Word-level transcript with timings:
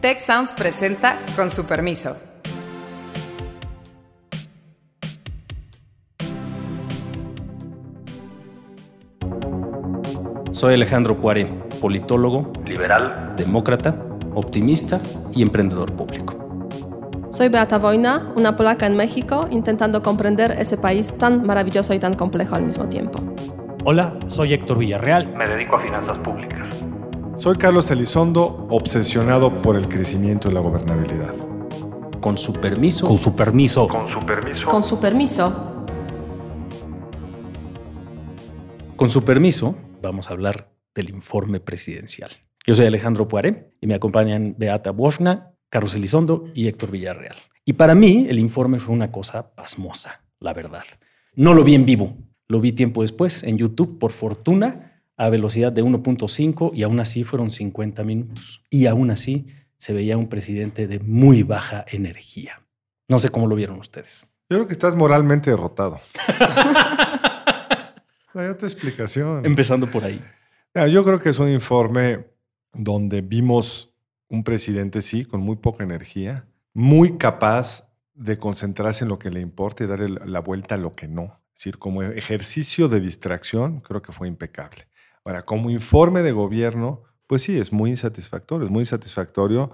Tech 0.00 0.20
Sounds 0.20 0.54
presenta 0.54 1.16
con 1.34 1.50
su 1.50 1.66
permiso. 1.66 2.16
Soy 10.52 10.74
Alejandro 10.74 11.20
Puare, 11.20 11.46
politólogo, 11.80 12.52
liberal, 12.64 13.34
demócrata, 13.36 13.96
optimista 14.34 15.00
y 15.34 15.42
emprendedor 15.42 15.92
público. 15.92 16.68
Soy 17.32 17.48
Beata 17.48 17.78
Wojna, 17.78 18.32
una 18.36 18.56
polaca 18.56 18.86
en 18.86 18.96
México, 18.96 19.48
intentando 19.50 20.00
comprender 20.00 20.52
ese 20.52 20.76
país 20.76 21.18
tan 21.18 21.44
maravilloso 21.44 21.92
y 21.92 21.98
tan 21.98 22.14
complejo 22.14 22.54
al 22.54 22.62
mismo 22.62 22.88
tiempo. 22.88 23.18
Hola, 23.84 24.14
soy 24.28 24.52
Héctor 24.52 24.78
Villarreal. 24.78 25.26
Me 25.34 25.44
dedico 25.44 25.74
a 25.74 25.80
finanzas 25.80 26.18
públicas. 26.18 26.47
Soy 27.38 27.54
Carlos 27.54 27.88
Elizondo, 27.92 28.66
obsesionado 28.68 29.62
por 29.62 29.76
el 29.76 29.88
crecimiento 29.88 30.50
y 30.50 30.54
la 30.54 30.58
gobernabilidad. 30.58 31.32
Con 32.20 32.36
su 32.36 32.52
permiso. 32.52 33.06
Con 33.06 33.16
su 33.16 33.36
permiso. 33.36 33.86
Con 33.86 34.08
su 34.10 34.18
permiso. 34.18 34.66
Con 34.66 34.82
su 34.82 34.98
permiso. 34.98 35.84
Con 38.96 39.08
su 39.08 39.22
permiso, 39.22 39.76
vamos 40.02 40.28
a 40.28 40.32
hablar 40.32 40.72
del 40.96 41.10
informe 41.10 41.60
presidencial. 41.60 42.32
Yo 42.66 42.74
soy 42.74 42.86
Alejandro 42.86 43.28
Puaré 43.28 43.72
y 43.80 43.86
me 43.86 43.94
acompañan 43.94 44.56
Beata 44.58 44.90
Bofna, 44.90 45.52
Carlos 45.70 45.94
Elizondo 45.94 46.46
y 46.54 46.66
Héctor 46.66 46.90
Villarreal. 46.90 47.36
Y 47.64 47.74
para 47.74 47.94
mí 47.94 48.26
el 48.28 48.40
informe 48.40 48.80
fue 48.80 48.96
una 48.96 49.12
cosa 49.12 49.54
pasmosa, 49.54 50.24
la 50.40 50.54
verdad. 50.54 50.84
No 51.36 51.54
lo 51.54 51.62
vi 51.62 51.76
en 51.76 51.86
vivo, 51.86 52.16
lo 52.48 52.60
vi 52.60 52.72
tiempo 52.72 53.02
después 53.02 53.44
en 53.44 53.58
YouTube, 53.58 53.96
por 54.00 54.10
fortuna, 54.10 54.87
a 55.18 55.28
velocidad 55.28 55.72
de 55.72 55.84
1.5 55.84 56.70
y 56.72 56.84
aún 56.84 57.00
así 57.00 57.24
fueron 57.24 57.50
50 57.50 58.04
minutos. 58.04 58.62
Y 58.70 58.86
aún 58.86 59.10
así 59.10 59.46
se 59.76 59.92
veía 59.92 60.16
un 60.16 60.28
presidente 60.28 60.86
de 60.86 61.00
muy 61.00 61.42
baja 61.42 61.84
energía. 61.88 62.56
No 63.08 63.18
sé 63.18 63.28
cómo 63.28 63.48
lo 63.48 63.56
vieron 63.56 63.78
ustedes. 63.78 64.26
Yo 64.48 64.56
creo 64.56 64.66
que 64.66 64.72
estás 64.72 64.94
moralmente 64.94 65.50
derrotado. 65.50 66.00
No 68.32 68.40
hay 68.40 68.48
otra 68.48 68.68
explicación. 68.68 69.44
Empezando 69.44 69.90
por 69.90 70.04
ahí. 70.04 70.22
Yo 70.74 71.04
creo 71.04 71.20
que 71.20 71.30
es 71.30 71.38
un 71.38 71.50
informe 71.50 72.26
donde 72.72 73.20
vimos 73.20 73.92
un 74.28 74.44
presidente, 74.44 75.02
sí, 75.02 75.24
con 75.24 75.40
muy 75.40 75.56
poca 75.56 75.82
energía, 75.82 76.46
muy 76.74 77.18
capaz 77.18 77.88
de 78.14 78.38
concentrarse 78.38 79.04
en 79.04 79.08
lo 79.08 79.18
que 79.18 79.30
le 79.30 79.40
importa 79.40 79.84
y 79.84 79.86
darle 79.86 80.08
la 80.08 80.40
vuelta 80.40 80.76
a 80.76 80.78
lo 80.78 80.94
que 80.94 81.08
no. 81.08 81.40
Es 81.54 81.64
decir, 81.64 81.78
como 81.78 82.02
ejercicio 82.02 82.88
de 82.88 83.00
distracción, 83.00 83.80
creo 83.80 84.02
que 84.02 84.12
fue 84.12 84.28
impecable. 84.28 84.87
Ahora, 85.28 85.44
como 85.44 85.68
informe 85.70 86.22
de 86.22 86.32
gobierno, 86.32 87.02
pues 87.26 87.42
sí, 87.42 87.58
es 87.58 87.70
muy 87.70 87.90
insatisfactorio. 87.90 88.64
Es 88.64 88.70
muy 88.70 88.80
insatisfactorio, 88.80 89.70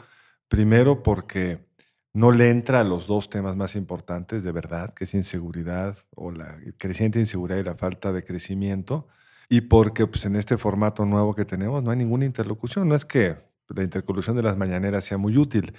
primero 0.48 1.04
porque 1.04 1.64
no 2.12 2.32
le 2.32 2.50
entra 2.50 2.80
a 2.80 2.84
los 2.84 3.06
dos 3.06 3.30
temas 3.30 3.54
más 3.54 3.76
importantes 3.76 4.42
de 4.42 4.50
verdad, 4.50 4.92
que 4.94 5.04
es 5.04 5.14
inseguridad 5.14 5.96
o 6.16 6.32
la 6.32 6.56
creciente 6.76 7.20
inseguridad 7.20 7.58
y 7.60 7.62
la 7.62 7.76
falta 7.76 8.12
de 8.12 8.24
crecimiento, 8.24 9.06
y 9.48 9.60
porque 9.60 10.06
pues, 10.08 10.24
en 10.24 10.34
este 10.34 10.58
formato 10.58 11.04
nuevo 11.06 11.34
que 11.34 11.44
tenemos 11.44 11.84
no 11.84 11.92
hay 11.92 11.98
ninguna 11.98 12.24
interlocución. 12.24 12.88
No 12.88 12.96
es 12.96 13.04
que 13.04 13.36
la 13.68 13.82
interlocución 13.84 14.34
de 14.36 14.42
las 14.42 14.56
mañaneras 14.56 15.04
sea 15.04 15.18
muy 15.18 15.36
útil, 15.36 15.72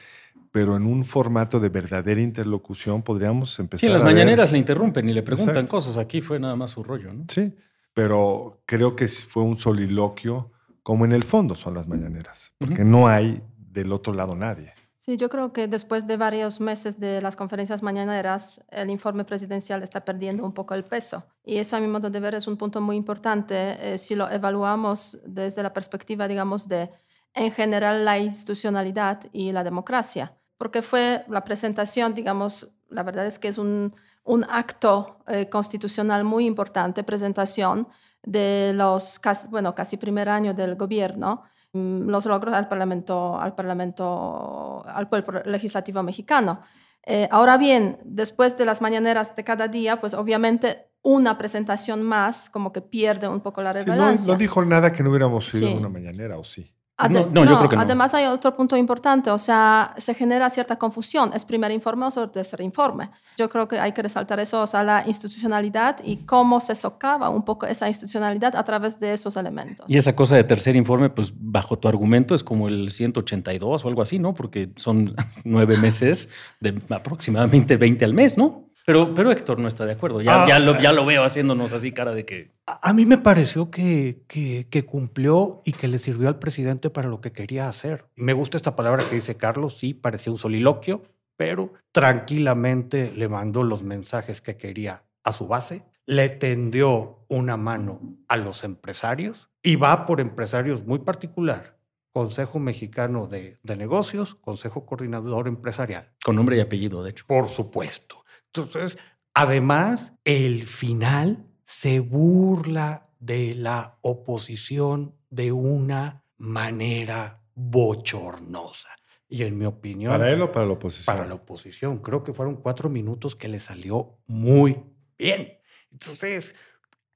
pero 0.53 0.77
en 0.77 0.85
un 0.85 1.03
formato 1.03 1.59
de 1.59 1.67
verdadera 1.67 2.21
interlocución 2.21 3.01
podríamos 3.01 3.59
empezar. 3.59 3.87
Sí, 3.89 3.91
las 3.91 4.01
a 4.01 4.05
ver- 4.05 4.13
mañaneras 4.13 4.53
le 4.53 4.57
interrumpen 4.57 5.09
y 5.09 5.13
le 5.13 5.21
preguntan 5.21 5.55
Exacto. 5.55 5.71
cosas. 5.71 5.97
Aquí 5.97 6.21
fue 6.21 6.39
nada 6.39 6.55
más 6.55 6.71
su 6.71 6.81
rollo, 6.81 7.11
¿no? 7.11 7.25
Sí, 7.29 7.53
pero 7.95 8.61
creo 8.65 8.95
que 8.95 9.07
fue 9.07 9.41
un 9.41 9.57
soliloquio 9.57 10.51
como 10.83 11.05
en 11.05 11.13
el 11.13 11.23
fondo 11.23 11.55
son 11.55 11.73
las 11.73 11.88
mañaneras, 11.88 12.53
porque 12.59 12.83
no 12.83 13.07
hay 13.07 13.41
del 13.57 13.91
otro 13.91 14.13
lado 14.13 14.35
nadie. 14.35 14.73
Sí, 14.97 15.17
yo 15.17 15.29
creo 15.29 15.53
que 15.53 15.67
después 15.67 16.05
de 16.05 16.17
varios 16.17 16.59
meses 16.59 16.99
de 16.99 17.21
las 17.21 17.35
conferencias 17.35 17.81
mañaneras, 17.81 18.65
el 18.69 18.89
informe 18.89 19.23
presidencial 19.23 19.81
está 19.81 20.03
perdiendo 20.03 20.43
un 20.43 20.53
poco 20.53 20.73
el 20.73 20.83
peso. 20.83 21.23
Y 21.43 21.58
eso, 21.58 21.75
a 21.75 21.80
mi 21.80 21.87
modo 21.87 22.09
de 22.09 22.20
ver, 22.20 22.36
es 22.36 22.47
un 22.47 22.58
punto 22.58 22.81
muy 22.81 22.97
importante 22.97 23.55
eh, 23.80 23.97
si 23.97 24.14
lo 24.15 24.30
evaluamos 24.30 25.20
desde 25.25 25.64
la 25.64 25.73
perspectiva, 25.73 26.27
digamos, 26.27 26.67
de, 26.67 26.89
en 27.33 27.52
general, 27.52 28.03
la 28.03 28.20
institucionalidad 28.20 29.21
y 29.31 29.52
la 29.52 29.64
democracia. 29.64 30.33
Porque 30.58 30.81
fue 30.81 31.23
la 31.30 31.43
presentación, 31.43 32.14
digamos, 32.14 32.71
la 32.89 33.03
verdad 33.03 33.25
es 33.25 33.39
que 33.39 33.47
es 33.47 33.58
un, 33.58 33.95
un 34.25 34.43
acto 34.49 35.19
eh, 35.27 35.49
constitucional 35.49 36.23
muy 36.23 36.45
importante, 36.45 37.03
presentación 37.03 37.87
de 38.23 38.71
los, 38.75 39.19
casi, 39.19 39.47
bueno, 39.47 39.73
casi 39.75 39.97
primer 39.97 40.30
año 40.30 40.53
del 40.53 40.75
gobierno, 40.75 41.43
mm, 41.73 42.09
los 42.09 42.25
logros 42.25 42.53
al 42.53 42.67
Parlamento, 42.67 43.39
al 43.39 43.53
Parlamento, 43.55 44.83
al 44.87 45.08
cuerpo 45.09 45.31
legislativo 45.45 46.02
mexicano. 46.03 46.61
Eh, 47.03 47.27
ahora 47.31 47.58
bien, 47.58 47.99
después 48.03 48.58
de 48.58 48.65
las 48.65 48.81
mañaneras 48.81 49.35
de 49.35 49.43
cada 49.43 49.67
día, 49.67 50.02
pues 50.02 50.14
obviamente 50.15 50.87
una 51.03 51.37
presentación 51.37 52.02
más 52.02 52.49
como 52.49 52.71
que 52.71 52.81
pierde 52.81 53.27
un 53.27 53.41
poco 53.41 53.61
la 53.61 53.73
Sí, 53.73 53.80
no, 53.85 53.93
relevancia. 53.93 54.33
no 54.33 54.39
dijo 54.39 54.65
nada 54.65 54.91
que 54.91 55.03
no 55.03 55.11
hubiéramos 55.11 55.53
oído 55.53 55.67
Sí. 55.67 55.73
una 55.75 55.87
mañanera, 55.89 56.39
¿o 56.39 56.43
sí? 56.43 56.74
No, 57.10 57.44
yo 57.44 57.58
creo 57.58 57.70
que 57.70 57.76
no. 57.76 57.82
Además 57.82 58.14
hay 58.14 58.26
otro 58.26 58.56
punto 58.56 58.78
importante, 58.78 59.30
o 59.30 59.38
sea, 59.38 59.94
se 59.98 60.14
genera 60.14 60.50
cierta 60.50 60.78
confusión. 60.78 61.32
¿Es 61.33 61.44
primer 61.44 61.72
informe 61.72 62.06
o 62.06 62.30
tercer 62.30 62.61
informe? 62.61 63.11
Yo 63.38 63.50
creo 63.50 63.67
que 63.67 63.78
hay 63.80 63.92
que 63.92 64.02
resaltar 64.02 64.39
eso, 64.39 64.61
o 64.61 64.67
sea, 64.67 64.82
la 64.83 65.04
institucionalidad 65.06 65.98
y 66.04 66.26
cómo 66.26 66.61
se 66.61 66.73
socava 66.73 67.30
un 67.30 67.44
poco 67.44 67.66
esa 67.66 67.89
institucionalidad 67.89 68.56
a 68.56 68.64
través 68.64 68.98
de 69.00 69.14
esos 69.14 69.36
elementos. 69.36 69.86
Y 69.89 69.98
esa 69.98 70.16
cosa 70.16 70.38
de 70.38 70.45
tercer 70.45 70.78
informe, 70.78 71.10
pues 71.10 71.33
bajo 71.36 71.78
tu 71.78 71.89
argumento 71.89 72.33
es 72.33 72.44
como 72.44 72.70
el 72.70 72.89
182 72.89 73.83
o 73.83 73.88
algo 73.88 74.02
así, 74.02 74.17
¿no? 74.17 74.33
Porque 74.33 74.72
son 74.77 75.16
nueve 75.44 75.77
meses 75.77 76.30
de 76.62 76.82
aproximadamente 76.89 77.76
20 77.76 78.06
al 78.06 78.14
mes, 78.14 78.38
¿no? 78.38 78.64
Pero, 78.85 79.13
pero 79.15 79.31
Héctor 79.31 79.57
no 79.59 79.67
está 79.67 79.85
de 79.85 79.93
acuerdo. 79.93 80.21
Ya, 80.21 80.43
Ah. 80.43 80.47
ya, 80.47 80.59
lo, 80.59 80.79
ya 80.79 80.91
lo 80.93 81.05
veo 81.05 81.23
haciéndonos 81.23 81.73
así 81.73 81.91
cara 81.91 82.11
de 82.13 82.23
que... 82.25 82.51
A, 82.67 82.89
a 82.89 82.93
mí 82.93 83.05
me 83.05 83.17
pareció 83.17 83.71
que, 83.71 84.21
que, 84.27 84.67
que 84.69 84.85
cumplió 84.85 85.61
y 85.65 85.73
que 85.73 85.87
le 85.87 85.97
sirvió 85.97 86.27
al 86.27 86.37
presidente 86.37 86.89
para 86.91 87.09
lo 87.09 87.19
que 87.19 87.31
quería 87.31 87.67
hacer. 87.67 88.05
Me 88.15 88.33
gusta 88.33 88.57
esta 88.57 88.75
palabra 88.75 89.03
que 89.09 89.15
dice 89.15 89.37
Carlos, 89.37 89.77
sí, 89.77 89.93
parecía 89.95 90.31
un 90.31 90.37
soliloquio, 90.37 91.01
pero 91.35 91.73
tranquilamente 91.91 93.11
le 93.15 93.27
mandó 93.27 93.63
los 93.63 93.83
mensajes 93.83 94.39
que 94.41 94.55
quería 94.57 95.03
a 95.23 95.31
su 95.31 95.47
base, 95.47 95.83
le 96.05 96.29
tendió 96.29 97.25
una 97.27 97.57
mano 97.57 97.99
a 98.27 98.37
los 98.37 98.63
empresarios 98.63 99.49
y 99.63 99.75
va 99.75 100.05
por 100.05 100.21
empresarios 100.21 100.85
muy 100.85 100.99
particular. 100.99 101.75
Consejo 102.13 102.59
Mexicano 102.59 103.27
de, 103.27 103.57
de 103.63 103.75
Negocios, 103.75 104.35
Consejo 104.35 104.85
Coordinador 104.85 105.47
Empresarial. 105.49 106.11
Con 106.23 106.37
nombre 106.37 106.55
y 106.55 106.61
apellido, 106.61 107.03
de 107.03 107.09
hecho. 107.09 107.25
Por 107.27 107.49
supuesto. 107.49 108.23
Entonces, 108.55 108.98
además, 109.33 110.14
el 110.23 110.66
final 110.66 111.45
se 111.66 111.99
burla 111.99 113.10
de 113.20 113.55
la 113.55 113.98
oposición 114.02 115.16
de 115.30 115.52
una 115.52 116.23
manera 116.38 117.33
bochornosa. 117.55 118.89
Y 119.27 119.44
en 119.44 119.58
mi 119.58 119.65
opinión, 119.65 120.11
¿Para 120.11 120.32
él 120.32 120.42
o 120.42 120.52
para 120.52 120.65
la 120.65 120.73
oposición? 120.73 121.15
para 121.15 121.27
la 121.27 121.36
oposición, 121.36 121.98
creo 121.99 122.23
que 122.23 122.33
fueron 122.33 122.55
cuatro 122.58 122.89
minutos 122.89 123.36
que 123.36 123.48
le 123.48 123.60
salió 123.60 124.17
muy 124.27 124.83
bien. 125.17 125.58
Entonces, 125.92 126.54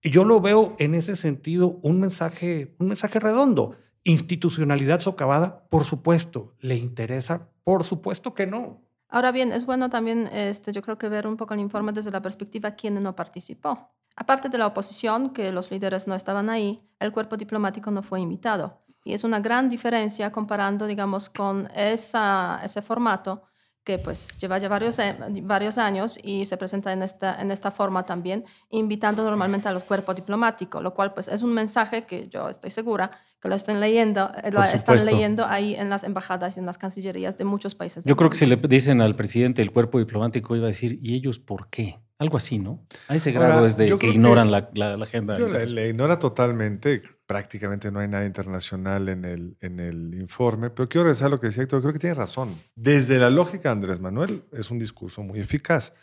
yo 0.01 0.23
lo 0.23 0.41
veo 0.41 0.75
en 0.79 0.95
ese 0.95 1.15
sentido 1.15 1.79
un 1.83 1.99
mensaje, 1.99 2.75
un 2.79 2.87
mensaje 2.87 3.19
redondo. 3.19 3.75
Institucionalidad 4.03 5.01
socavada, 5.01 5.67
por 5.69 5.83
supuesto. 5.83 6.55
¿Le 6.59 6.75
interesa? 6.75 7.49
Por 7.63 7.83
supuesto 7.83 8.33
que 8.33 8.47
no. 8.47 8.81
Ahora 9.09 9.31
bien, 9.31 9.51
es 9.51 9.65
bueno 9.65 9.89
también, 9.89 10.29
este, 10.31 10.71
yo 10.71 10.81
creo 10.83 10.97
que 10.97 11.09
ver 11.09 11.25
un 11.25 11.35
poco 11.35 11.55
el 11.55 11.59
informe 11.59 11.91
desde 11.91 12.11
la 12.11 12.21
perspectiva 12.21 12.69
de 12.69 12.75
quién 12.75 13.01
no 13.01 13.15
participó. 13.15 13.89
Aparte 14.15 14.49
de 14.49 14.57
la 14.57 14.67
oposición, 14.67 15.31
que 15.31 15.51
los 15.51 15.71
líderes 15.71 16.07
no 16.07 16.13
estaban 16.13 16.49
ahí, 16.49 16.87
el 16.99 17.11
cuerpo 17.11 17.35
diplomático 17.35 17.89
no 17.89 18.03
fue 18.03 18.21
invitado. 18.21 18.81
Y 19.03 19.13
es 19.13 19.23
una 19.23 19.39
gran 19.39 19.69
diferencia 19.69 20.31
comparando, 20.31 20.85
digamos, 20.85 21.29
con 21.29 21.69
ese 21.73 22.81
formato 22.83 23.43
que 23.89 23.97
pues 23.97 24.37
lleva 24.37 24.59
ya 24.59 24.69
varios, 24.69 24.97
varios 25.41 25.79
años 25.79 26.19
y 26.21 26.45
se 26.45 26.57
presenta 26.57 26.93
en 26.93 27.01
esta, 27.01 27.41
en 27.41 27.49
esta 27.49 27.71
forma 27.71 28.05
también, 28.05 28.45
invitando 28.69 29.23
normalmente 29.23 29.67
a 29.67 29.71
los 29.73 29.83
cuerpos 29.83 30.15
diplomáticos, 30.15 30.83
lo 30.83 30.93
cual 30.93 31.11
pues 31.15 31.27
es 31.27 31.41
un 31.41 31.51
mensaje 31.55 32.03
que 32.05 32.27
yo 32.29 32.49
estoy 32.49 32.69
segura 32.69 33.09
que 33.41 33.47
lo 33.49 33.55
están 33.55 33.79
leyendo, 33.79 34.29
eh, 34.43 34.51
lo 34.51 34.61
están 34.61 35.03
leyendo 35.05 35.43
ahí 35.43 35.73
en 35.73 35.89
las 35.89 36.03
embajadas 36.03 36.55
y 36.55 36.59
en 36.59 36.67
las 36.67 36.77
cancillerías 36.77 37.35
de 37.39 37.45
muchos 37.45 37.73
países. 37.73 38.03
Yo 38.05 38.15
creo 38.15 38.29
que 38.29 38.35
si 38.37 38.45
mundo. 38.45 38.59
le 38.61 38.67
dicen 38.67 39.01
al 39.01 39.15
presidente 39.15 39.63
del 39.63 39.71
cuerpo 39.71 39.97
diplomático 39.97 40.55
iba 40.55 40.65
a 40.65 40.67
decir, 40.67 40.99
¿y 41.01 41.15
ellos 41.15 41.39
por 41.39 41.67
qué? 41.71 41.97
Algo 42.19 42.37
así, 42.37 42.59
¿no? 42.59 42.85
A 43.07 43.15
ese 43.15 43.31
Ahora, 43.35 43.47
grado 43.47 43.65
es 43.65 43.75
de 43.75 43.85
que 43.85 43.87
creo 43.87 43.99
que- 43.99 44.07
ignoran 44.09 44.51
la, 44.51 44.69
la- 44.75 44.97
la 44.97 45.03
agenda. 45.03 45.33
Yo 45.35 45.45
internacional. 45.45 45.75
le 45.83 45.89
ignora 45.89 46.19
totalmente, 46.19 47.01
prácticamente 47.29 47.91
no 47.91 47.99
hay 47.99 48.07
nada 48.07 48.25
internacional 48.25 49.07
en 49.07 49.23
el, 49.23 49.55
en 49.61 49.79
el 49.79 50.15
informe, 50.15 50.71
pero 50.71 50.89
quiero 50.89 51.03
regresar 51.03 51.27
a 51.27 51.29
lo 51.29 51.37
que 51.37 51.45
decía 51.45 51.61
Héctor, 51.61 51.81
creo 51.81 51.93
que 51.93 51.99
tiene 51.99 52.15
razón. 52.15 52.55
Desde 52.73 53.19
la 53.19 53.29
lógica 53.29 53.69
Andrés 53.69 53.99
Manuel 53.99 54.45
es 54.51 54.71
un 54.71 54.79
discurso 54.79 55.21
muy 55.21 55.39
eficaz. 55.39 55.93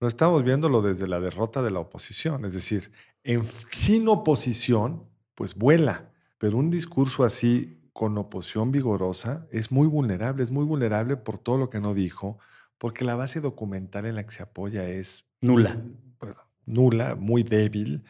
No 0.00 0.06
estamos 0.06 0.44
viéndolo 0.44 0.80
desde 0.80 1.08
la 1.08 1.18
derrota 1.18 1.62
de 1.62 1.72
la 1.72 1.80
oposición, 1.80 2.44
es 2.44 2.54
decir, 2.54 2.92
en, 3.24 3.42
sin 3.70 4.06
oposición, 4.06 5.02
pues 5.34 5.56
vuela, 5.56 6.12
pero 6.38 6.56
un 6.56 6.70
discurso 6.70 7.24
así 7.24 7.90
con 7.92 8.16
oposición 8.16 8.70
vigorosa 8.70 9.48
es 9.50 9.72
muy 9.72 9.88
vulnerable, 9.88 10.44
es 10.44 10.52
muy 10.52 10.64
vulnerable 10.64 11.16
por 11.16 11.38
todo 11.38 11.58
lo 11.58 11.70
que 11.70 11.80
no 11.80 11.92
dijo, 11.92 12.38
porque 12.78 13.04
la 13.04 13.16
base 13.16 13.40
documental 13.40 14.06
en 14.06 14.14
la 14.14 14.22
que 14.22 14.30
se 14.30 14.44
apoya 14.44 14.88
es 14.88 15.24
Nula. 15.40 15.76
bueno, 16.20 16.36
nula, 16.66 17.16
muy 17.16 17.42
débil. 17.42 18.04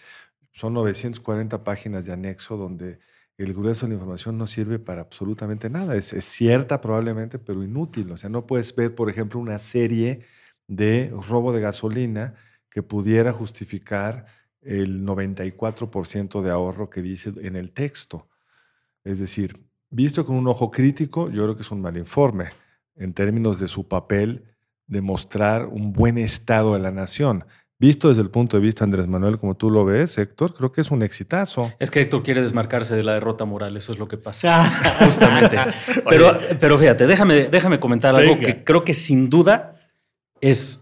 Son 0.58 0.75
940 0.75 1.62
páginas 1.62 2.05
de 2.05 2.12
anexo 2.12 2.56
donde 2.56 2.99
el 3.37 3.55
grueso 3.55 3.87
de 3.87 3.90
la 3.90 3.94
información 3.94 4.37
no 4.37 4.49
sirve 4.49 4.81
para 4.81 5.02
absolutamente 5.02 5.70
nada. 5.70 5.94
Es, 5.94 6.08
cierta 6.25 6.81
probablemente, 6.81 7.38
pero 7.38 7.62
inútil. 7.62 8.10
O 8.10 8.16
sea, 8.16 8.28
no 8.28 8.44
puedes 8.44 8.75
ver, 8.75 8.93
por 8.93 9.08
ejemplo, 9.08 9.38
una 9.38 9.60
serie 9.60 10.25
de 10.66 11.12
robo 11.28 11.52
de 11.52 11.60
gasolina 11.60 12.34
que 12.72 12.82
pudiera 12.82 13.32
justificar 13.32 14.26
el 14.60 15.06
94% 15.06 16.43
de 16.43 16.50
ahorro 16.50 16.90
que 16.90 17.02
dice 17.02 17.32
en 17.40 17.54
el 17.54 17.70
texto. 17.70 18.26
Es 19.04 19.20
decir, 19.20 19.64
visto 19.90 20.26
con 20.26 20.34
un 20.34 20.49
ojo 20.49 20.72
crítico, 20.72 21.31
yo 21.31 21.44
creo 21.44 21.54
que 21.54 21.62
es 21.62 21.70
un 21.70 21.82
mal 21.82 21.96
informe 21.96 22.46
en 22.96 23.14
términos 23.14 23.61
de 23.61 23.69
su 23.69 23.87
papel 23.87 24.43
de 24.88 25.02
mostrar 25.02 25.66
un 25.66 25.93
buen 25.93 26.19
estado 26.19 26.75
de 26.75 26.81
la 26.81 26.90
nación. 26.90 27.44
Visto 27.80 28.08
desde 28.08 28.22
el 28.22 28.30
punto 28.30 28.56
de 28.56 28.62
vista 28.62 28.82
Andrés 28.82 29.06
Manuel, 29.06 29.38
como 29.38 29.56
tú 29.56 29.70
lo 29.70 29.84
ves, 29.84 30.19
Héctor, 30.19 30.52
creo 30.52 30.72
que 30.72 30.80
es 30.80 30.90
un 30.90 31.02
exitazo. 31.02 31.72
Es 31.78 31.92
que 31.92 32.00
Héctor 32.00 32.25
quiere 32.25 32.42
desmarcarse 32.42 32.96
de 32.96 33.04
la 33.04 33.14
derrota 33.14 33.44
moral, 33.44 33.76
eso 33.76 33.92
es 33.92 34.00
lo 34.00 34.08
que 34.08 34.19
pasa. 34.19 34.64
Justamente. 35.04 35.56
pero, 36.08 36.40
pero 36.58 36.76
fíjate, 36.76 37.06
déjame, 37.06 37.44
déjame 37.44 37.78
comentar 37.78 38.16
algo 38.16 38.34
Venga. 38.34 38.46
que 38.46 38.64
creo 38.64 38.82
que 38.82 38.94
sin 38.94 39.30
duda 39.30 39.76
es 40.40 40.80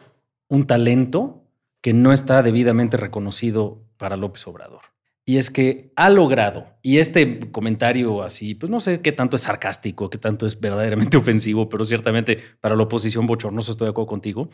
un 0.48 0.66
talento 0.66 1.44
que 1.82 1.93
no 1.93 2.14
está 2.14 2.43
debidamente 2.43 2.96
reconocido 2.96 3.82
para 3.98 4.16
López 4.16 4.46
Obrador. 4.46 4.81
Y 5.26 5.37
es 5.37 5.50
que 5.50 5.93
ha 5.96 6.08
logrado, 6.08 6.69
y 6.82 6.96
este 6.96 7.40
comentario 7.50 8.22
así, 8.22 8.54
pues 8.54 8.70
no 8.70 8.81
sé 8.81 9.02
qué 9.02 9.12
tanto 9.12 9.37
es 9.37 9.43
sarcástico, 9.43 10.08
qué 10.08 10.16
tanto 10.16 10.46
es 10.46 10.58
verdaderamente 10.58 11.16
ofensivo, 11.19 11.69
pero 11.69 11.84
ciertamente 11.84 12.38
para 12.60 12.75
la 12.75 12.84
oposición 12.84 13.26
bochornoso 13.26 13.72
estoy 13.72 13.87
de 13.87 13.90
acuerdo 13.90 14.08
contigo, 14.08 14.48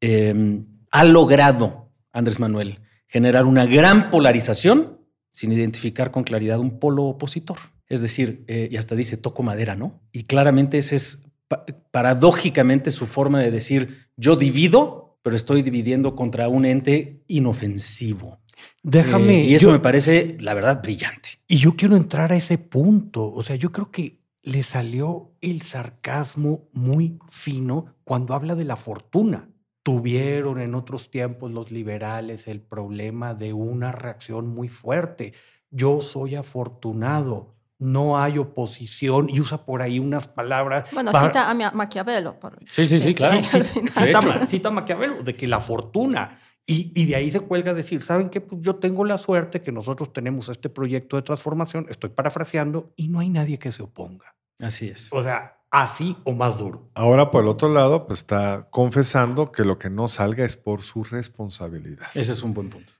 eh, 0.00 0.62
ha 0.92 1.04
logrado 1.04 1.90
Andrés 2.12 2.38
Manuel 2.38 2.80
generar 3.08 3.44
una 3.46 3.66
gran 3.66 4.10
polarización 4.10 4.98
sin 5.28 5.50
identificar 5.52 6.10
con 6.10 6.24
claridad 6.24 6.58
un 6.60 6.78
polo 6.78 7.04
opositor. 7.04 7.58
Es 7.88 8.00
decir, 8.00 8.44
eh, 8.46 8.68
y 8.70 8.76
hasta 8.76 8.94
dice 8.94 9.16
toco 9.16 9.42
madera, 9.42 9.74
¿no? 9.76 10.00
Y 10.12 10.22
claramente 10.24 10.78
ese 10.78 10.94
es 10.96 11.24
pa- 11.48 11.64
paradójicamente 11.90 12.90
su 12.90 13.06
forma 13.06 13.40
de 13.40 13.50
decir 13.50 14.08
yo 14.16 14.36
divido, 14.36 15.18
pero 15.22 15.36
estoy 15.36 15.62
dividiendo 15.62 16.14
contra 16.14 16.48
un 16.48 16.64
ente 16.64 17.22
inofensivo. 17.28 18.38
Déjame. 18.82 19.42
Eh, 19.42 19.46
y 19.46 19.54
eso 19.54 19.66
yo- 19.66 19.72
me 19.72 19.78
parece, 19.80 20.36
la 20.40 20.54
verdad, 20.54 20.80
brillante. 20.82 21.30
Y 21.48 21.56
yo 21.58 21.76
quiero 21.76 21.96
entrar 21.96 22.32
a 22.32 22.36
ese 22.36 22.58
punto. 22.58 23.30
O 23.32 23.42
sea, 23.42 23.56
yo 23.56 23.72
creo 23.72 23.90
que 23.90 24.20
le 24.42 24.62
salió 24.62 25.32
el 25.40 25.62
sarcasmo 25.62 26.68
muy 26.72 27.18
fino 27.30 27.86
cuando 28.04 28.34
habla 28.34 28.54
de 28.54 28.64
la 28.64 28.76
fortuna. 28.76 29.48
Tuvieron 29.82 30.60
en 30.60 30.74
otros 30.74 31.10
tiempos 31.10 31.50
los 31.50 31.70
liberales 31.72 32.46
el 32.46 32.60
problema 32.60 33.34
de 33.34 33.52
una 33.52 33.90
reacción 33.92 34.46
muy 34.48 34.68
fuerte. 34.68 35.32
Yo 35.70 36.00
soy 36.00 36.36
afortunado, 36.36 37.54
no 37.78 38.16
hay 38.20 38.38
oposición 38.38 39.28
y 39.28 39.40
usa 39.40 39.64
por 39.64 39.82
ahí 39.82 39.98
unas 39.98 40.28
palabras. 40.28 40.88
Bueno, 40.92 41.10
para- 41.10 41.26
cita 41.26 41.50
a 41.50 41.54
Ma- 41.54 41.72
Maquiavelo. 41.72 42.38
por- 42.38 42.58
Sí, 42.70 42.86
sí, 42.86 42.98
sí, 43.00 43.12
claro. 43.14 43.40
Sí, 43.42 43.58
De 43.58 43.90
Cita. 43.90 44.20
Ma- 44.20 44.46
cita 44.46 44.70
Maquiavelo, 44.70 45.22
de 45.24 45.34
que 45.34 45.48
la 45.48 45.60
fortuna. 45.60 46.38
Y, 46.64 46.92
y 46.94 47.06
de 47.06 47.16
ahí 47.16 47.28
se 47.32 47.40
cuelga 47.40 47.72
a 47.72 47.74
decir, 47.74 48.02
¿saben 48.02 48.30
qué? 48.30 48.40
Pues 48.40 48.62
yo 48.62 48.76
tengo 48.76 49.04
la 49.04 49.18
suerte 49.18 49.62
que 49.62 49.72
nosotros 49.72 50.12
tenemos 50.12 50.48
este 50.48 50.68
proyecto 50.68 51.16
de 51.16 51.22
transformación, 51.22 51.86
estoy 51.88 52.10
parafraseando, 52.10 52.92
y 52.94 53.08
no 53.08 53.18
hay 53.18 53.30
nadie 53.30 53.58
que 53.58 53.72
se 53.72 53.82
oponga. 53.82 54.36
Así 54.60 54.86
es. 54.88 55.12
O 55.12 55.24
sea, 55.24 55.58
así 55.72 56.16
o 56.22 56.32
más 56.32 56.56
duro. 56.58 56.88
Ahora, 56.94 57.32
por 57.32 57.42
el 57.42 57.48
otro 57.48 57.72
lado, 57.72 58.06
pues 58.06 58.20
está 58.20 58.68
confesando 58.70 59.50
que 59.50 59.64
lo 59.64 59.78
que 59.78 59.90
no 59.90 60.06
salga 60.06 60.44
es 60.44 60.56
por 60.56 60.82
su 60.82 61.02
responsabilidad. 61.02 62.06
Ese 62.14 62.32
es 62.32 62.42
un 62.44 62.54
buen 62.54 62.68
punto. 62.70 62.92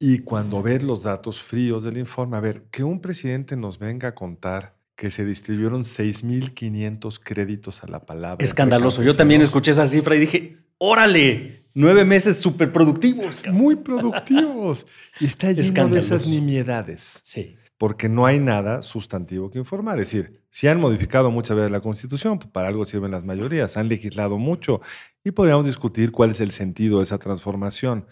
Y 0.00 0.20
cuando 0.20 0.62
ves 0.62 0.82
los 0.82 1.04
datos 1.04 1.40
fríos 1.40 1.84
del 1.84 1.98
informe, 1.98 2.36
a 2.36 2.40
ver, 2.40 2.64
que 2.70 2.82
un 2.82 3.00
presidente 3.00 3.56
nos 3.56 3.78
venga 3.78 4.08
a 4.08 4.14
contar 4.14 4.74
que 4.96 5.10
se 5.10 5.26
distribuyeron 5.26 5.84
6.500 5.84 7.20
créditos 7.22 7.84
a 7.84 7.86
la 7.86 8.04
palabra. 8.04 8.42
Escandaloso. 8.42 9.02
Yo 9.02 9.14
también 9.14 9.42
escuché 9.42 9.70
esa 9.70 9.84
cifra 9.84 10.16
y 10.16 10.20
dije, 10.20 10.56
órale, 10.78 11.60
nueve 11.74 12.06
meses 12.06 12.40
súper 12.40 12.72
productivos. 12.72 13.42
Muy 13.52 13.76
productivos. 13.76 14.86
Y 15.20 15.26
está 15.26 15.52
lleno 15.52 15.88
de 15.88 16.00
esas 16.00 16.26
nimiedades. 16.26 17.18
Sí. 17.22 17.56
Porque 17.78 18.08
no 18.08 18.24
hay 18.26 18.38
nada 18.38 18.82
sustantivo 18.82 19.50
que 19.50 19.58
informar. 19.58 19.98
Es 20.00 20.10
decir, 20.10 20.40
si 20.50 20.66
han 20.68 20.80
modificado 20.80 21.30
muchas 21.30 21.56
veces 21.56 21.70
la 21.70 21.80
Constitución, 21.80 22.38
pues 22.38 22.50
para 22.50 22.68
algo 22.68 22.84
sirven 22.84 23.10
las 23.10 23.24
mayorías, 23.24 23.76
han 23.76 23.88
legislado 23.88 24.38
mucho 24.38 24.80
y 25.22 25.30
podríamos 25.32 25.66
discutir 25.66 26.10
cuál 26.12 26.30
es 26.30 26.40
el 26.40 26.52
sentido 26.52 26.98
de 26.98 27.04
esa 27.04 27.18
transformación. 27.18 28.06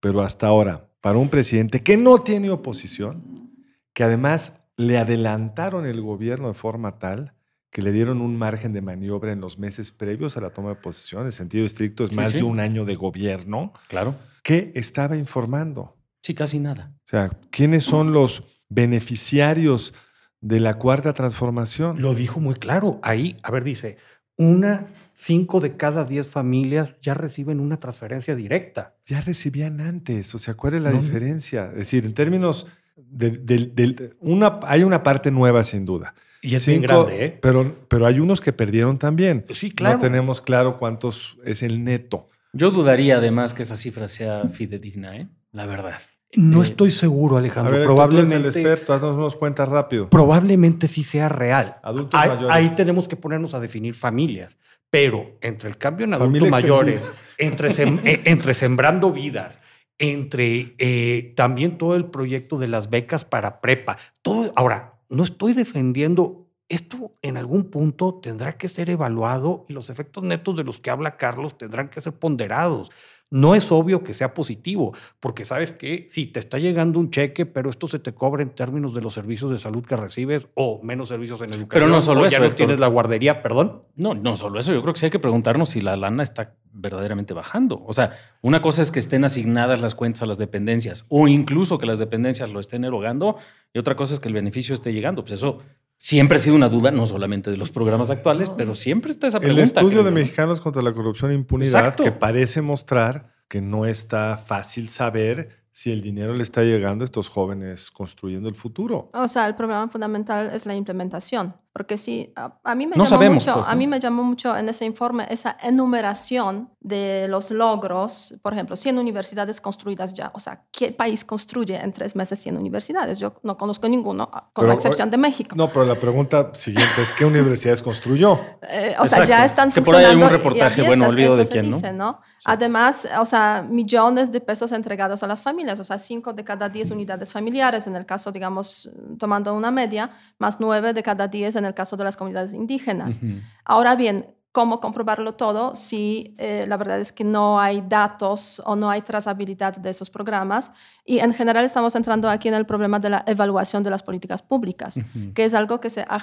Pero 0.00 0.22
hasta 0.22 0.46
ahora, 0.46 0.88
para 1.02 1.18
un 1.18 1.28
presidente 1.28 1.82
que 1.82 1.96
no 1.98 2.22
tiene 2.22 2.50
oposición, 2.50 3.50
que 3.92 4.04
además 4.04 4.54
le 4.76 4.96
adelantaron 4.96 5.84
el 5.84 6.00
gobierno 6.00 6.48
de 6.48 6.54
forma 6.54 6.98
tal 6.98 7.34
que 7.70 7.82
le 7.82 7.92
dieron 7.92 8.20
un 8.20 8.36
margen 8.36 8.72
de 8.72 8.82
maniobra 8.82 9.30
en 9.30 9.40
los 9.40 9.58
meses 9.58 9.92
previos 9.92 10.36
a 10.36 10.40
la 10.40 10.50
toma 10.50 10.70
de 10.70 10.74
posesión, 10.76 11.26
en 11.26 11.32
sentido 11.32 11.64
estricto 11.64 12.02
es 12.04 12.10
Sí, 12.10 12.16
más 12.16 12.32
sí. 12.32 12.38
de 12.38 12.42
un 12.44 12.58
año 12.58 12.84
de 12.84 12.96
gobierno, 12.96 13.72
Claro. 13.88 14.16
que 14.42 14.72
estaba 14.74 15.16
informando. 15.16 15.96
Sí, 16.22 16.34
casi 16.34 16.58
nada. 16.58 16.92
O 17.06 17.08
sea, 17.08 17.30
¿quiénes 17.50 17.84
son 17.84 18.12
los 18.12 18.60
beneficiarios 18.68 19.94
de 20.40 20.60
la 20.60 20.74
cuarta 20.78 21.12
transformación? 21.14 22.00
Lo 22.00 22.14
dijo 22.14 22.40
muy 22.40 22.54
claro. 22.54 22.98
Ahí, 23.02 23.36
a 23.42 23.50
ver, 23.50 23.64
dice, 23.64 23.96
una, 24.36 24.86
cinco 25.14 25.60
de 25.60 25.76
cada 25.76 26.04
diez 26.04 26.26
familias 26.26 26.96
ya 27.02 27.14
reciben 27.14 27.60
una 27.60 27.78
transferencia 27.78 28.34
directa. 28.34 28.96
Ya 29.06 29.20
recibían 29.20 29.80
antes. 29.80 30.34
O 30.34 30.38
sea, 30.38 30.54
¿cuál 30.54 30.74
es 30.74 30.82
la 30.82 30.90
No. 30.90 31.00
diferencia? 31.00 31.66
Es 31.72 31.78
decir, 31.78 32.04
en 32.04 32.14
términos 32.14 32.66
de, 32.96 34.14
una, 34.20 34.60
hay 34.64 34.82
una 34.82 35.02
parte 35.02 35.30
nueva 35.30 35.62
sin 35.64 35.84
duda. 35.84 36.14
Y 36.42 36.54
es 36.54 36.64
bien 36.66 36.80
Cinco, 36.80 37.04
grande, 37.04 37.24
¿eh? 37.26 37.38
Pero, 37.42 37.76
pero 37.88 38.06
hay 38.06 38.18
unos 38.18 38.40
que 38.40 38.52
perdieron 38.54 38.98
también. 38.98 39.44
Sí, 39.50 39.70
claro. 39.70 39.96
No 39.96 40.00
tenemos 40.02 40.40
claro 40.40 40.78
cuántos 40.78 41.36
es 41.44 41.62
el 41.62 41.84
neto. 41.84 42.26
Yo 42.54 42.70
dudaría 42.70 43.16
además 43.18 43.52
que 43.52 43.62
esa 43.62 43.76
cifra 43.76 44.08
sea 44.08 44.48
fidedigna, 44.48 45.16
¿eh? 45.16 45.28
La 45.52 45.66
verdad. 45.66 46.00
No 46.34 46.60
Eh, 46.60 46.62
estoy 46.64 46.90
seguro, 46.90 47.36
A 47.36 47.40
Alejandro. 47.40 47.74
ver, 47.74 47.82
probablemente, 47.84 48.36
el 48.36 48.44
experto, 48.46 48.92
haznos 48.94 49.16
unos 49.16 49.34
cuentas 49.36 49.68
rápido. 49.68 50.08
probablemente 50.08 50.86
sí 50.86 51.02
sea 51.02 51.28
real. 51.28 51.76
Adultos 51.82 52.20
Ahí, 52.20 52.28
mayores. 52.28 52.50
ahí 52.56 52.74
tenemos 52.76 53.08
que 53.08 53.16
ponernos 53.16 53.52
a 53.54 53.60
definir 53.60 53.94
familias. 53.94 54.56
Pero 54.90 55.38
entre 55.40 55.68
el 55.68 55.76
cambio 55.76 56.04
en 56.04 56.14
adultos 56.14 56.38
Familia 56.40 56.50
mayores, 56.50 57.00
extendida. 57.00 57.20
entre, 57.38 57.70
sem- 57.70 58.00
eh, 58.06 58.20
entre 58.24 58.54
sembrando 58.54 59.12
vidas, 59.12 59.58
entre 59.98 60.74
eh, 60.78 61.32
también 61.36 61.78
todo 61.78 61.94
el 61.96 62.06
proyecto 62.06 62.58
de 62.58 62.68
las 62.68 62.90
becas 62.90 63.24
para 63.24 63.60
prepa, 63.60 63.98
todo. 64.22 64.52
Ahora, 64.56 64.94
no 65.08 65.22
estoy 65.24 65.52
defendiendo. 65.52 66.46
Esto 66.68 67.16
en 67.22 67.36
algún 67.36 67.64
punto 67.70 68.20
tendrá 68.22 68.56
que 68.56 68.68
ser 68.68 68.90
evaluado 68.90 69.64
y 69.68 69.72
los 69.72 69.90
efectos 69.90 70.22
netos 70.22 70.56
de 70.56 70.62
los 70.62 70.78
que 70.78 70.90
habla 70.90 71.16
Carlos 71.16 71.58
tendrán 71.58 71.88
que 71.88 72.00
ser 72.00 72.12
ponderados. 72.12 72.92
No 73.30 73.54
es 73.54 73.70
obvio 73.70 74.02
que 74.02 74.12
sea 74.12 74.34
positivo, 74.34 74.92
porque 75.20 75.44
sabes 75.44 75.70
que 75.70 76.06
sí, 76.10 76.26
te 76.26 76.40
está 76.40 76.58
llegando 76.58 76.98
un 76.98 77.10
cheque, 77.10 77.46
pero 77.46 77.70
esto 77.70 77.86
se 77.86 78.00
te 78.00 78.12
cobra 78.12 78.42
en 78.42 78.50
términos 78.50 78.92
de 78.92 79.00
los 79.00 79.14
servicios 79.14 79.52
de 79.52 79.58
salud 79.58 79.84
que 79.84 79.94
recibes 79.94 80.48
o 80.54 80.80
menos 80.82 81.08
servicios 81.08 81.40
en 81.40 81.52
educación. 81.52 81.68
Pero 81.68 81.86
no 81.86 82.00
solo 82.00 82.26
eso, 82.26 82.38
Ya 82.38 82.44
no 82.44 82.52
tienes 82.52 82.80
la 82.80 82.88
guardería, 82.88 83.40
perdón. 83.42 83.82
No, 83.94 84.14
no 84.14 84.34
solo 84.34 84.58
eso. 84.58 84.72
Yo 84.72 84.82
creo 84.82 84.94
que 84.94 85.00
sí 85.00 85.06
hay 85.06 85.12
que 85.12 85.20
preguntarnos 85.20 85.70
si 85.70 85.80
la 85.80 85.96
lana 85.96 86.24
está 86.24 86.54
verdaderamente 86.72 87.32
bajando. 87.32 87.84
O 87.86 87.92
sea, 87.92 88.12
una 88.42 88.60
cosa 88.62 88.82
es 88.82 88.90
que 88.90 88.98
estén 88.98 89.24
asignadas 89.24 89.80
las 89.80 89.94
cuentas 89.94 90.22
a 90.22 90.26
las 90.26 90.38
dependencias 90.38 91.06
o 91.08 91.28
incluso 91.28 91.78
que 91.78 91.86
las 91.86 91.98
dependencias 91.98 92.50
lo 92.50 92.58
estén 92.60 92.84
erogando 92.84 93.36
y 93.72 93.78
otra 93.78 93.94
cosa 93.94 94.14
es 94.14 94.20
que 94.20 94.28
el 94.28 94.34
beneficio 94.34 94.74
esté 94.74 94.92
llegando. 94.92 95.22
Pues 95.22 95.34
eso 95.34 95.58
siempre 96.02 96.36
ha 96.36 96.38
sido 96.38 96.56
una 96.56 96.70
duda, 96.70 96.90
no 96.90 97.04
solamente 97.04 97.50
de 97.50 97.58
los 97.58 97.70
programas 97.70 98.10
actuales, 98.10 98.54
pero 98.56 98.74
siempre 98.74 99.10
está 99.10 99.26
esa 99.26 99.36
El 99.36 99.44
pregunta. 99.44 99.62
estudio 99.64 99.88
creo 99.90 100.04
de. 100.04 100.10
Mexicanos 100.12 100.58
contra 100.60 100.80
la 100.80 100.94
Corrupción 100.94 101.30
e 101.30 101.34
Impunidad 101.34 101.80
Exacto. 101.80 102.04
que 102.04 102.12
parece 102.12 102.62
mostrar 102.62 103.34
que 103.48 103.60
no 103.60 103.84
está 103.84 104.38
fácil 104.38 104.88
saber 104.88 105.60
si 105.72 105.92
el 105.92 106.00
dinero 106.00 106.34
le 106.34 106.42
está 106.42 106.62
llegando 106.62 107.04
a 107.04 107.06
estos 107.06 107.28
jóvenes 107.28 107.90
construyendo 107.90 108.48
el 108.48 108.54
futuro. 108.54 109.10
O 109.12 109.28
sea, 109.28 109.46
el 109.46 109.54
problema 109.54 109.88
fundamental 109.88 110.50
es 110.54 110.64
la 110.64 110.74
implementación, 110.74 111.54
porque 111.72 111.96
sí, 111.98 112.32
a, 112.36 112.58
a 112.64 112.74
mí 112.74 112.86
me 112.86 112.96
No 112.96 113.04
llamó 113.04 113.06
sabemos, 113.06 113.44
mucho, 113.46 113.54
pues, 113.54 113.68
a 113.68 113.72
¿no? 113.72 113.76
mí 113.78 113.86
me 113.86 114.00
llamó 114.00 114.22
mucho 114.24 114.56
en 114.56 114.68
ese 114.68 114.84
informe 114.84 115.26
esa 115.30 115.56
enumeración 115.62 116.70
de 116.80 117.26
los 117.28 117.50
logros, 117.50 118.34
por 118.42 118.52
ejemplo, 118.54 118.74
100 118.76 118.98
universidades 118.98 119.60
construidas 119.60 120.12
ya, 120.14 120.30
o 120.34 120.40
sea, 120.40 120.64
¿qué 120.72 120.92
país 120.92 121.24
construye 121.24 121.76
en 121.76 121.92
tres 121.92 122.16
meses 122.16 122.38
100 122.40 122.56
universidades? 122.56 123.18
Yo 123.18 123.34
no 123.42 123.56
conozco 123.56 123.88
ninguno, 123.88 124.30
con 124.30 124.42
Pero, 124.54 124.68
la 124.68 124.74
excepción 124.74 125.10
de 125.10 125.18
México. 125.18 125.54
No, 125.56 125.68
pero 125.68 125.84
la 125.84 125.94
pregunta 125.94 126.50
siguiente 126.54 127.02
es, 127.02 127.12
¿qué 127.12 127.24
universidades 127.24 127.82
construyó? 127.82 128.38
Eh, 128.72 128.94
o 129.00 129.06
sea, 129.08 129.24
ya 129.24 129.44
Exacto. 129.44 129.46
están 129.46 129.72
Que 129.72 129.82
por 129.82 129.96
ahí 129.96 130.04
hay 130.04 130.14
un 130.14 130.20
funcionando. 130.20 130.38
reportaje, 130.50 130.82
bueno, 130.86 131.08
olvido 131.08 131.34
de 131.34 131.46
quién, 131.46 131.70
¿no? 131.70 131.76
dice, 131.76 131.92
¿no? 131.92 132.20
Además, 132.44 133.08
o 133.18 133.26
sea, 133.26 133.66
millones 133.68 134.30
de 134.30 134.40
pesos 134.40 134.70
entregados 134.72 135.22
a 135.24 135.26
las 135.26 135.42
familias, 135.42 135.80
o 135.80 135.84
sea, 135.84 135.98
5 135.98 136.32
de 136.34 136.44
cada 136.44 136.68
10 136.68 136.92
unidades 136.92 137.32
familiares, 137.32 137.86
en 137.88 137.96
el 137.96 138.06
caso, 138.06 138.30
digamos, 138.30 138.88
tomando 139.18 139.54
una 139.54 139.72
media, 139.72 140.10
más 140.38 140.60
9 140.60 140.92
de 140.92 141.02
cada 141.02 141.26
10 141.26 141.56
en 141.60 141.66
el 141.66 141.74
caso 141.74 141.96
de 141.96 142.04
las 142.04 142.16
comunidades 142.16 142.52
indígenas. 142.52 143.18
Ujú. 143.22 143.34
Ahora 143.64 143.94
bien, 143.94 144.26
¿cómo 144.52 144.80
comprobarlo 144.80 145.34
todo 145.34 145.76
si 145.76 146.34
eh, 146.38 146.64
la 146.66 146.76
verdad 146.76 146.98
es 146.98 147.12
que 147.12 147.22
no 147.22 147.60
hay 147.60 147.84
datos 147.86 148.60
o 148.66 148.74
no 148.74 148.90
hay 148.90 149.00
trazabilidad 149.02 149.76
de 149.76 149.90
esos 149.90 150.10
programas? 150.10 150.72
Y 151.04 151.20
en 151.20 151.32
general 151.34 151.64
estamos 151.64 151.94
entrando 151.94 152.28
aquí 152.28 152.48
en 152.48 152.54
el 152.54 152.66
problema 152.66 152.98
de 152.98 153.10
la 153.10 153.22
evaluación 153.28 153.84
de 153.84 153.90
las 153.90 154.02
políticas 154.02 154.42
públicas, 154.42 154.96
Ujú. 154.96 155.32
que 155.34 155.44
es 155.44 155.54
algo 155.54 155.78
que 155.78 155.88
se 155.88 156.04
ha, 156.08 156.18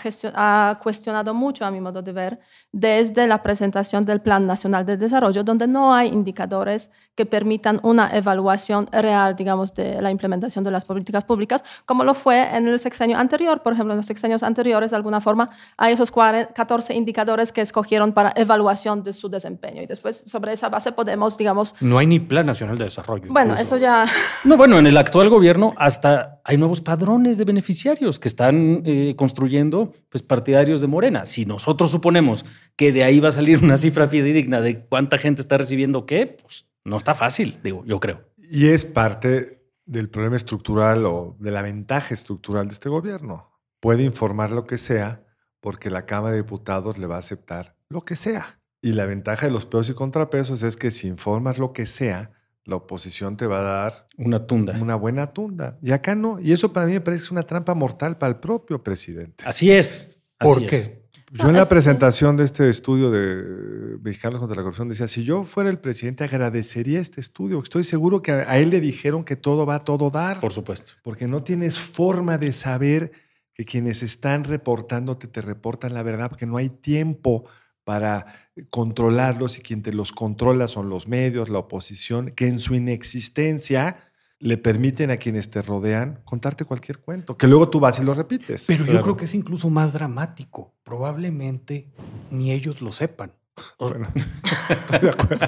ha 0.70 0.79
cuestionado 0.79 1.34
mucho, 1.34 1.65
a 1.65 1.72
mi 1.72 1.79
modo 1.79 2.01
de 2.01 2.12
ver, 2.12 2.39
desde 2.74 3.27
la 3.27 3.41
presentación 3.41 4.03
del 4.03 4.20
Plan 4.20 4.46
Nacional 4.46 4.86
de 4.86 4.98
Desarrollo, 4.98 5.44
donde 5.46 5.67
no 5.67 5.94
hay 5.94 6.10
indicadores 6.10 6.91
que 7.17 7.25
permitan 7.25 7.79
una 7.83 8.15
evaluación 8.15 8.88
real, 8.91 9.36
digamos, 9.36 9.74
de 9.74 10.01
la 10.01 10.12
implementación 10.12 10.63
de 10.63 10.71
las 10.71 10.86
políticas 10.86 11.24
públicas, 11.24 11.63
como 11.86 12.03
lo 12.03 12.13
fue 12.13 12.55
en 12.55 12.67
el 12.67 12.79
sexenio 12.79 13.17
anterior. 13.17 13.63
Por 13.63 13.74
ejemplo, 13.74 13.93
en 13.93 13.97
los 13.97 14.05
sexenios 14.05 14.43
anteriores, 14.43 14.91
de 14.91 14.95
alguna 14.95 15.19
forma, 15.19 15.50
hay 15.75 15.93
esos 15.93 16.12
40 16.12 16.53
14 16.53 16.93
indicadores 16.93 17.51
que 17.51 17.62
escogieron 17.62 18.12
para 18.12 18.33
evaluación 18.36 19.03
de 19.03 19.13
su 19.13 19.29
desempeño. 19.29 19.81
Y 19.81 19.88
después, 19.88 20.24
sobre 20.25 20.53
esa 20.53 20.69
base, 20.69 20.91
podemos, 20.91 21.38
digamos, 21.38 21.75
No 21.81 21.97
hay 21.97 22.05
ni 22.05 22.19
Plan 22.19 22.45
Nacional 22.45 22.77
de 22.77 22.86
Desarrollo. 22.86 23.31
bueno, 23.31 23.53
incluso. 23.53 23.75
eso 23.75 23.81
ya... 23.81 24.05
No, 24.43 24.57
bueno, 24.57 24.77
en 24.77 24.88
el 24.88 24.97
actual 24.97 25.29
gobierno 25.29 25.74
hasta 25.77 26.41
hay 26.43 26.57
nuevos 26.57 26.81
padrones 26.81 27.38
de 27.38 27.45
beneficiarios 27.45 28.19
que 28.19 28.27
están 28.27 28.83
eh, 28.86 29.15
construyendo 29.17 29.93
pues, 30.09 30.21
partidarios 30.21 30.81
de 30.81 30.88
Morena. 30.88 31.25
Si 31.25 31.45
nosotros 31.45 31.91
suponemos 31.91 32.45
que 32.75 32.91
de 32.91 33.03
ahí 33.03 33.19
va 33.19 33.29
a 33.29 33.33
salir 33.33 33.63
una 33.63 33.77
cifra 33.77 34.07
fidedigna 34.07 34.62
de 34.62 34.79
cuánta 34.86 35.17
gente 35.17 35.41
está 35.41 35.57
recibiendo 35.57 36.05
qué, 36.05 36.38
pues 36.41 36.65
no 36.88 36.98
está 36.98 37.13
fácil, 37.15 37.60
digo, 37.63 37.84
yo 37.86 38.00
creo. 38.00 38.22
Y 38.38 38.67
es 38.67 38.86
parte 38.86 39.65
del 39.86 40.10
problema 40.10 40.36
estructural 40.36 41.06
o 41.06 41.36
de 41.39 41.51
la 41.51 41.62
ventaja 41.62 42.13
estructural 42.13 42.67
de 42.67 42.74
este 42.74 42.89
gobierno. 42.89 43.51
Puede 43.79 44.03
informar 44.03 44.51
lo 44.51 44.65
que 44.65 44.77
sea 44.77 45.24
porque 45.60 45.89
la 45.89 46.06
Cámara 46.06 46.32
de 46.36 46.41
Diputados 46.44 46.98
le 46.98 47.08
va 47.08 47.15
a 47.15 47.20
aceptar 47.20 47.75
lo 47.89 48.06
que 48.06 48.15
sea. 48.15 48.60
Y 48.82 48.94
la 48.94 49.06
ventaja 49.06 49.46
de 49.48 49.51
los 49.51 49.65
pesos 49.65 49.89
y 49.89 49.94
contrapesos 49.94 50.63
es 50.63 50.77
que 50.77 50.91
si 50.91 51.08
informas 51.08 51.58
lo 51.58 51.74
que 51.74 51.86
sea, 51.86 52.32
la 52.63 52.75
oposición 52.77 53.38
te 53.38 53.48
va 53.48 53.60
a 53.60 53.63
dar 53.63 54.08
Una 54.17 54.46
tunda. 54.46 54.74
una 54.82 54.96
buena 54.96 55.34
tunda. 55.34 55.77
Y 55.82 55.91
acá 55.91 56.15
no. 56.15 56.39
Y 56.39 56.51
eso 56.53 56.72
para 56.74 56.86
mí 56.86 56.94
me 56.94 57.01
parece 57.01 57.34
una 57.34 57.44
trampa 57.44 57.74
mortal 57.74 58.17
para 58.17 58.29
el 58.32 58.39
propio 58.39 58.84
presidente. 58.84 59.44
Así 59.46 59.72
es. 59.72 60.20
Así 60.39 60.53
¿Por 60.53 60.67
qué? 60.67 60.75
es. 60.75 61.00
Yo 61.31 61.43
No, 61.43 61.50
en 61.50 61.57
la 61.57 61.67
presentación 61.67 62.38
de 62.38 62.46
este 62.46 62.69
estudio 62.69 63.12
de 63.12 63.98
Mexicanos 64.01 64.39
contra 64.39 64.55
la 64.55 64.63
Corrupción 64.63 64.88
decía, 64.88 65.07
si 65.07 65.24
yo 65.24 65.43
fuera 65.43 65.69
el 65.69 65.79
presidente 65.79 66.24
agradecería 66.24 67.00
este 67.00 67.19
estudio. 67.19 67.62
Estoy 67.62 67.84
seguro 67.84 68.22
que 68.22 68.31
a 68.31 68.50
a 68.50 68.60
él 68.60 68.69
le 68.69 68.79
dijeron 68.79 69.25
que 69.25 69.36
todo 69.36 69.65
va 69.65 69.75
a 69.75 69.84
todo 69.84 70.10
dar. 70.10 70.39
Por 70.39 70.53
supuesto. 70.53 70.93
Porque 71.03 71.27
no 71.27 71.43
tienes 71.43 71.77
forma 71.77 72.38
de 72.38 72.53
saber 72.53 73.12
que 73.53 73.65
quienes 73.65 74.03
están 74.03 74.43
reportándote 74.43 75.27
te 75.27 75.41
reportan 75.41 75.93
la 75.93 76.03
verdad, 76.03 76.29
porque 76.29 76.46
no 76.46 76.57
hay 76.57 76.69
tiempo 76.69 77.46
para 77.84 78.25
controlarlos 78.69 79.57
y 79.57 79.62
quien 79.62 79.81
te 79.81 79.91
los 79.93 80.12
controla 80.12 80.67
son 80.67 80.89
los 80.89 81.07
medios, 81.07 81.50
la 81.50 81.60
oposición, 81.60 82.31
que 82.31 82.48
en 82.48 82.60
su 82.60 82.75
inexistencia 82.75 83.98
le 84.39 84.58
permiten 84.58 85.12
a 85.12 85.17
quienes 85.17 85.50
te 85.50 85.62
rodean 85.62 86.20
contarte 86.24 86.65
cualquier 86.65 87.00
cuento, 87.00 87.38
que 87.38 87.48
luego 87.48 87.70
tú 87.70 87.79
vas 87.79 88.00
y 88.00 88.03
lo 88.03 88.13
repites. 88.13 88.65
Pero 88.67 88.86
yo 88.86 89.01
creo 89.01 89.17
que 89.17 89.25
es 89.25 89.34
incluso 89.34 89.70
más 89.70 89.94
dramático. 89.94 90.74
Probablemente 90.84 91.88
ni 92.32 92.51
ellos 92.51 92.82
lo 92.82 92.91
sepan. 92.91 93.32
Bueno, 93.79 94.08
estoy 94.70 95.00
de 95.00 95.10
acuerdo. 95.10 95.48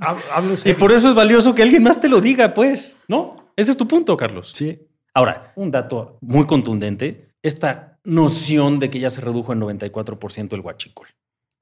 Hablo 0.00 0.54
Y 0.64 0.72
por 0.72 0.90
eso 0.90 1.08
es 1.08 1.14
valioso 1.14 1.54
que 1.54 1.62
alguien 1.62 1.84
más 1.84 2.00
te 2.00 2.08
lo 2.08 2.20
diga, 2.20 2.52
pues, 2.52 3.04
¿no? 3.06 3.52
Ese 3.54 3.70
es 3.70 3.76
tu 3.76 3.86
punto, 3.86 4.16
Carlos. 4.16 4.52
Sí, 4.56 4.80
Ahora, 5.16 5.50
un 5.56 5.70
dato 5.70 6.18
muy 6.20 6.44
contundente, 6.44 7.30
esta 7.42 7.98
noción 8.04 8.78
de 8.78 8.90
que 8.90 9.00
ya 9.00 9.08
se 9.08 9.22
redujo 9.22 9.54
en 9.54 9.62
94% 9.62 10.52
el 10.52 10.60
huachicol. 10.60 11.06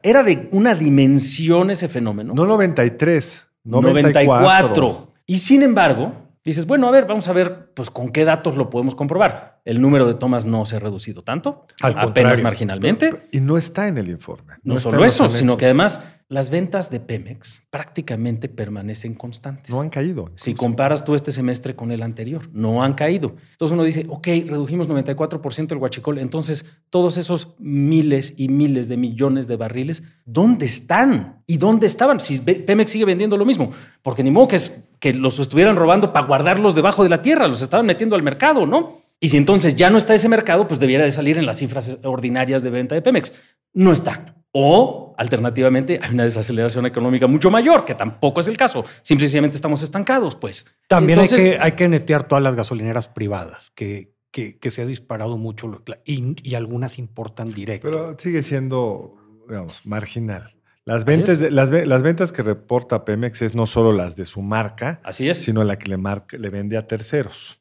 Era 0.03 0.25
de 0.25 0.49
una 0.51 0.75
dimensión 0.75 1.71
ese 1.71 1.87
fenómeno. 1.87 2.35
no 2.35 2.47
93, 2.47 3.47
94. 3.63 4.33
94. 4.35 5.14
Y 5.27 5.39
sin 5.39 5.63
embargo, 5.63 6.13
dices, 6.45 6.67
bueno, 6.67 6.87
a 6.87 6.91
ver, 6.91 7.07
vamos 7.07 7.29
a 7.29 7.33
ver, 7.33 7.73
pues 7.75 7.91
con 7.91 8.11
qué 8.11 8.25
datos 8.25 8.57
lo 8.57 8.71
podemos 8.71 8.95
comprobar. 8.95 9.61
El 9.65 9.81
número 9.81 10.07
de 10.07 10.15
tomas 10.15 10.45
no 10.45 10.65
se 10.67 10.77
ha 10.77 10.79
reducido 10.79 11.23
tanto, 11.23 11.67
Al 11.81 11.93
apenas 11.93 12.05
contrario. 12.05 12.43
marginalmente. 12.43 13.29
Y 13.33 13.41
no 13.41 13.57
está 13.57 13.89
en 13.89 13.99
el 13.99 14.11
informe. 14.11 14.55
No, 14.63 14.77
solo 14.77 15.05
eso, 15.05 15.29
sino 15.31 15.57
que 15.57 15.65
además 15.65 16.01
las 16.29 16.49
ventas 16.49 16.91
de 16.91 17.01
Pemex 17.01 17.67
prácticamente 17.71 18.49
permanecen 18.49 19.15
constantes. 19.15 19.71
No 19.71 19.81
han 19.81 19.91
caído. 19.91 20.31
Si 20.37 20.55
comparas 20.55 21.05
tú 21.05 21.15
este 21.15 21.33
semestre 21.33 21.77
con 21.77 21.93
el 21.93 22.03
anterior, 22.03 22.49
no 22.53 22.83
han 22.83 22.95
caído. 22.95 23.37
Entonces 23.53 23.75
uno 23.75 23.85
dice, 23.85 24.07
ok, 24.09 24.27
redujimos 24.47 24.89
94% 24.89 25.73
el 25.73 25.79
huachicol, 25.79 26.19
entonces 26.19 26.79
todos 26.89 27.19
esos 27.19 27.55
miles 27.59 28.35
y 28.39 28.49
miles 28.49 28.89
de 28.89 28.97
millones 28.97 29.47
de 29.47 29.57
barriles, 29.57 30.03
¿dónde 30.25 30.65
están? 30.67 31.43
¿Y 31.47 31.59
dónde 31.59 31.87
estaban? 31.87 32.21
Si 32.21 32.41
Pemex 32.41 32.91
sigue 32.91 33.05
vendiendo 33.05 33.37
lo 33.37 33.45
mismo, 33.45 33.71
porque 34.03 34.23
ni 34.23 34.31
modo 34.31 34.49
que, 34.49 34.57
es, 34.57 34.85
que 35.05 35.13
los 35.13 35.39
estuvieran 35.39 35.77
robando 35.77 36.15
para 36.15 36.25
guardarlos 36.25 36.75
debajo 36.75 37.03
de 37.03 37.11
la 37.11 37.21
tierra, 37.21 37.47
los 37.47 37.61
estaban 37.61 37.85
metiendo 37.85 38.17
al 38.17 38.23
mercado, 38.23 38.65
¿no? 38.65 39.03
Y 39.21 39.29
si 39.29 39.37
entonces 39.37 39.77
ya 39.77 39.91
no 39.91 39.99
está 39.99 40.15
ese 40.15 40.31
mercado, 40.31 40.67
pues 40.67 40.81
debiera 40.81 41.05
de 41.05 41.11
salir 41.11 41.37
en 41.37 41.45
las 41.45 41.59
cifras 41.59 41.99
ordinarias 42.05 42.63
de 42.63 42.71
venta 42.71 42.95
de 42.95 43.03
Pemex. 43.03 43.35
No 43.75 43.93
está. 43.93 44.35
O, 44.53 45.15
alternativamente, 45.19 46.01
hay 46.03 46.15
una 46.15 46.23
desaceleración 46.25 46.87
económica 46.87 47.27
mucho 47.27 47.51
mayor, 47.51 47.85
que 47.85 47.95
tampoco 47.95 48.41
es 48.41 48.49
el 48.49 48.57
caso. 48.57 48.87
Simplemente 49.03 49.57
estamos 49.57 49.83
estancados, 49.83 50.37
pues. 50.37 50.65
También 50.89 51.19
Entonces- 51.19 51.51
hay, 51.51 51.51
que, 51.59 51.63
hay 51.63 51.73
que 51.73 51.89
netear 51.89 52.27
todas 52.27 52.43
las 52.43 52.55
gasolineras 52.55 53.09
privadas, 53.09 53.73
que, 53.75 54.15
que, 54.31 54.59
que 54.59 54.71
se 54.71 54.81
ha 54.81 54.87
disparado 54.87 55.37
mucho 55.37 55.71
y, 56.07 56.35
y 56.49 56.55
algunas 56.55 56.99
importan 56.99 57.53
directo. 57.53 57.91
Pero 57.91 58.17
sigue 58.19 58.43
siendo, 58.43 59.17
digamos, 59.51 59.85
marginal. 59.85 60.55
Las 60.87 61.05
ventas, 61.05 61.41
las, 61.41 61.71
ve- 61.71 61.87
las 61.87 62.03
ventas 62.03 62.31
que 62.33 62.43
reporta 62.43 63.05
Pemex 63.05 63.41
es 63.43 63.55
no 63.55 63.65
solo 63.67 63.93
las 63.93 64.17
de 64.17 64.25
su 64.27 64.43
marca, 64.43 65.01
Así 65.03 65.29
es. 65.29 65.39
sino 65.43 65.65
la 65.65 65.79
que 65.79 65.89
le, 65.89 65.97
marca- 65.97 66.37
le 66.37 66.51
vende 66.51 66.77
a 66.77 66.87
terceros. 66.87 67.61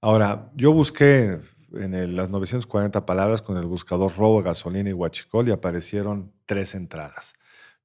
Ahora, 0.00 0.50
yo 0.54 0.72
busqué 0.72 1.38
en 1.72 1.94
el- 1.94 2.14
las 2.16 2.28
940 2.28 3.06
palabras 3.06 3.40
con 3.40 3.56
el 3.56 3.64
buscador 3.66 4.14
robo, 4.16 4.42
gasolina 4.42 4.90
y 4.90 4.92
huachicol 4.92 5.48
y 5.48 5.52
aparecieron 5.52 6.32
tres 6.44 6.74
entradas. 6.74 7.34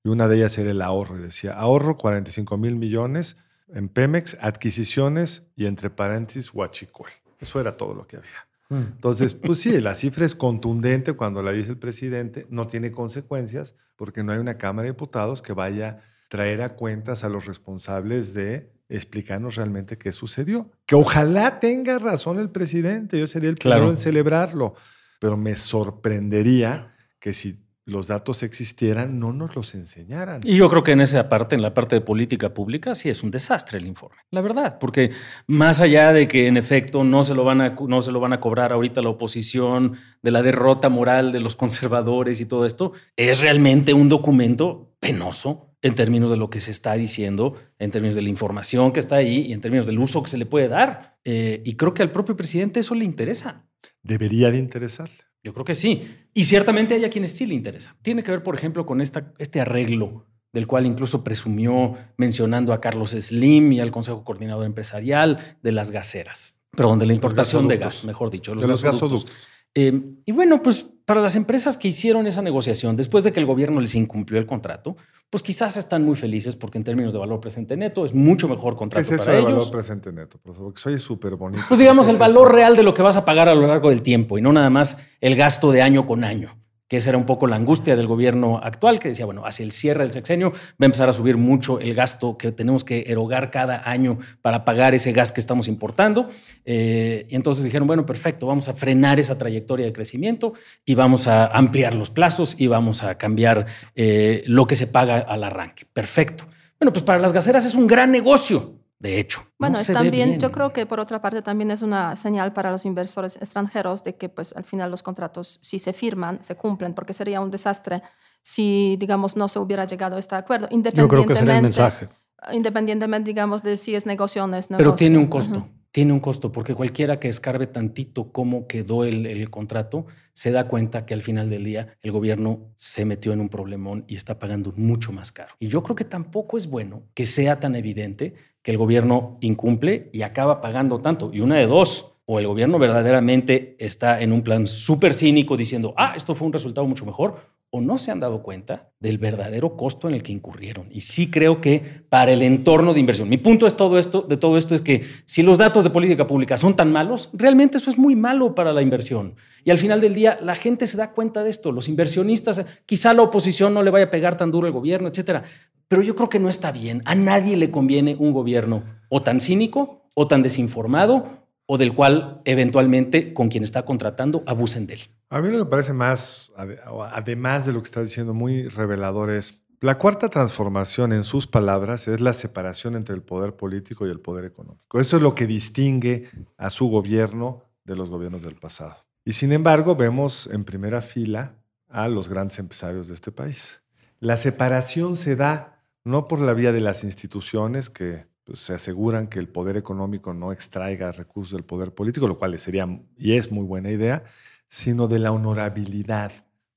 Y 0.04 0.10
una 0.10 0.28
de 0.28 0.38
ellas 0.38 0.58
era 0.58 0.72
el 0.72 0.82
ahorro. 0.82 1.18
Y 1.18 1.22
decía, 1.22 1.54
ahorro 1.54 1.98
45 1.98 2.58
mil 2.58 2.76
millones 2.76 3.38
en 3.70 3.88
Pemex, 3.90 4.38
adquisiciones 4.42 5.44
y 5.56 5.66
entre 5.66 5.90
paréntesis 5.90 6.54
huachicol. 6.54 7.10
Eso 7.40 7.60
era 7.62 7.78
todo 7.78 7.94
lo 7.94 8.08
que 8.08 8.18
había. 8.18 8.47
Mm. 8.70 8.76
Entonces, 8.96 9.34
pues 9.34 9.60
sí, 9.60 9.80
la 9.80 9.96
cifra 9.96 10.26
es 10.26 10.36
contundente 10.36 11.14
cuando 11.14 11.42
la 11.42 11.52
dice 11.52 11.72
el 11.72 11.78
presidente, 11.78 12.46
no 12.50 12.68
tiene 12.68 12.92
consecuencias 12.92 13.76
porque 13.96 14.24
no 14.24 14.32
hay 14.34 14.40
una 14.40 14.58
Cámara 14.58 14.84
de 14.86 14.92
Diputados 14.92 15.42
que 15.42 15.54
vaya 15.54 15.90
a 15.90 16.00
traer 16.30 16.62
a 16.62 16.76
cuentas 16.76 17.24
a 17.24 17.30
los 17.30 17.46
responsables 17.46 18.34
de 18.34 18.72
explicarnos 18.90 19.56
realmente 19.56 19.98
qué 19.98 20.12
sucedió. 20.12 20.70
Que 20.86 20.96
ojalá 20.96 21.60
tenga 21.60 22.00
razón 22.00 22.40
el 22.40 22.50
presidente, 22.50 23.20
yo 23.20 23.28
sería 23.28 23.50
el 23.50 23.56
Claro. 23.56 23.78
primero 23.82 23.92
en 23.92 23.98
celebrarlo, 23.98 24.76
pero 25.20 25.36
me 25.38 25.56
sorprendería 25.56 26.96
que 27.20 27.34
si 27.34 27.60
los 27.88 28.08
datos 28.08 28.44
existieran, 28.44 29.18
no 29.18 29.32
nos 29.32 29.56
los 29.56 29.74
enseñaran. 29.74 30.42
Y 30.44 30.58
yo 30.58 30.70
creo 30.70 30.84
que 30.84 30.92
en 30.92 31.00
esa 31.00 31.30
parte, 31.30 31.56
en 31.56 31.62
la 31.62 31.74
parte 31.74 31.96
de 31.96 32.02
política 32.02 32.54
pública, 32.54 32.94
sí 32.94 33.08
es 33.08 33.24
un 33.24 33.32
desastre 33.32 33.78
el 33.78 33.88
informe. 33.88 34.18
La 34.30 34.42
verdad, 34.42 34.78
porque 34.78 35.12
más 35.48 35.80
allá 35.80 36.12
de 36.12 36.28
que 36.28 36.48
en 36.48 36.58
efecto 36.58 37.06
no 37.06 37.24
se 37.24 37.34
lo 37.34 37.46
van 37.46 37.62
a, 37.62 37.76
no 37.88 38.02
se 38.02 38.12
lo 38.12 38.20
van 38.20 38.34
a 38.34 38.42
cobrar 38.42 38.74
ahorita 38.74 39.02
la 39.02 39.10
oposición, 39.10 39.96
de 40.22 40.32
la 40.32 40.44
derrota 40.44 40.90
moral 40.90 41.32
de 41.32 41.40
los 41.40 41.56
conservadores 41.56 42.42
y 42.42 42.46
todo 42.46 42.66
esto, 42.66 42.92
es 43.16 43.40
realmente 43.40 43.94
un 43.94 44.10
documento 44.10 44.94
penoso 45.00 45.74
en 45.82 45.96
términos 45.96 46.30
de 46.30 46.36
lo 46.38 46.50
que 46.50 46.60
se 46.60 46.72
está 46.72 46.94
diciendo, 46.94 47.56
en 47.80 47.92
términos 47.92 48.16
de 48.16 48.22
la 48.22 48.30
información 48.30 48.92
que 48.92 49.00
está 49.00 49.16
ahí 49.16 49.46
y 49.48 49.54
en 49.54 49.62
términos 49.62 49.88
del 49.88 50.00
uso 50.00 50.22
que 50.22 50.30
se 50.30 50.38
le 50.38 50.46
puede 50.46 50.68
dar. 50.68 51.18
Eh, 51.24 51.62
y 51.64 51.76
creo 51.76 51.94
que 51.94 52.04
al 52.04 52.12
propio 52.12 52.36
presidente 52.36 52.82
eso 52.82 52.96
le 52.96 53.06
interesa. 53.06 53.66
Debería 54.04 54.52
de 54.52 54.58
interesarle. 54.58 55.27
Yo 55.44 55.54
creo 55.54 55.66
que 55.66 55.76
sí. 55.76 56.08
Y 56.34 56.44
ciertamente 56.44 56.94
hay 56.94 57.06
a 57.06 57.10
quienes 57.10 57.32
sí 57.32 57.46
le 57.46 57.54
interesa. 57.54 57.96
Tiene 58.02 58.24
que 58.24 58.32
ver, 58.32 58.44
por 58.44 58.56
ejemplo, 58.56 58.86
con 58.86 59.02
esta, 59.02 59.34
este 59.38 59.62
arreglo 59.62 60.26
del 60.54 60.68
cual 60.68 60.86
incluso 60.86 61.24
presumió 61.24 61.96
mencionando 62.18 62.74
a 62.74 62.82
Carlos 62.82 63.12
Slim 63.12 63.74
y 63.74 63.80
al 63.80 63.92
Consejo 63.92 64.24
Coordinador 64.24 64.66
Empresarial 64.66 65.58
de 65.62 65.72
las 65.72 65.92
gaseras. 65.92 66.58
Perdón, 66.72 67.00
de 67.00 67.06
la 67.06 67.14
importación 67.14 67.68
de 67.68 67.78
gas, 67.78 68.04
mejor 68.04 68.30
dicho. 68.30 68.56
De 68.56 68.68
los 68.68 68.84
gasoductos. 68.84 69.32
Eh, 69.74 70.02
y 70.26 70.32
bueno, 70.32 70.62
pues 70.62 70.88
para 71.08 71.22
las 71.22 71.38
empresas 71.38 71.78
que 71.78 71.88
hicieron 71.88 72.28
esa 72.28 72.42
negociación 72.42 72.98
después 72.98 73.24
de 73.24 73.32
que 73.32 73.40
el 73.40 73.46
gobierno 73.46 73.80
les 73.80 73.96
incumplió 73.96 74.42
el 74.42 74.46
contrato, 74.46 74.98
pues 75.30 75.42
quizás 75.42 75.78
están 75.78 76.04
muy 76.04 76.18
felices 76.18 76.58
porque 76.58 76.78
en 76.78 76.84
términos 76.84 77.14
de 77.14 77.20
valor 77.20 77.40
presente 77.40 77.78
neto 77.78 78.06
es 78.06 78.14
mucho 78.14 78.50
mejor 78.50 78.74
¿Qué 78.74 78.80
contrato 78.80 79.02
es 79.08 79.12
eso 79.14 79.24
para 79.24 79.38
de 79.38 79.40
ellos. 79.40 79.54
valor 79.54 79.72
presente 79.72 80.12
neto, 80.12 80.38
profesor? 80.38 80.66
Porque 80.66 80.82
soy 80.82 81.00
súper 81.00 81.38
bonito. 81.38 81.64
Pues 81.70 81.80
digamos 81.80 82.08
¿Qué 82.08 82.12
el 82.12 82.20
valor 82.20 82.48
eso? 82.50 82.56
real 82.56 82.76
de 82.76 82.84
lo 82.84 82.94
que 82.94 83.02
vas 83.04 83.16
a 83.16 83.24
pagar 83.24 83.48
a 83.48 83.56
lo 83.56 83.66
largo 83.68 83.90
del 83.90 84.02
tiempo 84.02 84.38
y 84.38 84.42
no 84.42 84.52
nada 84.52 84.70
más 84.70 84.98
el 85.22 85.38
gasto 85.38 85.72
de 85.72 85.82
año 85.82 86.06
con 86.06 86.26
año. 86.26 86.50
Que 86.88 86.98
esa 86.98 87.10
era 87.10 87.18
un 87.18 87.26
poco 87.26 87.48
la 87.48 87.56
angustia 87.56 87.96
del 87.96 88.08
gobierno 88.08 88.60
actual, 88.64 89.00
que 89.00 89.10
decía, 89.10 89.26
bueno, 89.26 89.46
hacia 89.46 89.64
el 89.64 89.72
cierre 89.72 90.04
del 90.04 90.12
sexenio 90.12 90.52
va 90.52 90.58
a 90.82 90.86
empezar 90.86 91.10
a 91.10 91.14
subir 91.14 91.38
mucho 91.38 91.80
el 91.80 91.94
gasto 91.94 92.38
que 92.38 92.52
tenemos 92.52 92.84
que 92.84 93.06
erogar 93.08 93.52
cada 93.52 93.90
año 93.90 94.20
para 94.42 94.64
pagar 94.64 94.96
ese 94.96 95.12
gas 95.12 95.32
que 95.32 95.40
estamos 95.40 95.68
importando. 95.68 96.30
Eh, 96.66 97.26
y 97.30 97.36
entonces 97.36 97.64
dijeron, 97.64 97.88
bueno, 97.88 98.06
perfecto, 98.06 98.48
vamos 98.48 98.70
a 98.70 98.74
frenar 98.74 99.20
esa 99.20 99.38
trayectoria 99.38 99.86
de 99.86 99.94
crecimiento 99.94 100.54
y 100.86 100.96
vamos 100.96 101.28
a 101.28 101.48
ampliar 101.48 101.94
los 101.94 102.10
plazos 102.10 102.56
y 102.58 102.68
vamos 102.68 103.04
a 103.04 103.18
cambiar 103.18 103.66
eh, 103.96 104.44
lo 104.46 104.66
que 104.66 104.76
se 104.76 104.88
paga 104.88 105.18
al 105.20 105.44
arranque. 105.44 105.86
Perfecto. 105.92 106.46
Bueno, 106.80 106.94
pues 106.94 107.04
para 107.04 107.20
las 107.20 107.34
gaseras 107.34 107.66
es 107.66 107.76
un 107.76 107.88
gran 107.88 108.12
negocio 108.12 108.76
de 109.00 109.20
hecho. 109.20 109.42
Bueno, 109.60 109.78
también, 109.94 110.40
yo 110.40 110.52
creo 110.52 110.74
que 110.74 110.86
por 110.86 111.00
otra 111.00 111.22
parte 111.22 111.42
también 111.42 111.72
es 111.72 111.82
una 111.82 112.16
señal 112.16 112.54
para 112.54 112.72
los 112.72 112.86
inversores 112.86 113.36
extranjeros 113.38 114.04
de 114.04 114.16
que 114.16 114.30
pues 114.30 114.54
al 114.56 114.64
final 114.64 114.92
los 114.92 115.04
contratos 115.04 115.60
si 115.62 115.80
se 115.80 115.94
firman, 115.94 116.44
se 116.44 116.56
cumplen, 116.56 116.94
porque 116.94 117.14
sería 117.14 117.42
un 117.42 117.52
desastre 117.52 118.02
si, 118.42 118.96
digamos, 118.98 119.36
no 119.36 119.50
se 119.50 119.60
hubiera 119.60 119.86
llegado 119.86 120.16
a 120.16 120.20
este 120.20 120.36
acuerdo, 120.36 120.68
independientemente, 120.72 121.16
yo 121.16 121.26
creo 121.26 121.28
que 121.28 121.40
sería 121.40 121.58
el 121.58 121.64
mensaje. 121.64 122.10
independientemente, 122.54 123.28
digamos, 123.28 123.62
de 123.62 123.78
si 123.78 123.94
es 123.94 124.06
negocio 124.06 124.44
o 124.44 124.48
no 124.48 124.56
es 124.56 124.70
negocio. 124.70 124.86
Pero 124.86 124.96
tiene 124.96 125.18
un 125.18 125.28
costo 125.28 125.68
tiene 125.98 126.14
un 126.14 126.20
costo, 126.20 126.52
porque 126.52 126.76
cualquiera 126.76 127.20
que 127.20 127.28
escarbe 127.28 127.66
tantito 127.66 128.32
cómo 128.32 128.68
quedó 128.68 129.04
el, 129.04 129.50
contrato 129.50 130.06
se 130.32 130.52
da 130.52 130.68
cuenta 130.68 131.08
que 131.08 131.16
al 131.16 131.24
final 131.24 131.50
del 131.50 131.64
día 131.64 131.98
el 132.04 132.12
gobierno 132.12 132.72
se 132.76 133.04
metió 133.04 133.34
en 133.34 133.42
un 133.42 133.50
problemón 133.50 134.06
y 134.08 134.16
está 134.16 134.38
pagando 134.38 134.72
mucho 134.76 135.12
más 135.12 135.32
caro. 135.32 135.56
Y 135.60 135.70
yo 135.70 135.82
creo 135.82 135.96
que 135.96 136.06
tampoco 136.06 136.56
es 136.56 136.70
bueno 136.70 137.02
que 137.16 137.26
sea 137.26 137.60
tan 137.60 137.76
evidente 137.76 138.36
que 138.62 138.70
el 138.70 138.78
gobierno 138.78 139.40
incumple 139.42 140.12
y 140.14 140.22
acaba 140.22 140.62
pagando 140.62 141.02
tanto. 141.02 141.32
Y 141.34 141.40
una 141.40 141.56
de 141.56 141.66
dos, 141.66 142.14
o 142.26 142.38
el 142.38 142.46
gobierno 142.46 142.78
verdaderamente 142.78 143.76
está 143.80 144.22
en 144.22 144.34
un 144.34 144.44
plan 144.44 144.68
súper 144.68 145.16
cínico 145.16 145.58
diciendo, 145.58 145.96
ah, 145.98 146.14
esto 146.16 146.36
fue 146.36 146.46
un 146.46 146.54
resultado 146.54 146.86
mucho 146.86 147.08
mejor, 147.08 147.38
o 147.70 147.82
no 147.82 147.98
se 147.98 148.12
han 148.12 148.20
dado 148.20 148.44
cuenta 148.44 148.92
del 149.00 149.18
verdadero 149.18 149.76
costo 149.76 150.08
en 150.08 150.14
el 150.14 150.24
que 150.24 150.32
incurrieron. 150.32 150.88
Y 150.92 151.02
sí 151.02 151.30
creo 151.30 151.60
que 151.60 152.04
para 152.10 152.32
el 152.32 152.42
entorno 152.42 152.94
de 152.94 153.02
inversión. 153.02 153.28
Mi 153.28 153.38
punto 153.38 153.68
es 153.68 153.76
todo 153.76 154.00
esto, 154.00 154.22
de 154.22 154.38
todo 154.38 154.58
esto 154.58 154.74
es 154.74 154.82
que 154.82 155.04
si 155.26 155.44
los 155.44 155.58
datos 155.58 155.84
de 155.84 155.90
política 155.90 156.28
pública 156.28 156.56
son 156.56 156.76
tan 156.76 156.92
malos, 156.92 157.30
realmente 157.34 157.78
eso 157.78 157.90
es 157.90 157.98
muy 157.98 158.16
malo 158.16 158.56
para 158.56 158.72
la 158.72 158.82
inversión. 158.82 159.36
Y 159.66 159.72
al 159.72 159.78
final 159.78 160.00
del 160.00 160.14
día 160.14 160.40
la 160.42 160.56
gente 160.56 160.88
se 160.88 160.98
da 160.98 161.12
cuenta 161.12 161.44
de 161.44 161.50
esto, 161.50 161.72
los 161.72 161.90
inversionistas, 161.90 162.66
quizá 162.86 163.14
la 163.14 163.24
oposición 163.24 163.74
no 163.74 163.84
le 163.84 163.92
vaya 163.92 164.06
a 164.06 164.12
pegar 164.12 164.38
tan 164.38 164.50
duro 164.50 164.68
al 164.68 164.74
gobierno, 164.74 165.10
etcétera, 165.10 165.44
pero 165.90 166.02
yo 166.02 166.16
creo 166.16 166.30
que 166.30 166.40
no 166.40 166.50
está 166.50 166.72
bien. 166.72 167.02
A 167.06 167.16
nadie 167.16 167.58
le 167.58 167.70
conviene 167.70 168.16
un 168.18 168.32
gobierno 168.32 168.84
o 169.10 169.24
tan 169.24 169.42
cínico 169.42 170.08
o 170.16 170.28
tan 170.28 170.42
desinformado 170.42 171.47
o 171.68 171.78
del 171.78 171.94
cual 171.94 172.42
eventualmente 172.46 173.34
con 173.34 173.50
quien 173.50 173.64
está 173.64 173.86
contratando 173.86 174.44
abusen 174.48 174.88
de 174.88 174.96
él. 174.96 175.02
A 175.30 175.42
mí 175.42 175.50
lo 175.50 175.70
parece 175.70 175.94
más, 175.94 176.52
además 176.56 177.68
de 177.68 177.74
lo 177.74 177.82
que 177.82 177.86
está 177.86 178.02
diciendo, 178.02 178.34
muy 178.34 178.68
revelador 178.68 179.30
es 179.30 179.62
la 179.80 180.00
cuarta 180.00 180.30
transformación, 180.30 181.12
en 181.12 181.24
sus 181.24 181.46
palabras, 181.46 182.08
es 182.08 182.20
la 182.20 182.34
separación 182.34 182.96
entre 182.96 183.14
el 183.14 183.22
poder 183.22 183.56
político 183.56 184.08
y 184.08 184.10
el 184.10 184.20
poder 184.20 184.46
económico. 184.46 185.00
Eso 185.00 185.18
es 185.18 185.22
lo 185.22 185.36
que 185.36 185.46
distingue 185.46 186.32
a 186.58 186.72
su 186.72 186.88
gobierno 186.88 187.64
de 187.84 187.96
los 187.96 188.10
gobiernos 188.10 188.42
del 188.42 188.56
pasado. 188.56 188.96
Y 189.24 189.34
sin 189.34 189.52
embargo, 189.52 189.96
vemos 189.96 190.50
en 190.52 190.64
primera 190.64 191.04
fila 191.04 191.58
a 191.90 192.08
los 192.08 192.28
grandes 192.28 192.58
empresarios 192.58 193.08
de 193.08 193.14
este 193.14 193.32
país. 193.32 193.82
La 194.20 194.36
separación 194.38 195.16
se 195.16 195.36
da 195.36 195.84
no 196.04 196.28
por 196.28 196.40
la 196.40 196.54
vía 196.54 196.72
de 196.72 196.82
las 196.82 197.04
instituciones 197.04 197.92
que 197.92 198.26
pues, 198.48 198.60
se 198.60 198.74
aseguran 198.74 199.28
que 199.28 199.40
el 199.40 199.50
poder 199.50 199.76
económico 199.76 200.34
no 200.34 200.54
extraiga 200.54 201.12
recursos 201.12 201.52
del 201.52 201.66
poder 201.66 201.94
político, 201.94 202.30
lo 202.30 202.40
cual 202.40 202.58
sería 202.58 202.88
y 203.18 203.34
es 203.34 203.52
muy 203.52 203.66
buena 203.66 203.92
idea, 203.92 204.24
sino 204.70 205.10
de 205.10 205.20
la 205.20 205.34
honorabilidad 205.34 206.32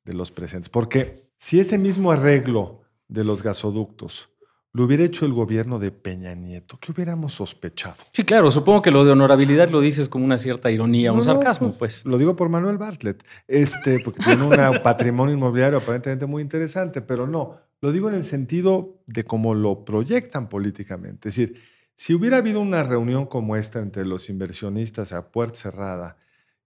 de 0.05 0.12
los 0.12 0.33
presentes. 0.33 0.69
Porque 0.69 1.31
si 1.39 1.61
ese 1.61 1.79
mismo 1.79 2.11
arreglo 2.11 2.83
de 3.07 3.23
los 3.23 3.45
gasoductos 3.45 4.31
lo 4.73 4.85
hubiera 4.85 5.05
hecho 5.05 5.25
el 5.25 5.33
gobierno 5.33 5.79
de 5.79 5.93
Peña 5.93 6.35
Nieto, 6.35 6.77
¿qué 6.81 6.91
hubiéramos 6.91 7.35
sospechado? 7.35 8.03
Sí, 8.12 8.25
claro, 8.25 8.50
supongo 8.50 8.83
que 8.83 8.91
lo 8.91 9.05
de 9.05 9.12
honorabilidad 9.12 9.69
lo 9.71 9.81
dices 9.81 10.09
con 10.09 10.25
una 10.25 10.39
cierta 10.39 10.73
ironía, 10.73 11.12
un 11.12 11.23
sarcasmo, 11.23 11.77
pues. 11.79 12.05
Lo 12.05 12.19
digo 12.19 12.35
por 12.35 12.49
Manuel 12.49 12.79
Bartlett, 12.79 13.25
este, 13.47 14.00
porque 14.00 14.25
tiene 14.25 14.43
un 14.43 14.57
patrimonio 14.83 15.35
inmobiliario 15.35 15.79
aparentemente 15.79 16.27
muy 16.27 16.43
interesante, 16.43 17.00
pero 17.00 17.29
no, 17.29 17.59
lo 17.81 17.93
digo 17.93 18.09
en 18.09 18.15
el 18.15 18.25
sentido 18.25 19.03
de 19.07 19.25
cómo 19.25 19.55
lo 19.55 19.85
proyectan 19.85 20.49
políticamente. 20.49 21.29
Es 21.29 21.37
decir, 21.37 21.61
si 21.95 22.14
hubiera 22.14 22.38
habido 22.38 22.61
una 22.61 22.83
reunión 22.83 23.27
como 23.27 23.57
esta 23.57 23.81
entre 23.81 24.05
los 24.05 24.29
inversionistas 24.29 25.12
a 25.12 25.31
puerta 25.31 25.59
cerrada 25.59 26.16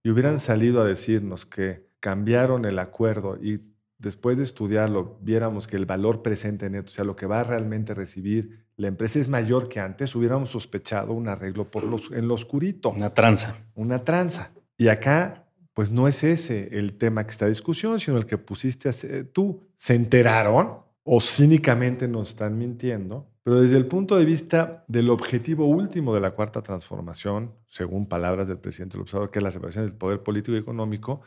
y 0.03 0.09
hubieran 0.09 0.39
salido 0.39 0.81
a 0.81 0.85
decirnos 0.85 1.45
que 1.45 1.87
cambiaron 1.99 2.65
el 2.65 2.79
acuerdo 2.79 3.37
y 3.41 3.61
después 3.97 4.37
de 4.37 4.43
estudiarlo 4.43 5.17
viéramos 5.21 5.67
que 5.67 5.77
el 5.77 5.85
valor 5.85 6.21
presente 6.21 6.69
neto, 6.69 6.87
o 6.87 6.93
sea, 6.93 7.05
lo 7.05 7.15
que 7.15 7.25
va 7.25 7.41
a 7.41 7.43
realmente 7.43 7.93
recibir 7.93 8.65
la 8.77 8.87
empresa 8.87 9.19
es 9.19 9.29
mayor 9.29 9.69
que 9.69 9.79
antes, 9.79 10.15
hubiéramos 10.15 10.49
sospechado 10.49 11.13
un 11.13 11.29
arreglo 11.29 11.71
por 11.71 11.85
los, 11.85 12.11
en 12.11 12.27
lo 12.27 12.33
oscurito. 12.33 12.89
Una 12.89 13.13
tranza. 13.13 13.55
Una 13.73 14.03
tranza. 14.03 14.51
Y 14.77 14.89
acá, 14.89 15.45
pues 15.73 15.89
no 15.89 16.09
es 16.09 16.23
ese 16.25 16.77
el 16.77 16.97
tema 16.97 17.23
que 17.23 17.31
está 17.31 17.45
en 17.45 17.51
discusión, 17.51 17.99
sino 18.01 18.17
el 18.17 18.25
que 18.25 18.37
pusiste 18.37 18.91
tú. 19.23 19.61
Se 19.77 19.95
enteraron 19.95 20.84
o 21.07 21.21
cínicamente 21.21 22.07
nos 22.07 22.29
están 22.29 22.57
mintiendo, 22.57 23.29
pero 23.43 23.61
desde 23.61 23.77
el 23.77 23.85
punto 23.85 24.17
de 24.17 24.25
vista 24.25 24.83
del 24.87 25.11
objetivo 25.11 25.67
último 25.67 26.15
de 26.15 26.19
la 26.19 26.31
cuarta 26.31 26.63
transformación, 26.63 27.53
según 27.67 28.07
palabras 28.07 28.47
del 28.47 28.57
presidente 28.57 28.97
López 28.97 29.13
que 29.31 29.39
es 29.39 29.43
la 29.43 29.51
separación 29.51 29.85
del 29.85 29.95
poder 29.95 30.23
político 30.23 30.57
y 30.57 30.59
económico, 30.59 31.21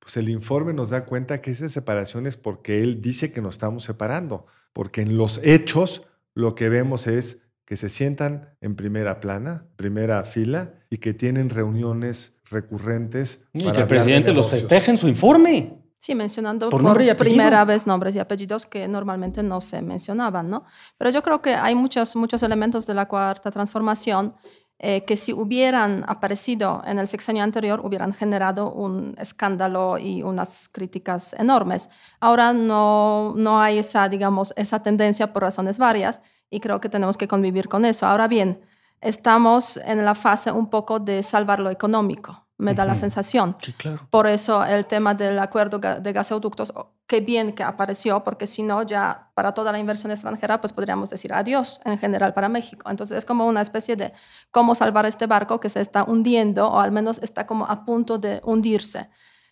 pues 0.00 0.16
el 0.16 0.28
informe 0.28 0.72
nos 0.72 0.90
da 0.90 1.04
cuenta 1.04 1.40
que 1.40 1.52
esa 1.52 1.68
separación 1.68 2.26
es 2.26 2.36
porque 2.36 2.82
él 2.82 3.00
dice 3.00 3.30
que 3.30 3.40
nos 3.40 3.54
estamos 3.54 3.84
separando, 3.84 4.46
porque 4.72 5.02
en 5.02 5.16
los 5.16 5.40
hechos 5.44 6.02
lo 6.34 6.56
que 6.56 6.68
vemos 6.68 7.06
es 7.06 7.38
que 7.64 7.76
se 7.76 7.88
sientan 7.88 8.48
en 8.60 8.74
primera 8.74 9.20
plana, 9.20 9.66
primera 9.76 10.24
fila 10.24 10.74
y 10.90 10.96
que 10.96 11.14
tienen 11.14 11.50
reuniones 11.50 12.34
recurrentes. 12.50 13.44
Y 13.52 13.70
que 13.70 13.78
el 13.78 13.86
presidente 13.86 14.32
los 14.32 14.50
festeje 14.50 14.90
en 14.90 14.96
su 14.96 15.06
informe. 15.06 15.79
Sí, 16.00 16.14
mencionando 16.14 16.70
por, 16.70 16.82
primera 17.18 17.62
vez 17.66 17.86
nombres 17.86 18.16
y 18.16 18.18
apellidos 18.20 18.64
que 18.64 18.88
normalmente 18.88 19.42
no 19.42 19.60
se 19.60 19.82
mencionaban, 19.82 20.48
¿no? 20.48 20.64
Pero 20.96 21.10
yo 21.10 21.22
creo 21.22 21.42
que 21.42 21.54
hay 21.54 21.74
muchos, 21.74 22.16
muchos 22.16 22.42
elementos 22.42 22.86
de 22.86 22.94
la 22.94 23.06
cuarta 23.06 23.50
transformación 23.50 24.34
eh, 24.78 25.04
que 25.04 25.18
si 25.18 25.34
hubieran 25.34 26.06
aparecido 26.08 26.82
en 26.86 26.98
el 26.98 27.06
sexenio 27.06 27.44
anterior 27.44 27.82
hubieran 27.84 28.14
generado 28.14 28.72
un 28.72 29.14
escándalo 29.18 29.98
y 29.98 30.22
unas 30.22 30.70
críticas 30.70 31.34
enormes. 31.34 31.90
Ahora 32.18 32.54
no, 32.54 33.34
no 33.36 33.60
hay 33.60 33.76
esa, 33.76 34.08
digamos, 34.08 34.54
esa 34.56 34.82
tendencia 34.82 35.34
por 35.34 35.42
razones 35.42 35.76
varias 35.76 36.22
y 36.48 36.60
creo 36.60 36.80
que 36.80 36.88
tenemos 36.88 37.18
que 37.18 37.28
convivir 37.28 37.68
con 37.68 37.84
eso. 37.84 38.06
Ahora 38.06 38.26
bien, 38.26 38.62
estamos 39.02 39.76
en 39.76 40.02
la 40.02 40.14
fase 40.14 40.50
un 40.50 40.70
poco 40.70 40.98
de 40.98 41.24
salvar 41.24 41.60
lo 41.60 41.68
económico 41.68 42.46
me 42.60 42.74
da 42.74 42.84
la 42.84 42.94
sensación. 42.94 43.56
Sí, 43.58 43.72
claro. 43.72 44.06
Por 44.10 44.26
eso 44.26 44.64
el 44.64 44.86
tema 44.86 45.14
del 45.14 45.38
acuerdo 45.38 45.78
de 45.78 46.12
gasoductos, 46.12 46.72
oh, 46.76 46.92
qué 47.06 47.20
bien 47.20 47.52
que 47.52 47.62
apareció, 47.64 48.22
porque 48.22 48.46
si 48.46 48.62
no, 48.62 48.82
ya 48.82 49.30
para 49.34 49.52
toda 49.52 49.72
la 49.72 49.78
inversión 49.78 50.12
extranjera, 50.12 50.60
pues 50.60 50.72
podríamos 50.72 51.10
decir 51.10 51.32
adiós 51.32 51.80
en 51.84 51.98
general 51.98 52.34
para 52.34 52.48
México. 52.48 52.88
Entonces 52.90 53.18
es 53.18 53.24
como 53.24 53.46
una 53.46 53.62
especie 53.62 53.96
de 53.96 54.12
cómo 54.50 54.74
salvar 54.74 55.06
este 55.06 55.26
barco 55.26 55.58
que 55.58 55.68
se 55.68 55.80
está 55.80 56.04
hundiendo 56.04 56.68
o 56.68 56.78
al 56.78 56.92
menos 56.92 57.18
está 57.22 57.46
como 57.46 57.64
a 57.66 57.84
punto 57.84 58.18
de 58.18 58.40
hundirse. 58.44 59.10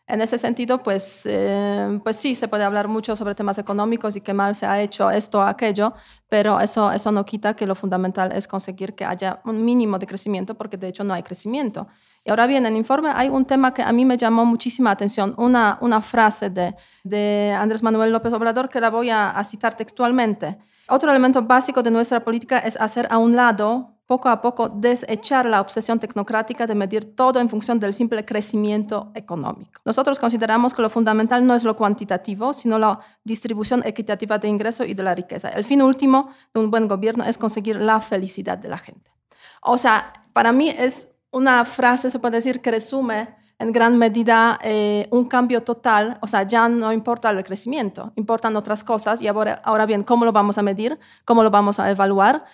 En 0.08 0.22
ese 0.22 0.38
sentido, 0.38 0.82
pues, 0.82 1.24
eh, 1.26 2.00
pues 2.02 2.16
sí, 2.16 2.34
se 2.34 2.48
puede 2.48 2.64
hablar 2.64 2.88
mucho 2.88 3.14
sobre 3.14 3.34
temas 3.34 3.58
económicos 3.58 4.16
y 4.16 4.22
qué 4.22 4.32
mal 4.32 4.54
se 4.54 4.64
ha 4.64 4.80
hecho 4.80 5.10
esto 5.10 5.40
o 5.40 5.42
aquello, 5.42 5.92
pero 6.30 6.58
eso, 6.60 6.90
eso 6.90 7.12
no 7.12 7.26
quita 7.26 7.54
que 7.54 7.66
lo 7.66 7.74
fundamental 7.74 8.32
es 8.32 8.48
conseguir 8.48 8.94
que 8.94 9.04
haya 9.04 9.42
un 9.44 9.62
mínimo 9.62 9.98
de 9.98 10.06
crecimiento, 10.06 10.54
porque 10.54 10.78
de 10.78 10.88
hecho 10.88 11.04
no 11.04 11.12
hay 11.12 11.22
crecimiento. 11.22 11.88
Y 12.24 12.30
ahora 12.30 12.46
bien, 12.46 12.64
en 12.64 12.72
el 12.72 12.78
informe 12.78 13.10
hay 13.14 13.28
un 13.28 13.44
tema 13.44 13.74
que 13.74 13.82
a 13.82 13.92
mí 13.92 14.06
me 14.06 14.16
llamó 14.16 14.46
muchísima 14.46 14.90
atención, 14.90 15.34
una, 15.36 15.76
una 15.82 16.00
frase 16.00 16.48
de, 16.48 16.74
de 17.04 17.54
Andrés 17.54 17.82
Manuel 17.82 18.10
López 18.10 18.32
Obrador 18.32 18.70
que 18.70 18.80
la 18.80 18.88
voy 18.88 19.10
a, 19.10 19.30
a 19.30 19.44
citar 19.44 19.76
textualmente. 19.76 20.56
Otro 20.88 21.10
elemento 21.10 21.42
básico 21.42 21.82
de 21.82 21.90
nuestra 21.90 22.24
política 22.24 22.60
es 22.60 22.80
hacer 22.80 23.06
a 23.10 23.18
un 23.18 23.36
lado 23.36 23.97
poco 24.08 24.30
a 24.30 24.40
poco 24.40 24.70
desechar 24.70 25.44
la 25.44 25.60
obsesión 25.60 26.00
tecnocrática 26.00 26.66
de 26.66 26.74
medir 26.74 27.14
todo 27.14 27.40
en 27.40 27.50
función 27.50 27.78
del 27.78 27.92
simple 27.92 28.24
crecimiento 28.24 29.12
económico. 29.14 29.82
Nosotros 29.84 30.18
consideramos 30.18 30.72
que 30.72 30.80
lo 30.80 30.88
fundamental 30.88 31.46
no 31.46 31.54
es 31.54 31.62
lo 31.62 31.76
cuantitativo, 31.76 32.54
sino 32.54 32.78
la 32.78 32.98
distribución 33.22 33.82
equitativa 33.84 34.38
de 34.38 34.48
ingreso 34.48 34.82
y 34.84 34.94
de 34.94 35.02
la 35.02 35.14
riqueza. 35.14 35.50
El 35.50 35.66
fin 35.66 35.82
último 35.82 36.30
de 36.54 36.60
un 36.60 36.70
buen 36.70 36.88
gobierno 36.88 37.22
es 37.22 37.36
conseguir 37.36 37.76
la 37.76 38.00
felicidad 38.00 38.56
de 38.56 38.70
la 38.70 38.78
gente. 38.78 39.12
O 39.60 39.76
sea, 39.76 40.24
para 40.32 40.52
mí 40.52 40.70
es 40.70 41.08
una 41.30 41.66
frase, 41.66 42.10
se 42.10 42.18
puede 42.18 42.36
decir, 42.36 42.62
que 42.62 42.70
resume 42.70 43.36
en 43.58 43.72
gran 43.72 43.98
medida 43.98 44.58
eh, 44.62 45.08
un 45.10 45.26
cambio 45.26 45.64
total, 45.64 46.18
o 46.22 46.26
sea, 46.26 46.44
ya 46.44 46.68
no 46.68 46.92
importa 46.92 47.30
el 47.30 47.42
crecimiento, 47.44 48.12
importan 48.14 48.54
otras 48.56 48.84
cosas 48.84 49.20
y 49.20 49.26
ahora, 49.26 49.60
ahora 49.64 49.84
bien, 49.84 50.04
¿cómo 50.04 50.24
lo 50.24 50.32
vamos 50.32 50.58
a 50.58 50.62
medir? 50.62 50.98
¿Cómo 51.24 51.42
lo 51.42 51.50
vamos 51.50 51.80
a 51.80 51.90
evaluar? 51.90 52.44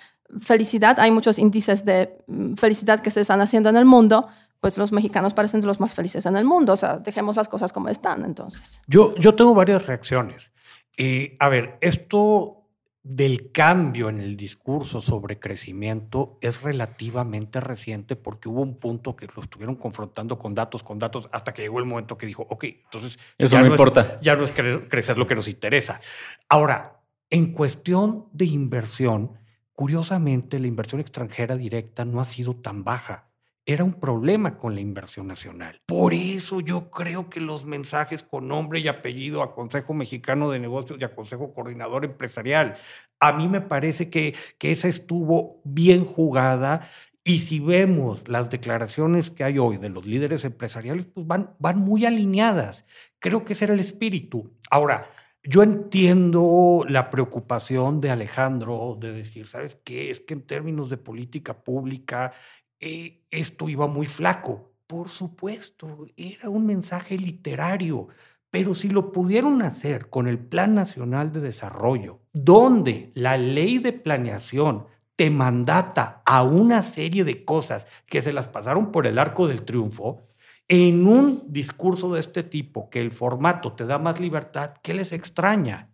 Felicidad, 0.40 0.99
hay 1.01 1.11
muchos 1.11 1.38
índices 1.38 1.85
de 1.85 2.18
mm, 2.27 2.55
felicidad 2.55 3.01
que 3.01 3.11
se 3.11 3.20
están 3.20 3.40
haciendo 3.40 3.68
en 3.68 3.77
el 3.77 3.85
mundo, 3.85 4.29
pues 4.61 4.79
los 4.79 4.92
mexicanos 4.92 5.35
parecen 5.35 5.64
los 5.66 5.81
más 5.81 5.94
felices 5.94 6.25
en 6.27 6.37
el 6.37 6.44
mundo. 6.44 6.73
O 6.73 6.77
sea, 6.77 6.97
dejemos 6.99 7.37
las 7.37 7.49
cosas 7.49 7.73
como 7.73 7.88
están 7.88 8.25
entonces. 8.25 8.81
Yo, 8.87 9.14
yo 9.16 9.35
tengo 9.35 9.55
varias 9.55 9.87
reacciones. 9.87 10.53
Eh, 10.97 11.37
a 11.40 11.49
ver, 11.49 11.77
esto 11.81 12.61
del 13.03 13.53
cambio 13.53 14.09
en 14.09 14.18
el 14.20 14.35
discurso 14.35 15.03
sobre 15.03 15.38
crecimiento 15.38 16.38
es 16.40 16.62
relativamente 16.62 17.61
reciente 17.61 18.16
porque 18.16 18.49
hubo 18.49 18.62
un 18.62 18.79
punto 18.79 19.14
que 19.14 19.29
lo 19.37 19.42
estuvieron 19.42 19.75
confrontando 19.77 20.38
con 20.38 20.55
datos, 20.55 20.83
con 20.83 20.99
datos, 20.99 21.29
hasta 21.31 21.53
que 21.53 21.61
llegó 21.61 21.81
el 21.81 21.85
momento 21.85 22.16
que 22.16 22.25
dijo, 22.25 22.47
ok, 22.49 22.64
entonces 22.64 23.18
Eso 23.37 23.57
ya 23.57 23.61
no 23.61 23.66
es- 23.66 23.70
importa. 23.73 24.18
ya 24.23 24.35
no 24.37 24.44
es 24.44 24.55
cre- 24.57 24.88
crecer 24.88 25.18
lo 25.18 25.27
que 25.27 25.35
nos 25.35 25.49
interesa. 25.49 26.01
Ahora, 26.49 27.03
en 27.29 27.53
cuestión 27.53 28.27
de 28.33 28.47
inversión, 28.47 29.33
curiosamente 29.74 30.58
la 30.58 30.66
inversión 30.66 31.00
extranjera 31.00 31.56
directa 31.56 32.04
no 32.04 32.20
ha 32.20 32.24
sido 32.24 32.56
tan 32.56 32.84
baja. 32.84 33.28
Era 33.66 33.82
un 33.82 33.94
problema 33.94 34.58
con 34.58 34.74
la 34.74 34.82
inversión 34.82 35.26
nacional. 35.26 35.80
Por 35.87 36.12
eso 36.12 36.60
yo 36.60 36.90
creo 36.90 37.30
que 37.30 37.40
los 37.40 37.64
mensajes 37.66 38.22
con 38.22 38.46
nombre 38.46 38.80
y 38.80 38.88
apellido 38.88 39.42
a 39.42 39.54
Consejo 39.54 39.94
Mexicano 39.94 40.50
de 40.50 40.58
Negocios 40.58 40.98
y 41.00 41.04
a 41.04 41.14
Consejo 41.14 41.54
Coordinador 41.54 42.04
Empresarial, 42.04 42.76
a 43.20 43.32
mí 43.32 43.48
me 43.48 43.62
parece 43.62 44.10
que, 44.10 44.34
que 44.58 44.70
esa 44.70 44.88
estuvo 44.88 45.62
bien 45.64 46.04
jugada 46.04 46.90
y 47.26 47.38
si 47.38 47.58
vemos 47.58 48.28
las 48.28 48.50
declaraciones 48.50 49.30
que 49.30 49.44
hay 49.44 49.58
hoy 49.58 49.78
de 49.78 49.88
los 49.88 50.04
líderes 50.04 50.44
empresariales, 50.44 51.06
pues 51.06 51.26
van, 51.26 51.54
van 51.58 51.78
muy 51.78 52.04
alineadas. 52.04 52.84
Creo 53.18 53.46
que 53.46 53.54
ese 53.54 53.64
era 53.64 53.72
el 53.72 53.80
espíritu. 53.80 54.52
Ahora, 54.70 55.08
yo 55.44 55.62
entiendo 55.62 56.85
la 56.88 57.11
preocupación 57.11 58.00
de 58.00 58.11
Alejandro 58.11 58.96
de 58.98 59.12
decir, 59.12 59.46
¿sabes 59.46 59.74
qué? 59.76 60.11
Es 60.11 60.20
que 60.20 60.35
en 60.35 60.42
términos 60.42 60.88
de 60.88 60.96
política 60.96 61.62
pública, 61.62 62.33
eh, 62.80 63.22
esto 63.30 63.68
iba 63.68 63.87
muy 63.87 64.07
flaco. 64.07 64.72
Por 64.87 65.11
supuesto, 65.11 66.07
era 66.16 66.48
un 66.48 66.66
mensaje 66.66 67.18
literario, 67.18 68.09
pero 68.50 68.74
si 68.74 68.88
lo 68.88 69.12
pudieron 69.12 69.61
hacer 69.61 70.09
con 70.09 70.28
el 70.28 70.38
Plan 70.38 70.74
Nacional 70.74 71.33
de 71.33 71.40
Desarrollo, 71.40 72.20
donde 72.33 73.12
la 73.14 73.37
ley 73.37 73.78
de 73.78 73.92
planeación 73.92 74.87
te 75.16 75.28
mandata 75.28 76.22
a 76.24 76.42
una 76.42 76.83
serie 76.83 77.24
de 77.24 77.44
cosas 77.44 77.87
que 78.07 78.22
se 78.22 78.33
las 78.33 78.48
pasaron 78.48 78.92
por 78.92 79.07
el 79.07 79.18
arco 79.18 79.46
del 79.46 79.64
triunfo, 79.64 80.22
en 80.68 81.07
un 81.07 81.53
discurso 81.53 82.12
de 82.12 82.20
este 82.20 82.42
tipo, 82.42 82.88
que 82.90 83.00
el 83.00 83.12
formato 83.12 83.72
te 83.72 83.85
da 83.87 83.98
más 83.98 84.18
libertad, 84.20 84.74
¿qué 84.83 84.94
les 84.94 85.12
extraña? 85.12 85.90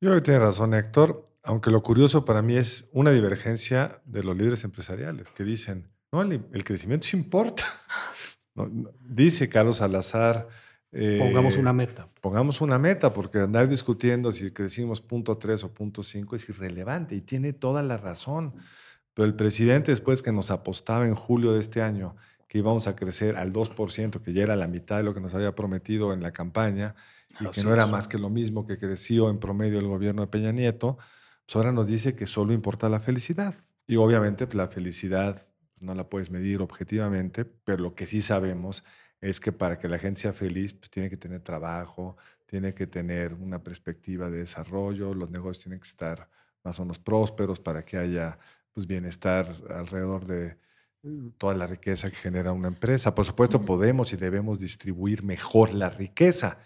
Yo 0.00 0.10
creo 0.10 0.14
que 0.16 0.20
tiene 0.22 0.40
razón 0.40 0.74
Héctor, 0.74 1.30
aunque 1.42 1.70
lo 1.70 1.82
curioso 1.82 2.24
para 2.24 2.42
mí 2.42 2.56
es 2.56 2.88
una 2.92 3.10
divergencia 3.12 4.00
de 4.04 4.24
los 4.24 4.36
líderes 4.36 4.64
empresariales 4.64 5.30
que 5.30 5.44
dicen, 5.44 5.88
no, 6.12 6.22
el, 6.22 6.44
el 6.52 6.64
crecimiento 6.64 7.06
sí 7.06 7.16
importa. 7.16 7.64
No, 8.56 8.68
no, 8.68 8.90
dice 9.00 9.48
Carlos 9.48 9.78
Salazar. 9.78 10.46
eh, 10.92 11.18
Pongamos 11.20 11.56
una 11.56 11.72
meta. 11.72 12.08
Pongamos 12.20 12.60
una 12.60 12.78
meta, 12.78 13.12
porque 13.12 13.38
andar 13.38 13.68
discutiendo 13.68 14.30
si 14.30 14.52
crecimos 14.52 15.00
punto 15.00 15.36
3 15.38 15.64
o 15.64 15.74
punto 15.74 16.04
5 16.04 16.36
es 16.36 16.48
irrelevante 16.48 17.16
y 17.16 17.20
tiene 17.20 17.52
toda 17.52 17.82
la 17.82 17.96
razón. 17.96 18.54
Pero 19.12 19.26
el 19.26 19.34
presidente, 19.34 19.90
después 19.90 20.22
que 20.22 20.30
nos 20.30 20.52
apostaba 20.52 21.04
en 21.04 21.16
julio 21.16 21.52
de 21.52 21.58
este 21.58 21.82
año 21.82 22.14
que 22.54 22.58
íbamos 22.58 22.86
a 22.86 22.94
crecer 22.94 23.34
al 23.34 23.52
2%, 23.52 24.22
que 24.22 24.32
ya 24.32 24.44
era 24.44 24.54
la 24.54 24.68
mitad 24.68 24.98
de 24.98 25.02
lo 25.02 25.12
que 25.12 25.18
nos 25.18 25.34
había 25.34 25.56
prometido 25.56 26.12
en 26.12 26.22
la 26.22 26.30
campaña, 26.30 26.94
y 27.40 27.48
que 27.48 27.64
no 27.64 27.72
era 27.72 27.88
más 27.88 28.06
que 28.06 28.16
lo 28.16 28.30
mismo 28.30 28.64
que 28.64 28.78
creció 28.78 29.28
en 29.28 29.40
promedio 29.40 29.80
el 29.80 29.88
gobierno 29.88 30.22
de 30.22 30.28
Peña 30.28 30.52
Nieto, 30.52 30.96
pues 31.44 31.56
ahora 31.56 31.72
nos 31.72 31.88
dice 31.88 32.14
que 32.14 32.28
solo 32.28 32.52
importa 32.52 32.88
la 32.88 33.00
felicidad. 33.00 33.56
Y 33.88 33.96
obviamente 33.96 34.46
pues, 34.46 34.54
la 34.54 34.68
felicidad 34.68 35.48
no 35.80 35.96
la 35.96 36.08
puedes 36.08 36.30
medir 36.30 36.62
objetivamente, 36.62 37.44
pero 37.44 37.82
lo 37.82 37.96
que 37.96 38.06
sí 38.06 38.22
sabemos 38.22 38.84
es 39.20 39.40
que 39.40 39.50
para 39.50 39.76
que 39.76 39.88
la 39.88 39.98
gente 39.98 40.20
sea 40.20 40.32
feliz, 40.32 40.74
pues 40.74 40.90
tiene 40.90 41.10
que 41.10 41.16
tener 41.16 41.40
trabajo, 41.40 42.16
tiene 42.46 42.72
que 42.72 42.86
tener 42.86 43.34
una 43.34 43.64
perspectiva 43.64 44.30
de 44.30 44.38
desarrollo, 44.38 45.12
los 45.12 45.28
negocios 45.28 45.64
tienen 45.64 45.80
que 45.80 45.88
estar 45.88 46.30
más 46.62 46.78
o 46.78 46.82
menos 46.82 47.00
prósperos 47.00 47.58
para 47.58 47.84
que 47.84 47.96
haya 47.98 48.38
pues, 48.72 48.86
bienestar 48.86 49.52
alrededor 49.70 50.24
de 50.24 50.62
toda 51.38 51.54
la 51.54 51.66
riqueza 51.66 52.10
que 52.10 52.16
genera 52.16 52.52
una 52.52 52.68
empresa. 52.68 53.14
Por 53.14 53.24
supuesto, 53.24 53.64
podemos 53.64 54.12
y 54.12 54.16
debemos 54.16 54.58
distribuir 54.58 55.22
mejor 55.22 55.74
la 55.74 55.90
riqueza, 55.90 56.58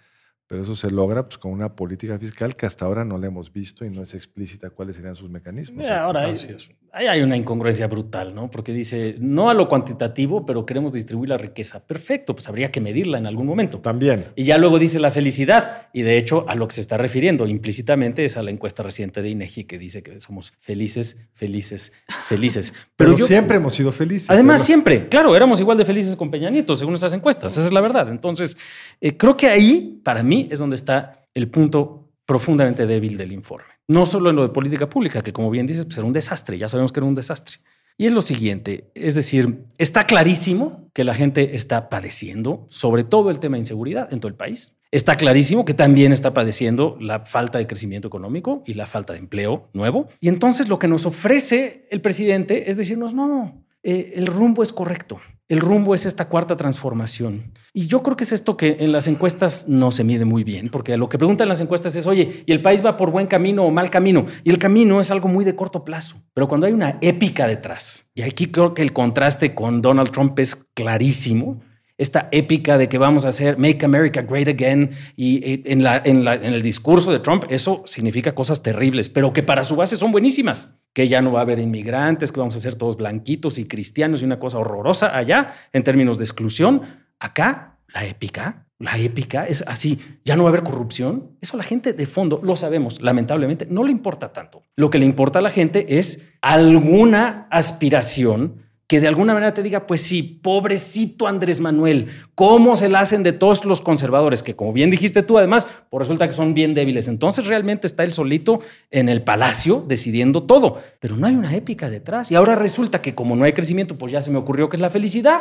pero 0.49 0.63
eso 0.63 0.75
se 0.75 0.91
logra 0.91 1.25
pues, 1.29 1.37
con 1.39 1.53
una 1.53 1.77
política 1.77 2.19
fiscal 2.19 2.57
que 2.57 2.65
hasta 2.67 2.87
ahora 2.87 3.05
no 3.05 3.19
la 3.19 3.27
hemos 3.27 3.53
visto 3.53 3.85
y 3.85 3.91
no 3.91 4.03
es 4.03 4.15
explícita 4.15 4.71
cuáles 4.71 4.97
serían 4.97 5.15
sus 5.15 5.29
mecanismos. 5.31 5.85
Mira, 5.85 6.03
ahora 6.03 6.27
es. 6.31 6.49
ahí 6.91 7.07
hay 7.07 7.21
una 7.21 7.37
incongruencia 7.37 7.87
brutal, 7.87 8.35
¿no? 8.35 8.51
Porque 8.51 8.73
dice, 8.73 9.17
no 9.19 9.51
a 9.51 9.55
lo 9.55 9.69
cuantitativo, 9.69 10.47
pero 10.47 10.65
queremos 10.65 10.95
distribuir 10.95 11.29
la 11.29 11.37
riqueza. 11.37 11.87
Perfecto, 11.87 12.35
pues 12.35 12.49
habría 12.49 12.71
que 12.71 12.81
medirla 12.81 13.19
en 13.19 13.27
algún 13.27 13.47
momento. 13.47 13.81
También. 13.81 14.25
Y 14.37 14.45
ya 14.45 14.57
luego 14.57 14.79
dice 14.79 14.99
la 14.99 15.11
felicidad, 15.11 15.89
y 15.93 16.01
de 16.01 16.17
hecho 16.17 16.49
a 16.49 16.55
lo 16.55 16.67
que 16.67 16.75
se 16.77 16.81
está 16.81 16.97
refiriendo 16.97 17.47
implícitamente 17.47 18.25
es 18.25 18.39
a 18.39 18.43
la 18.43 18.51
encuesta 18.51 18.83
reciente 18.83 19.21
de 19.21 19.29
INEGI 19.29 19.65
que 19.65 19.79
dice 19.79 20.03
que 20.03 20.19
somos 20.21 20.55
felices, 20.61 21.29
felices, 21.35 21.93
felices. 22.25 22.73
Pero, 22.97 23.19
yo- 23.19 23.27
siempre 23.27 23.59
hemos 23.59 23.75
sido 23.75 23.93
felices. 23.93 24.31
Además, 24.31 24.65
siempre, 24.65 25.09
claro, 25.11 25.37
éramos 25.37 25.61
igual 25.61 25.77
de 25.77 25.85
felices 25.85 26.17
con 26.17 26.31
Peña 26.31 26.49
Nieto, 26.49 26.75
según 26.75 26.95
estas 26.95 27.13
encuestas, 27.13 27.53
esa 27.57 27.67
es 27.67 27.73
la 27.73 27.83
verdad. 27.83 28.09
Entonces, 28.09 28.57
eh, 29.01 29.15
creo 29.15 29.37
que 29.37 29.47
ahí, 29.47 30.01
para 30.03 30.23
mí, 30.23 30.38
es 30.51 30.59
donde 30.59 30.77
está 30.77 31.24
el 31.35 31.48
punto 31.48 32.11
profundamente 32.24 32.87
débil 32.87 33.16
del 33.16 33.33
informe. 33.33 33.68
No 33.88 34.05
solo 34.05 34.31
en 34.31 34.37
lo 34.37 34.42
de 34.42 34.51
política 34.51 34.88
pública, 34.88 35.22
que 35.22 35.33
como 35.33 35.51
bien 35.51 35.66
dices, 35.66 35.87
pues 35.87 35.96
era 35.96 36.07
un 36.07 36.12
desastre, 36.12 36.59
ya 36.59 36.68
sabemos 36.68 36.92
que 36.92 37.01
era 37.01 37.07
un 37.07 37.14
desastre. 37.14 37.57
Y 37.96 38.07
es 38.07 38.12
lo 38.12 38.22
siguiente, 38.22 38.90
es 38.94 39.14
decir, 39.14 39.64
está 39.77 40.05
clarísimo 40.05 40.88
que 40.94 41.03
la 41.03 41.14
gente 41.14 41.57
está 41.57 41.88
padeciendo, 41.88 42.66
sobre 42.68 43.03
todo 43.03 43.31
el 43.31 43.40
tema 43.40 43.57
de 43.57 43.61
inseguridad 43.61 44.12
en 44.12 44.20
todo 44.20 44.29
el 44.29 44.37
país. 44.37 44.77
Está 44.90 45.16
clarísimo 45.16 45.64
que 45.64 45.74
también 45.74 46.12
está 46.12 46.33
padeciendo 46.33 46.96
la 47.01 47.24
falta 47.24 47.59
de 47.59 47.66
crecimiento 47.66 48.09
económico 48.09 48.62
y 48.66 48.74
la 48.74 48.87
falta 48.87 49.14
de 49.14 49.18
empleo 49.18 49.68
nuevo. 49.72 50.09
Y 50.20 50.29
entonces 50.29 50.68
lo 50.68 50.79
que 50.79 50.87
nos 50.87 51.07
ofrece 51.07 51.88
el 51.90 52.01
presidente 52.01 52.70
es 52.70 52.77
decirnos, 52.77 53.14
no, 53.14 53.64
eh, 53.83 54.12
el 54.14 54.27
rumbo 54.27 54.62
es 54.62 54.72
correcto. 54.72 55.20
El 55.49 55.61
rumbo 55.61 55.95
es 55.95 56.05
esta 56.05 56.29
cuarta 56.29 56.59
transformación. 56.59 57.55
Y 57.73 57.87
yo 57.87 58.03
creo 58.03 58.17
que 58.17 58.25
es 58.25 58.33
esto 58.33 58.59
que 58.59 58.77
en 58.81 58.93
las 58.93 59.09
encuestas 59.09 59.67
no 59.67 59.91
se 59.91 60.05
mide 60.05 60.27
muy 60.27 60.45
bien, 60.45 60.69
porque 60.69 60.95
lo 60.99 61.09
que 61.09 61.17
preguntan 61.17 61.49
las 61.49 61.61
encuestas 61.61 61.97
es, 61.97 62.07
oye, 62.07 62.45
¿y 62.45 62.53
el 62.53 62.61
país 62.61 62.85
va 62.85 62.99
por 62.99 63.11
buen 63.11 63.27
camino 63.27 63.63
o 63.63 63.71
mal 63.71 63.89
camino? 63.89 64.27
Y 64.45 64.51
el 64.51 64.59
camino 64.59 65.01
es 65.01 65.11
algo 65.11 65.27
muy 65.27 65.47
de 65.47 65.57
corto 65.57 65.87
plazo. 65.87 66.17
Pero 66.35 66.49
cuando 66.49 66.67
hay 66.67 66.75
una 66.75 66.99
épica 67.01 67.47
detrás, 67.47 68.11
y 68.15 68.23
aquí 68.23 68.49
creo 68.49 68.75
que 68.75 68.83
el 68.83 68.93
contraste 68.93 69.55
con 69.55 69.81
Donald 69.81 70.11
Trump 70.11 70.39
es 70.39 70.55
clarísimo, 70.75 71.61
esta 71.99 72.29
épica 72.31 72.79
de 72.79 72.89
que 72.89 72.97
vamos 72.97 73.27
a 73.27 73.31
hacer 73.31 73.59
Make 73.59 73.85
America 73.85 74.23
Great 74.23 74.49
Again 74.49 74.91
y 75.17 75.63
en, 75.71 75.85
el 75.85 76.63
discurso 76.63 77.11
de 77.11 77.19
Trump 77.19 77.45
eso 77.51 77.83
significa 77.87 78.35
cosas 78.35 78.63
terribles, 78.63 79.09
pero 79.09 79.33
que 79.33 79.43
para 79.43 79.65
su 79.65 79.75
base 79.75 79.97
son 79.97 80.13
buenísimas, 80.13 80.79
que 80.95 81.09
ya 81.09 81.21
no 81.21 81.33
va 81.33 81.41
a 81.41 81.43
haber 81.43 81.59
inmigrantes, 81.59 82.31
que 82.31 82.41
vamos 82.41 82.55
a 82.57 82.61
ser 82.61 82.77
todos 82.77 82.97
blanquitos 82.97 83.59
y 83.59 83.67
cristianos 83.67 84.23
y 84.23 84.25
una 84.25 84.39
cosa 84.39 84.59
horrorosa 84.59 85.15
allá 85.17 85.55
en 85.73 85.83
términos 85.83 86.19
de 86.19 86.25
exclusión. 86.25 86.83
Acá, 87.19 87.81
la 87.89 88.07
épica, 88.07 88.69
la 88.79 88.97
épica 88.97 89.45
es 89.47 89.65
así, 89.67 89.99
ya 90.25 90.37
no 90.37 90.45
va 90.45 90.51
a 90.51 90.53
haber 90.53 90.63
corrupción. 90.63 91.33
Eso 91.41 91.55
a 91.55 91.59
la 91.59 91.65
gente 91.65 91.95
de 91.95 92.07
fondo, 92.07 92.41
lo 92.45 92.55
sabemos, 92.55 93.03
lamentablemente, 93.03 93.67
no 93.69 93.83
le 93.83 93.91
importa 93.91 94.33
tanto. 94.33 94.63
Lo 94.77 94.89
que 94.89 95.01
le 95.01 95.05
importa 95.05 95.41
a 95.41 95.43
la 95.43 95.51
gente 95.51 95.99
es 95.99 96.29
alguna 96.43 97.49
aspiración 97.51 98.68
que 98.88 99.01
de 99.01 99.07
alguna 99.07 99.35
manera 99.35 99.53
te 99.53 99.62
diga, 99.62 99.87
pues 99.87 100.01
sí, 100.01 100.22
pobrecito 100.22 101.29
Andrés 101.29 101.61
Manuel, 101.61 102.09
¿cómo 102.35 102.74
se 102.74 102.88
la 102.88 103.01
hacen 103.01 103.22
de 103.22 103.35
todos 103.35 103.66
los 103.66 103.83
conservadores? 103.83 104.42
Que 104.42 104.57
como 104.57 104.72
bien 104.72 104.88
dijiste 104.88 105.22
tú, 105.22 105.37
además, 105.37 105.66
por 105.90 106.01
resulta 106.01 106.27
que 106.27 106.33
son 106.33 106.55
bien 106.55 106.72
débiles. 106.72 107.07
Entonces 107.07 107.46
realmente 107.46 107.87
está 107.87 108.03
él 108.03 108.14
solito 108.14 108.61
en 108.90 109.11
el 109.11 109.22
palacio 109.22 109.85
decidiendo 109.87 110.44
todo, 110.44 110.81
pero 111.01 111.16
no 111.16 111.27
hay 111.27 111.35
una 111.35 111.55
épica 111.55 111.90
detrás. 111.90 112.31
Y 112.31 112.35
ahora 112.35 112.57
resulta 112.57 113.03
que 113.03 113.14
como 113.14 113.37
no 113.37 113.44
hay 113.44 113.53
crecimiento, 113.53 113.98
pues 113.98 114.11
ya 114.11 114.22
se 114.22 114.31
me 114.31 114.38
ocurrió 114.38 114.70
que 114.70 114.79
es 114.79 114.81
la 114.81 114.90
felicidad. 114.90 115.38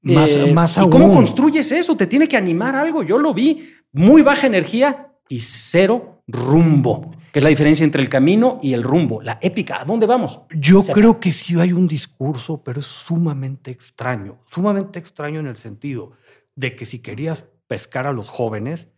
Más, 0.00 0.30
eh, 0.30 0.50
más 0.50 0.78
¿Y 0.78 0.80
aún. 0.80 0.90
cómo 0.90 1.12
construyes 1.12 1.70
eso? 1.72 1.94
Te 1.98 2.06
tiene 2.06 2.26
que 2.26 2.38
animar 2.38 2.74
algo. 2.74 3.02
Yo 3.02 3.18
lo 3.18 3.34
vi, 3.34 3.68
muy 3.92 4.22
baja 4.22 4.46
energía 4.46 5.12
y 5.28 5.40
cero 5.40 6.22
rumbo 6.26 7.12
que 7.32 7.38
es 7.38 7.42
la 7.42 7.48
diferencia 7.48 7.84
entre 7.84 8.02
el 8.02 8.08
camino 8.08 8.58
y 8.62 8.72
el 8.72 8.82
rumbo, 8.82 9.22
la 9.22 9.38
épica. 9.40 9.80
¿A 9.80 9.84
dónde 9.84 10.06
vamos? 10.06 10.40
Yo 10.50 10.82
Sepa. 10.82 10.98
creo 10.98 11.20
que 11.20 11.32
sí 11.32 11.58
hay 11.58 11.72
un 11.72 11.86
discurso, 11.86 12.62
pero 12.62 12.80
es 12.80 12.86
sumamente 12.86 13.70
extraño. 13.70 14.38
Sumamente 14.46 14.98
extraño 14.98 15.40
en 15.40 15.46
el 15.46 15.56
sentido 15.56 16.12
de 16.56 16.74
que 16.76 16.86
si 16.86 16.98
querías 16.98 17.44
pescar 17.66 18.06
a 18.06 18.12
los 18.12 18.28
jóvenes, 18.28 18.88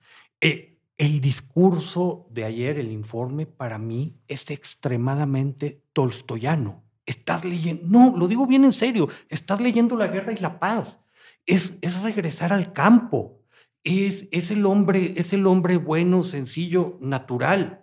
eh, 0.41 0.79
el 0.99 1.21
discurso 1.21 2.27
de 2.31 2.45
ayer, 2.45 2.79
el 2.79 2.91
informe, 2.91 3.47
para 3.47 3.79
mí 3.79 4.17
es 4.29 4.51
extremadamente 4.51 5.83
tolstoyano. 5.93 6.85
Estás 7.07 7.45
leyendo, 7.45 7.83
no, 7.87 8.17
lo 8.17 8.29
digo 8.29 8.47
bien 8.47 8.65
en 8.65 8.73
serio, 8.73 9.09
estás 9.29 9.61
leyendo 9.61 9.97
la 9.97 10.07
guerra 10.07 10.33
y 10.33 10.37
la 10.37 10.61
paz. 10.61 11.01
Es, 11.45 11.75
es 11.81 12.01
regresar 12.01 12.53
al 12.53 12.73
campo. 12.73 13.41
Es, 13.85 14.29
es, 14.31 14.53
el 14.53 14.65
hombre, 14.65 15.15
es 15.17 15.33
el 15.33 15.47
hombre 15.47 15.77
bueno, 15.77 16.23
sencillo, 16.23 16.99
natural. 17.01 17.82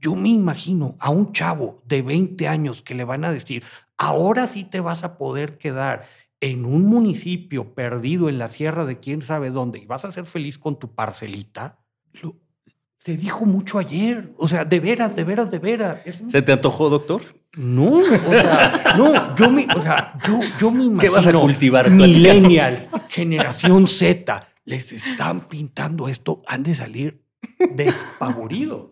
Yo 0.00 0.14
me 0.14 0.28
imagino 0.30 0.96
a 1.00 1.10
un 1.10 1.32
chavo 1.32 1.82
de 1.86 2.02
20 2.02 2.48
años 2.48 2.82
que 2.82 2.94
le 2.94 3.04
van 3.04 3.24
a 3.24 3.30
decir, 3.32 3.62
ahora 3.98 4.46
sí 4.48 4.64
te 4.64 4.80
vas 4.80 5.04
a 5.04 5.16
poder 5.18 5.58
quedar 5.58 6.04
en 6.40 6.64
un 6.64 6.86
municipio 6.86 7.74
perdido 7.74 8.28
en 8.28 8.38
la 8.38 8.48
sierra 8.48 8.84
de 8.84 9.00
quién 9.00 9.22
sabe 9.22 9.50
dónde 9.50 9.78
y 9.78 9.86
vas 9.86 10.04
a 10.04 10.12
ser 10.12 10.26
feliz 10.26 10.58
con 10.58 10.78
tu 10.78 10.94
parcelita, 10.94 11.78
lo- 12.22 12.36
se 12.98 13.16
dijo 13.16 13.44
mucho 13.46 13.78
ayer. 13.78 14.32
O 14.36 14.48
sea, 14.48 14.64
de 14.64 14.80
veras, 14.80 15.14
de 15.14 15.22
veras, 15.24 15.50
de 15.50 15.58
veras. 15.60 16.00
Un- 16.20 16.30
¿Se 16.30 16.42
te 16.42 16.52
antojó, 16.52 16.88
doctor? 16.90 17.22
No, 17.56 17.98
o 18.00 18.04
sea, 18.04 18.94
no, 18.98 19.34
yo 19.36 19.50
me, 19.50 19.66
o 19.74 19.80
sea, 19.82 20.12
yo, 20.26 20.40
yo 20.60 20.70
me 20.70 20.84
imagino. 20.84 21.00
¿Qué 21.00 21.08
vas 21.08 21.26
a 21.26 21.32
cultivar? 21.32 21.90
Millennials, 21.90 22.88
generación 23.08 23.86
Z, 23.88 24.48
les 24.64 24.92
están 24.92 25.40
pintando 25.42 26.08
esto, 26.08 26.42
han 26.46 26.62
de 26.64 26.74
salir 26.74 27.22
despavoridos. 27.74 28.90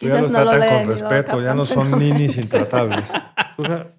Ya 0.00 0.06
Quizás 0.06 0.22
los 0.22 0.32
no 0.32 0.42
tratan 0.42 0.78
con 0.78 0.88
respeto, 0.88 1.40
ya 1.42 1.54
no 1.54 1.64
son 1.64 1.98
ninis 1.98 2.36
intratables. 2.38 3.10
O 3.58 3.64
sea, 3.64 3.94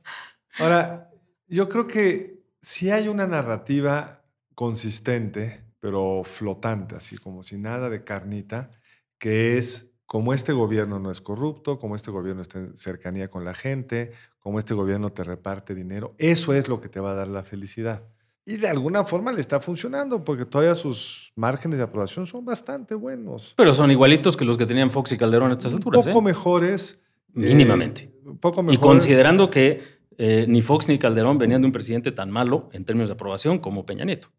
Ahora, 0.60 1.12
yo 1.48 1.70
creo 1.70 1.88
que 1.88 2.44
sí 2.62 2.92
hay 2.92 3.08
una 3.08 3.28
narrativa 3.28 4.24
consistente, 4.56 5.64
pero 5.80 6.24
flotante, 6.24 6.96
así 6.96 7.18
como 7.18 7.44
sin 7.44 7.64
nada 7.64 7.90
de 7.90 8.04
carnita, 8.04 8.72
que 9.18 9.58
es 9.58 9.92
como 10.06 10.34
este 10.34 10.52
gobierno 10.52 11.00
no 11.00 11.10
es 11.10 11.22
corrupto, 11.22 11.80
como 11.80 11.96
este 11.96 12.12
gobierno 12.12 12.42
está 12.42 12.60
en 12.60 12.76
cercanía 12.76 13.30
con 13.30 13.46
la 13.46 13.54
gente, 13.54 14.12
como 14.40 14.60
este 14.60 14.74
gobierno 14.74 15.12
te 15.12 15.24
reparte 15.24 15.74
dinero, 15.74 16.16
eso 16.18 16.54
es 16.54 16.68
lo 16.68 16.82
que 16.82 16.90
te 16.90 17.00
va 17.00 17.12
a 17.12 17.16
dar 17.16 17.28
la 17.28 17.44
felicidad. 17.44 18.04
Y 18.46 18.58
de 18.58 18.68
alguna 18.68 19.06
forma 19.06 19.32
le 19.32 19.40
está 19.40 19.60
funcionando, 19.60 20.24
porque 20.24 20.46
todavía 20.46 20.74
sus 20.76 21.32
márgenes 21.36 21.78
de 21.78 21.84
aprobación 21.84 22.26
son 22.26 22.44
bastante 22.44 22.96
buenos. 22.96 23.54
Pero 23.56 23.74
son 23.74 23.92
igualitos 23.92 24.36
que 24.36 24.46
los 24.46 24.58
que 24.58 24.66
tenían 24.66 24.90
Fox 24.90 25.12
y 25.12 25.18
Calderón 25.18 25.50
a 25.50 25.52
estas 25.52 25.74
Un 25.74 25.78
alturas. 25.78 26.08
poco 26.08 26.20
¿eh? 26.20 26.24
mejores. 26.24 27.00
eh, 27.36 27.40
Mínimamente. 27.40 28.12
poco 28.40 28.62
Y 28.62 28.64
mejores. 28.64 28.80
considerando 28.80 29.50
que 29.52 29.82
eh, 30.18 30.46
ni 30.48 30.62
Fox 30.62 30.90
ni 30.90 30.98
Calderón 30.98 31.38
venían 31.38 31.62
de 31.62 31.68
un 31.68 31.72
presidente 31.72 32.12
tan 32.12 32.32
malo 32.32 32.70
en 32.74 32.84
términos 32.84 33.10
de 33.10 33.14
aprobación 33.14 33.60
como 33.60 33.86
Peña 33.86 34.06
Nieto. 34.06 34.30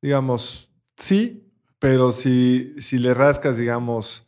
Digamos, 0.00 0.70
sí, 0.96 1.50
pero 1.78 2.12
si, 2.12 2.74
si 2.78 2.98
le 2.98 3.14
rascas, 3.14 3.56
digamos, 3.56 4.26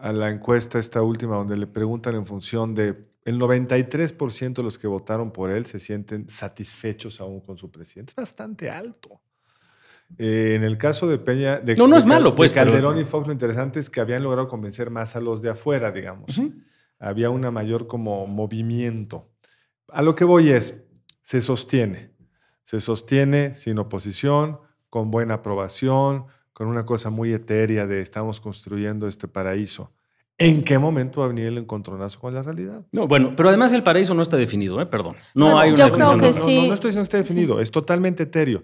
a 0.00 0.12
la 0.12 0.30
encuesta 0.30 0.78
esta 0.78 1.02
última, 1.02 1.36
donde 1.36 1.56
le 1.56 1.66
preguntan 1.66 2.14
en 2.14 2.26
función 2.26 2.74
de 2.74 3.07
el 3.28 3.38
93% 3.38 4.54
de 4.54 4.62
los 4.62 4.78
que 4.78 4.86
votaron 4.86 5.30
por 5.32 5.50
él 5.50 5.66
se 5.66 5.78
sienten 5.78 6.28
satisfechos 6.28 7.20
aún 7.20 7.40
con 7.40 7.56
su 7.58 7.70
presidente. 7.70 8.10
Es 8.12 8.16
bastante 8.16 8.70
alto. 8.70 9.20
Eh, 10.16 10.54
en 10.56 10.62
el 10.64 10.78
caso 10.78 11.06
de 11.06 11.18
Peña, 11.18 11.58
de, 11.58 11.74
No, 11.76 11.86
no 11.86 11.96
de 11.96 12.00
es 12.00 12.06
malo, 12.06 12.30
de 12.30 12.36
pues, 12.36 12.52
pero- 12.52 12.66
Calderón 12.70 12.98
y 12.98 13.04
Fox, 13.04 13.26
lo 13.26 13.32
interesante 13.32 13.78
es 13.80 13.90
que 13.90 14.00
habían 14.00 14.22
logrado 14.22 14.48
convencer 14.48 14.90
más 14.90 15.16
a 15.16 15.20
los 15.20 15.42
de 15.42 15.50
afuera, 15.50 15.92
digamos. 15.92 16.40
Había 16.98 17.30
una 17.30 17.50
mayor 17.50 17.86
como 17.86 18.26
movimiento. 18.26 19.30
A 19.88 20.02
lo 20.02 20.14
que 20.14 20.24
voy 20.24 20.50
es, 20.50 20.82
se 21.22 21.40
sostiene. 21.42 22.12
Se 22.64 22.80
sostiene 22.80 23.54
sin 23.54 23.78
oposición, 23.78 24.60
con 24.90 25.10
buena 25.10 25.34
aprobación, 25.34 26.24
con 26.54 26.66
una 26.68 26.86
cosa 26.86 27.10
muy 27.10 27.32
etérea 27.32 27.86
de 27.86 28.00
estamos 28.00 28.40
construyendo 28.40 29.06
este 29.06 29.28
paraíso. 29.28 29.92
¿En 30.40 30.62
qué 30.62 30.78
momento 30.78 31.20
va 31.20 31.26
a 31.26 31.28
venir 31.30 31.46
el 31.46 31.58
encontronazo 31.58 32.20
con 32.20 32.32
la 32.32 32.42
realidad? 32.42 32.86
No, 32.92 33.08
bueno, 33.08 33.34
pero 33.36 33.48
además 33.48 33.72
el 33.72 33.82
paraíso 33.82 34.14
no 34.14 34.22
está 34.22 34.36
definido, 34.36 34.80
¿eh? 34.80 34.86
perdón. 34.86 35.16
No 35.34 35.46
Bueno, 35.46 35.58
hay 35.60 35.70
una 35.72 35.88
yo 35.88 35.94
creo 35.94 36.10
definición. 36.12 36.20
que 36.20 36.26
no, 36.26 36.32
de- 36.32 36.38
no, 36.38 36.44
sí. 36.46 36.54
no, 36.62 36.66
no 36.68 36.74
estoy 36.74 36.88
diciendo 36.90 37.02
que 37.02 37.02
esté 37.02 37.16
definido, 37.18 37.60
es 37.60 37.70
totalmente 37.72 38.22
etéreo. 38.22 38.62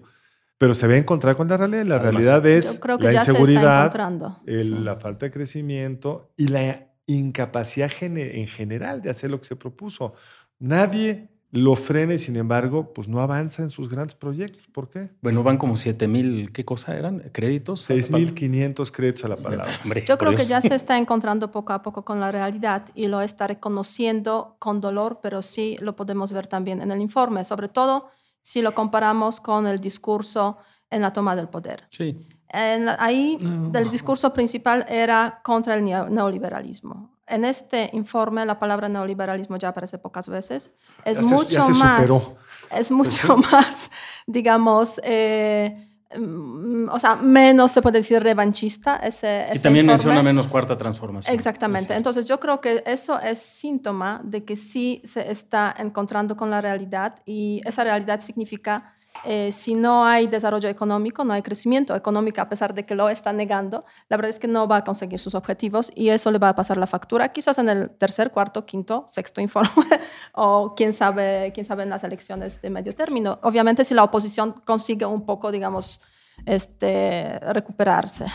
Pero 0.57 0.73
se 0.73 0.87
va 0.87 0.93
a 0.93 0.97
encontrar 0.97 1.35
con 1.35 1.49
la 1.49 1.57
realidad. 1.57 1.83
La 1.85 1.95
Además, 1.95 2.13
realidad 2.25 2.45
es 2.45 2.73
Yo 2.75 2.79
creo 2.79 2.97
que 2.97 3.03
la 3.05 3.11
ya 3.11 3.25
se 3.25 3.31
está 3.31 3.41
inseguridad, 3.41 4.39
el- 4.45 4.63
Sí. 4.63 4.69
la 4.79 4.95
falta 4.95 5.25
de 5.25 5.31
crecimiento 5.33 6.31
y 6.37 6.47
la 6.47 6.87
incapacidad 7.07 7.91
gene- 7.91 8.39
en 8.39 8.47
general 8.47 9.01
de 9.01 9.09
hacer 9.09 9.29
lo 9.29 9.39
que 9.41 9.45
se 9.45 9.57
propuso. 9.57 10.13
Nadie 10.59 11.27
lo 11.55 11.75
frena 11.75 12.13
y 12.13 12.19
sin 12.19 12.35
embargo, 12.35 12.93
pues 12.93 13.07
no 13.07 13.19
avanza 13.21 13.63
en 13.63 13.69
sus 13.69 13.89
grandes 13.89 14.13
proyectos. 14.15 14.67
¿Por 14.73 14.89
qué? 14.89 15.09
Bueno, 15.21 15.41
van 15.41 15.57
como 15.57 15.77
7 15.77 16.07
mil, 16.07 16.51
¿qué 16.51 16.63
cosa 16.65 16.95
eran? 16.97 17.19
¿Créditos? 17.31 17.89
6.500 17.89 18.91
créditos 18.91 19.25
a 19.25 19.29
la 19.29 19.35
palabra. 19.37 19.79
Hombre, 19.83 20.03
Yo 20.05 20.17
creo 20.17 20.35
que 20.35 20.45
ya 20.45 20.61
se 20.61 20.75
está 20.75 20.97
encontrando 20.97 21.51
poco 21.51 21.73
a 21.73 21.81
poco 21.81 22.03
con 22.05 22.19
la 22.19 22.31
realidad 22.31 22.83
y 22.93 23.07
lo 23.07 23.21
está 23.21 23.47
reconociendo 23.47 24.57
con 24.59 24.81
dolor, 24.81 25.19
pero 25.21 25.41
sí 25.41 25.77
lo 25.79 25.95
podemos 25.95 26.31
ver 26.33 26.47
también 26.47 26.81
en 26.81 26.91
el 26.91 26.99
informe, 27.01 27.45
sobre 27.45 27.69
todo 27.69 28.09
si 28.41 28.61
lo 28.61 28.73
comparamos 28.75 29.39
con 29.39 29.65
el 29.65 29.79
discurso 29.79 30.57
en 30.89 31.01
la 31.01 31.13
toma 31.13 31.35
del 31.35 31.47
poder. 31.49 31.85
Sí. 31.89 32.27
En 32.49 32.85
la- 32.85 32.97
ahí 32.99 33.37
No. 33.41 33.71
el 33.77 33.89
discurso 33.89 34.31
principal 34.33 34.85
era 34.87 35.39
contra 35.43 35.75
el 35.75 35.83
neo- 35.83 36.09
neoliberalismo. 36.09 37.14
En 37.27 37.43
este 37.45 37.89
informe 37.93 38.45
la 38.45 38.59
palabra 38.59 38.87
neoliberalismo 38.87 39.57
ya 39.57 39.69
aparece 39.69 39.97
pocas 39.97 40.29
veces. 40.29 40.71
Es 41.03 41.17
Ya 41.17 41.23
se- 41.23 41.29
ya 41.29 41.35
mucho 41.35 41.61
se 41.63 41.73
más, 41.73 42.31
es 42.71 42.91
mucho 42.91 43.37
más, 43.51 43.91
digamos, 44.27 45.01
eh, 45.03 45.75
mm, 46.17 46.89
o 46.89 46.99
sea, 46.99 47.15
menos 47.15 47.71
se 47.71 47.81
puede 47.81 47.97
decir 47.99 48.21
revanchista. 48.21 48.97
Ese, 48.97 49.47
Y 49.49 49.55
ese 49.55 49.63
también 49.63 49.85
informe. 49.85 49.93
menciona 49.93 50.23
menos 50.23 50.47
cuarta 50.47 50.77
transformación. 50.77 51.33
Exactamente. 51.35 51.87
Sí. 51.93 51.97
Entonces 51.97 52.25
yo 52.25 52.39
creo 52.39 52.61
que 52.61 52.83
eso 52.85 53.19
es 53.19 53.39
síntoma 53.39 54.21
de 54.23 54.45
que 54.45 54.55
sí 54.55 55.01
se 55.05 55.31
está 55.31 55.73
encontrando 55.77 56.35
con 56.37 56.49
la 56.51 56.61
realidad 56.61 57.15
y 57.25 57.61
esa 57.65 57.83
realidad 57.83 58.19
significa 58.19 58.93
eh, 59.23 59.51
si 59.51 59.73
no 59.75 60.05
hay 60.05 60.27
desarrollo 60.27 60.67
económico, 60.69 61.23
no 61.23 61.33
hay 61.33 61.41
crecimiento 61.41 61.95
económico 61.95 62.41
a 62.41 62.49
pesar 62.49 62.73
de 62.73 62.85
que 62.85 62.95
lo 62.95 63.09
está 63.09 63.31
negando, 63.33 63.85
la 64.09 64.17
verdad 64.17 64.29
es 64.29 64.39
que 64.39 64.47
no 64.47 64.67
va 64.67 64.77
a 64.77 64.83
conseguir 64.83 65.19
sus 65.19 65.33
objetivos 65.35 65.91
y 65.95 66.09
eso 66.09 66.31
le 66.31 66.37
va 66.39 66.49
a 66.49 66.55
pasar 66.55 66.77
la 66.77 66.87
factura 66.87 67.29
quizás 67.31 67.57
en 67.57 67.69
el 67.69 67.89
tercer, 67.91 68.31
cuarto, 68.31 68.65
quinto, 68.65 69.05
sexto 69.07 69.41
informe 69.41 69.69
o 70.33 70.75
quién 70.75 70.93
sabe, 70.93 71.51
quién 71.53 71.65
sabe 71.65 71.83
en 71.83 71.89
las 71.89 72.03
elecciones 72.03 72.61
de 72.61 72.69
medio 72.69 72.93
término. 72.93 73.39
Obviamente 73.43 73.85
si 73.85 73.93
la 73.93 74.03
oposición 74.03 74.53
consigue 74.65 75.05
un 75.05 75.25
poco, 75.25 75.51
digamos, 75.51 76.01
este, 76.45 77.39
recuperarse. 77.53 78.25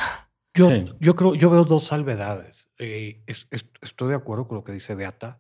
Yo, 0.55 0.67
Sí. 0.69 0.85
yo 1.01 1.15
creo, 1.15 1.35
yo 1.35 1.51
veo 1.51 1.65
dos 1.65 1.85
salvedades. 1.87 2.69
Eh, 2.79 3.23
es- 3.27 3.47
es- 3.51 3.67
estoy 3.83 4.09
de 4.09 4.15
acuerdo 4.17 4.49
con 4.49 4.57
lo 4.57 4.65
que 4.65 4.73
dice 4.73 4.95
Beata. 4.95 5.39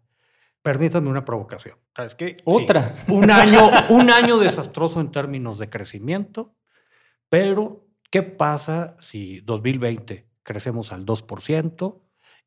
Permítanme 0.62 1.08
una 1.08 1.24
provocación. 1.24 1.76
¿Sabes 1.96 2.14
qué? 2.14 2.36
Sí, 2.36 2.42
Otra. 2.44 2.94
un, 3.08 3.30
año, 3.30 3.70
un 3.88 4.10
año 4.10 4.38
desastroso 4.38 5.00
en 5.00 5.10
términos 5.10 5.58
de 5.58 5.70
crecimiento, 5.70 6.54
pero 7.28 7.86
¿qué 8.10 8.22
pasa 8.22 8.96
si 9.00 9.40
2020 9.40 10.26
crecemos 10.42 10.92
al 10.92 11.06
2% 11.06 12.00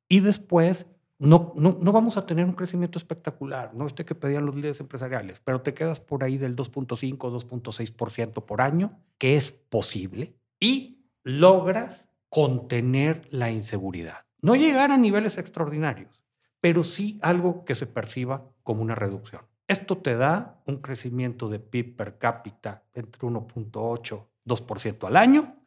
y 0.08 0.20
después 0.20 0.86
no, 1.18 1.54
no, 1.56 1.78
no 1.82 1.92
vamos 1.92 2.18
a 2.18 2.26
tener 2.26 2.46
un 2.46 2.54
crecimiento 2.54 3.00
espectacular? 3.00 3.74
No 3.74 3.88
este 3.88 4.06
que 4.06 4.14
pedían 4.14 4.46
los 4.46 4.56
líderes 4.56 4.80
empresariales, 4.80 5.40
pero 5.40 5.62
te 5.62 5.74
quedas 5.74 6.00
por 6.00 6.24
ahí 6.24 6.38
del 6.38 6.56
2.5, 6.56 7.18
2.6% 7.18 8.46
por 8.46 8.62
año, 8.62 9.00
que 9.18 9.38
es 9.38 9.52
posible, 9.52 10.36
y 10.60 11.04
logras 11.24 12.06
contener 12.30 13.28
la 13.32 13.52
inseguridad. 13.52 14.26
No 14.42 14.56
llegar 14.56 14.92
a 14.92 14.98
niveles 14.98 15.38
extraordinarios, 15.38 16.23
pero 16.64 16.82
sí 16.82 17.20
algo 17.22 17.66
que 17.66 17.76
se 17.76 17.88
perciba 17.88 18.50
como 18.64 18.84
una 18.84 18.96
reducción. 18.96 19.42
Esto 19.68 19.98
te 19.98 20.16
da 20.16 20.62
un 20.66 20.78
crecimiento 20.78 21.50
de 21.50 21.60
PIB 21.60 21.98
per 21.98 22.18
cápita 22.18 22.86
entre 22.94 23.22
1.8 23.22 24.28
2% 24.46 25.08
al 25.08 25.18
año. 25.18 25.58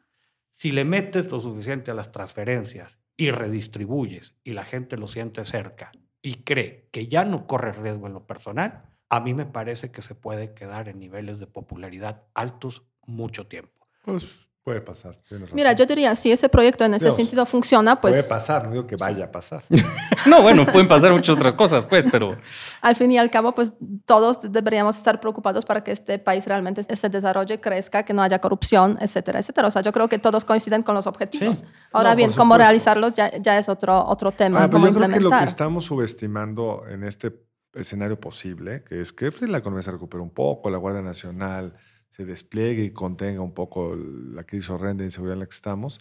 Si 0.53 0.73
le 0.73 0.87
metes 0.87 1.31
lo 1.31 1.39
suficiente 1.39 1.91
a 1.91 1.95
las 1.95 2.13
transferencias 2.13 2.99
y 3.15 3.31
redistribuyes 3.31 4.37
y 4.43 4.53
la 4.53 4.65
gente 4.65 4.97
lo 4.97 5.07
siente 5.07 5.45
cerca 5.45 5.93
y 6.23 6.37
cree 6.45 6.89
que 6.91 7.09
ya 7.09 7.27
no 7.27 7.47
corre 7.47 7.73
riesgo 7.73 8.07
en 8.07 8.15
lo 8.15 8.27
personal, 8.27 8.85
a 9.11 9.21
mí 9.21 9.35
me 9.35 9.45
parece 9.45 9.91
que 9.91 10.01
se 10.01 10.15
puede 10.15 10.55
quedar 10.55 10.89
en 10.89 10.99
niveles 10.99 11.39
de 11.39 11.47
popularidad 11.47 12.23
altos 12.33 12.85
mucho 13.03 13.49
tiempo. 13.49 13.87
Pues 14.03 14.46
puede 14.67 14.81
pasar. 14.81 15.17
Mira, 15.53 15.75
yo 15.75 15.87
diría, 15.87 16.17
si 16.17 16.33
ese 16.33 16.49
proyecto 16.49 16.85
en 16.85 16.93
ese 16.95 17.05
Dios, 17.05 17.15
sentido 17.15 17.47
funciona, 17.47 18.01
pues... 18.01 18.17
puede 18.17 18.29
pasar, 18.29 18.65
no 18.65 18.73
digo 18.73 18.85
que 18.85 18.97
vaya 18.97 19.27
a 19.27 19.31
pasar. 19.31 19.63
No, 20.27 20.43
bueno, 20.43 20.67
pueden 20.67 20.89
pasar 20.89 21.13
muchas 21.13 21.37
otras 21.37 21.53
cosas, 21.53 21.85
pues, 21.85 22.05
pero 22.11 22.37
al 22.81 22.97
fin 22.97 23.13
y 23.13 23.19
al 23.19 23.31
cabo, 23.31 23.55
pues 23.55 23.75
todos 24.07 24.41
deberíamos 24.43 24.97
estar 24.97 25.21
preocupados 25.21 25.65
para 25.65 25.85
que 25.85 25.93
este 25.93 26.19
país 26.19 26.45
realmente 26.47 26.83
se 26.83 27.09
desarrolle, 27.09 27.61
crezca, 27.61 28.03
que 28.03 28.13
no 28.13 28.23
haya 28.23 28.41
corrupción, 28.41 28.99
etcétera, 29.01 29.39
etcétera. 29.39 29.69
O 29.69 29.71
sea, 29.71 29.83
yo 29.83 29.93
creo 29.93 30.09
que 30.09 30.19
todos 30.19 30.45
coinciden 30.45 30.83
con 30.83 30.97
los 30.97 31.07
objetivos. 31.07 31.59
Sí. 31.59 31.65
Ahora 31.93 32.11
No, 32.11 32.17
bien, 32.17 32.33
cómo 32.33 32.59
realizarlos 32.59 33.15
ya, 33.15 33.31
ya 33.37 33.57
es 33.57 33.69
otro, 33.69 34.05
otro 34.05 34.33
tema, 34.33 34.65
Ah, 34.65 34.67
pero 34.67 34.81
cómo 34.81 34.87
yo 34.89 34.95
creo 34.95 35.09
que 35.11 35.21
lo 35.21 35.31
que 35.31 35.45
estamos 35.45 35.85
subestimando 35.85 36.83
en 36.91 37.05
este 37.05 37.47
escenario 37.73 38.19
posible, 38.19 38.83
que 38.83 39.01
es 39.01 39.13
que 39.13 39.31
pues, 39.31 39.49
la 39.49 39.59
economía 39.59 39.83
se 39.85 39.93
recupere 39.93 40.25
un 40.25 40.31
poco, 40.31 40.71
la 40.71 40.79
Guardia 40.79 41.03
Nacional 41.03 41.77
se 42.11 42.25
despliegue 42.25 42.85
y 42.85 42.93
contenga 42.93 43.41
un 43.41 43.53
poco 43.53 43.95
la 43.95 44.45
crisis 44.45 44.71
horrenda 44.71 45.03
de 45.03 45.09
inseguridad 45.09 45.35
en 45.35 45.41
la 45.41 45.47
que 45.47 45.55
estamos, 45.55 46.01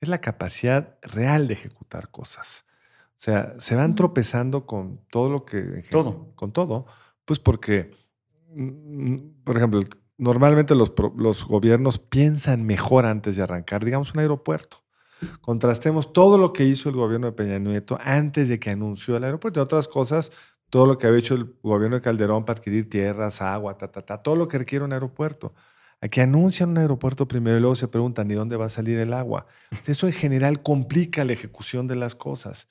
es 0.00 0.08
la 0.08 0.20
capacidad 0.20 0.98
real 1.02 1.46
de 1.46 1.54
ejecutar 1.54 2.10
cosas. 2.10 2.64
O 3.10 3.24
sea, 3.24 3.54
se 3.60 3.76
van 3.76 3.94
tropezando 3.94 4.66
con 4.66 5.00
todo 5.08 5.30
lo 5.30 5.44
que... 5.44 5.82
Todo. 5.90 6.32
Con 6.34 6.52
todo, 6.52 6.86
pues 7.24 7.38
porque, 7.38 7.92
mm, 8.50 9.44
por 9.44 9.56
ejemplo, 9.56 9.80
normalmente 10.18 10.74
los, 10.74 10.92
los 11.16 11.44
gobiernos 11.44 11.98
piensan 11.98 12.64
mejor 12.64 13.06
antes 13.06 13.36
de 13.36 13.42
arrancar, 13.42 13.84
digamos, 13.84 14.12
un 14.12 14.20
aeropuerto. 14.20 14.82
Contrastemos 15.40 16.12
todo 16.12 16.38
lo 16.38 16.52
que 16.52 16.64
hizo 16.64 16.88
el 16.88 16.96
gobierno 16.96 17.28
de 17.28 17.32
Peña 17.32 17.58
Nieto 17.58 17.98
antes 18.02 18.48
de 18.48 18.58
que 18.58 18.70
anunció 18.70 19.16
el 19.16 19.24
aeropuerto. 19.24 19.60
Y 19.60 19.62
otras 19.62 19.88
cosas, 19.88 20.32
todo 20.72 20.86
lo 20.86 20.96
que 20.96 21.06
había 21.06 21.18
hecho 21.18 21.34
el 21.34 21.54
gobierno 21.62 21.96
de 21.96 22.02
Calderón 22.02 22.46
para 22.46 22.56
adquirir 22.56 22.88
tierras, 22.88 23.42
agua, 23.42 23.76
ta, 23.76 23.88
ta, 23.88 24.00
ta, 24.00 24.22
todo 24.22 24.36
lo 24.36 24.48
que 24.48 24.56
requiere 24.56 24.82
un 24.82 24.94
aeropuerto. 24.94 25.52
a 26.00 26.08
que 26.08 26.22
anuncian 26.22 26.70
un 26.70 26.78
aeropuerto 26.78 27.28
primero 27.28 27.58
y 27.58 27.60
luego 27.60 27.76
se 27.76 27.88
preguntan, 27.88 28.30
¿y 28.30 28.34
dónde 28.34 28.56
va 28.56 28.64
a 28.64 28.70
salir 28.70 28.98
el 28.98 29.12
agua? 29.12 29.44
Eso 29.86 30.06
en 30.06 30.14
general 30.14 30.62
complica 30.62 31.26
la 31.26 31.34
ejecución 31.34 31.86
de 31.88 31.96
las 31.96 32.14
cosas. 32.14 32.68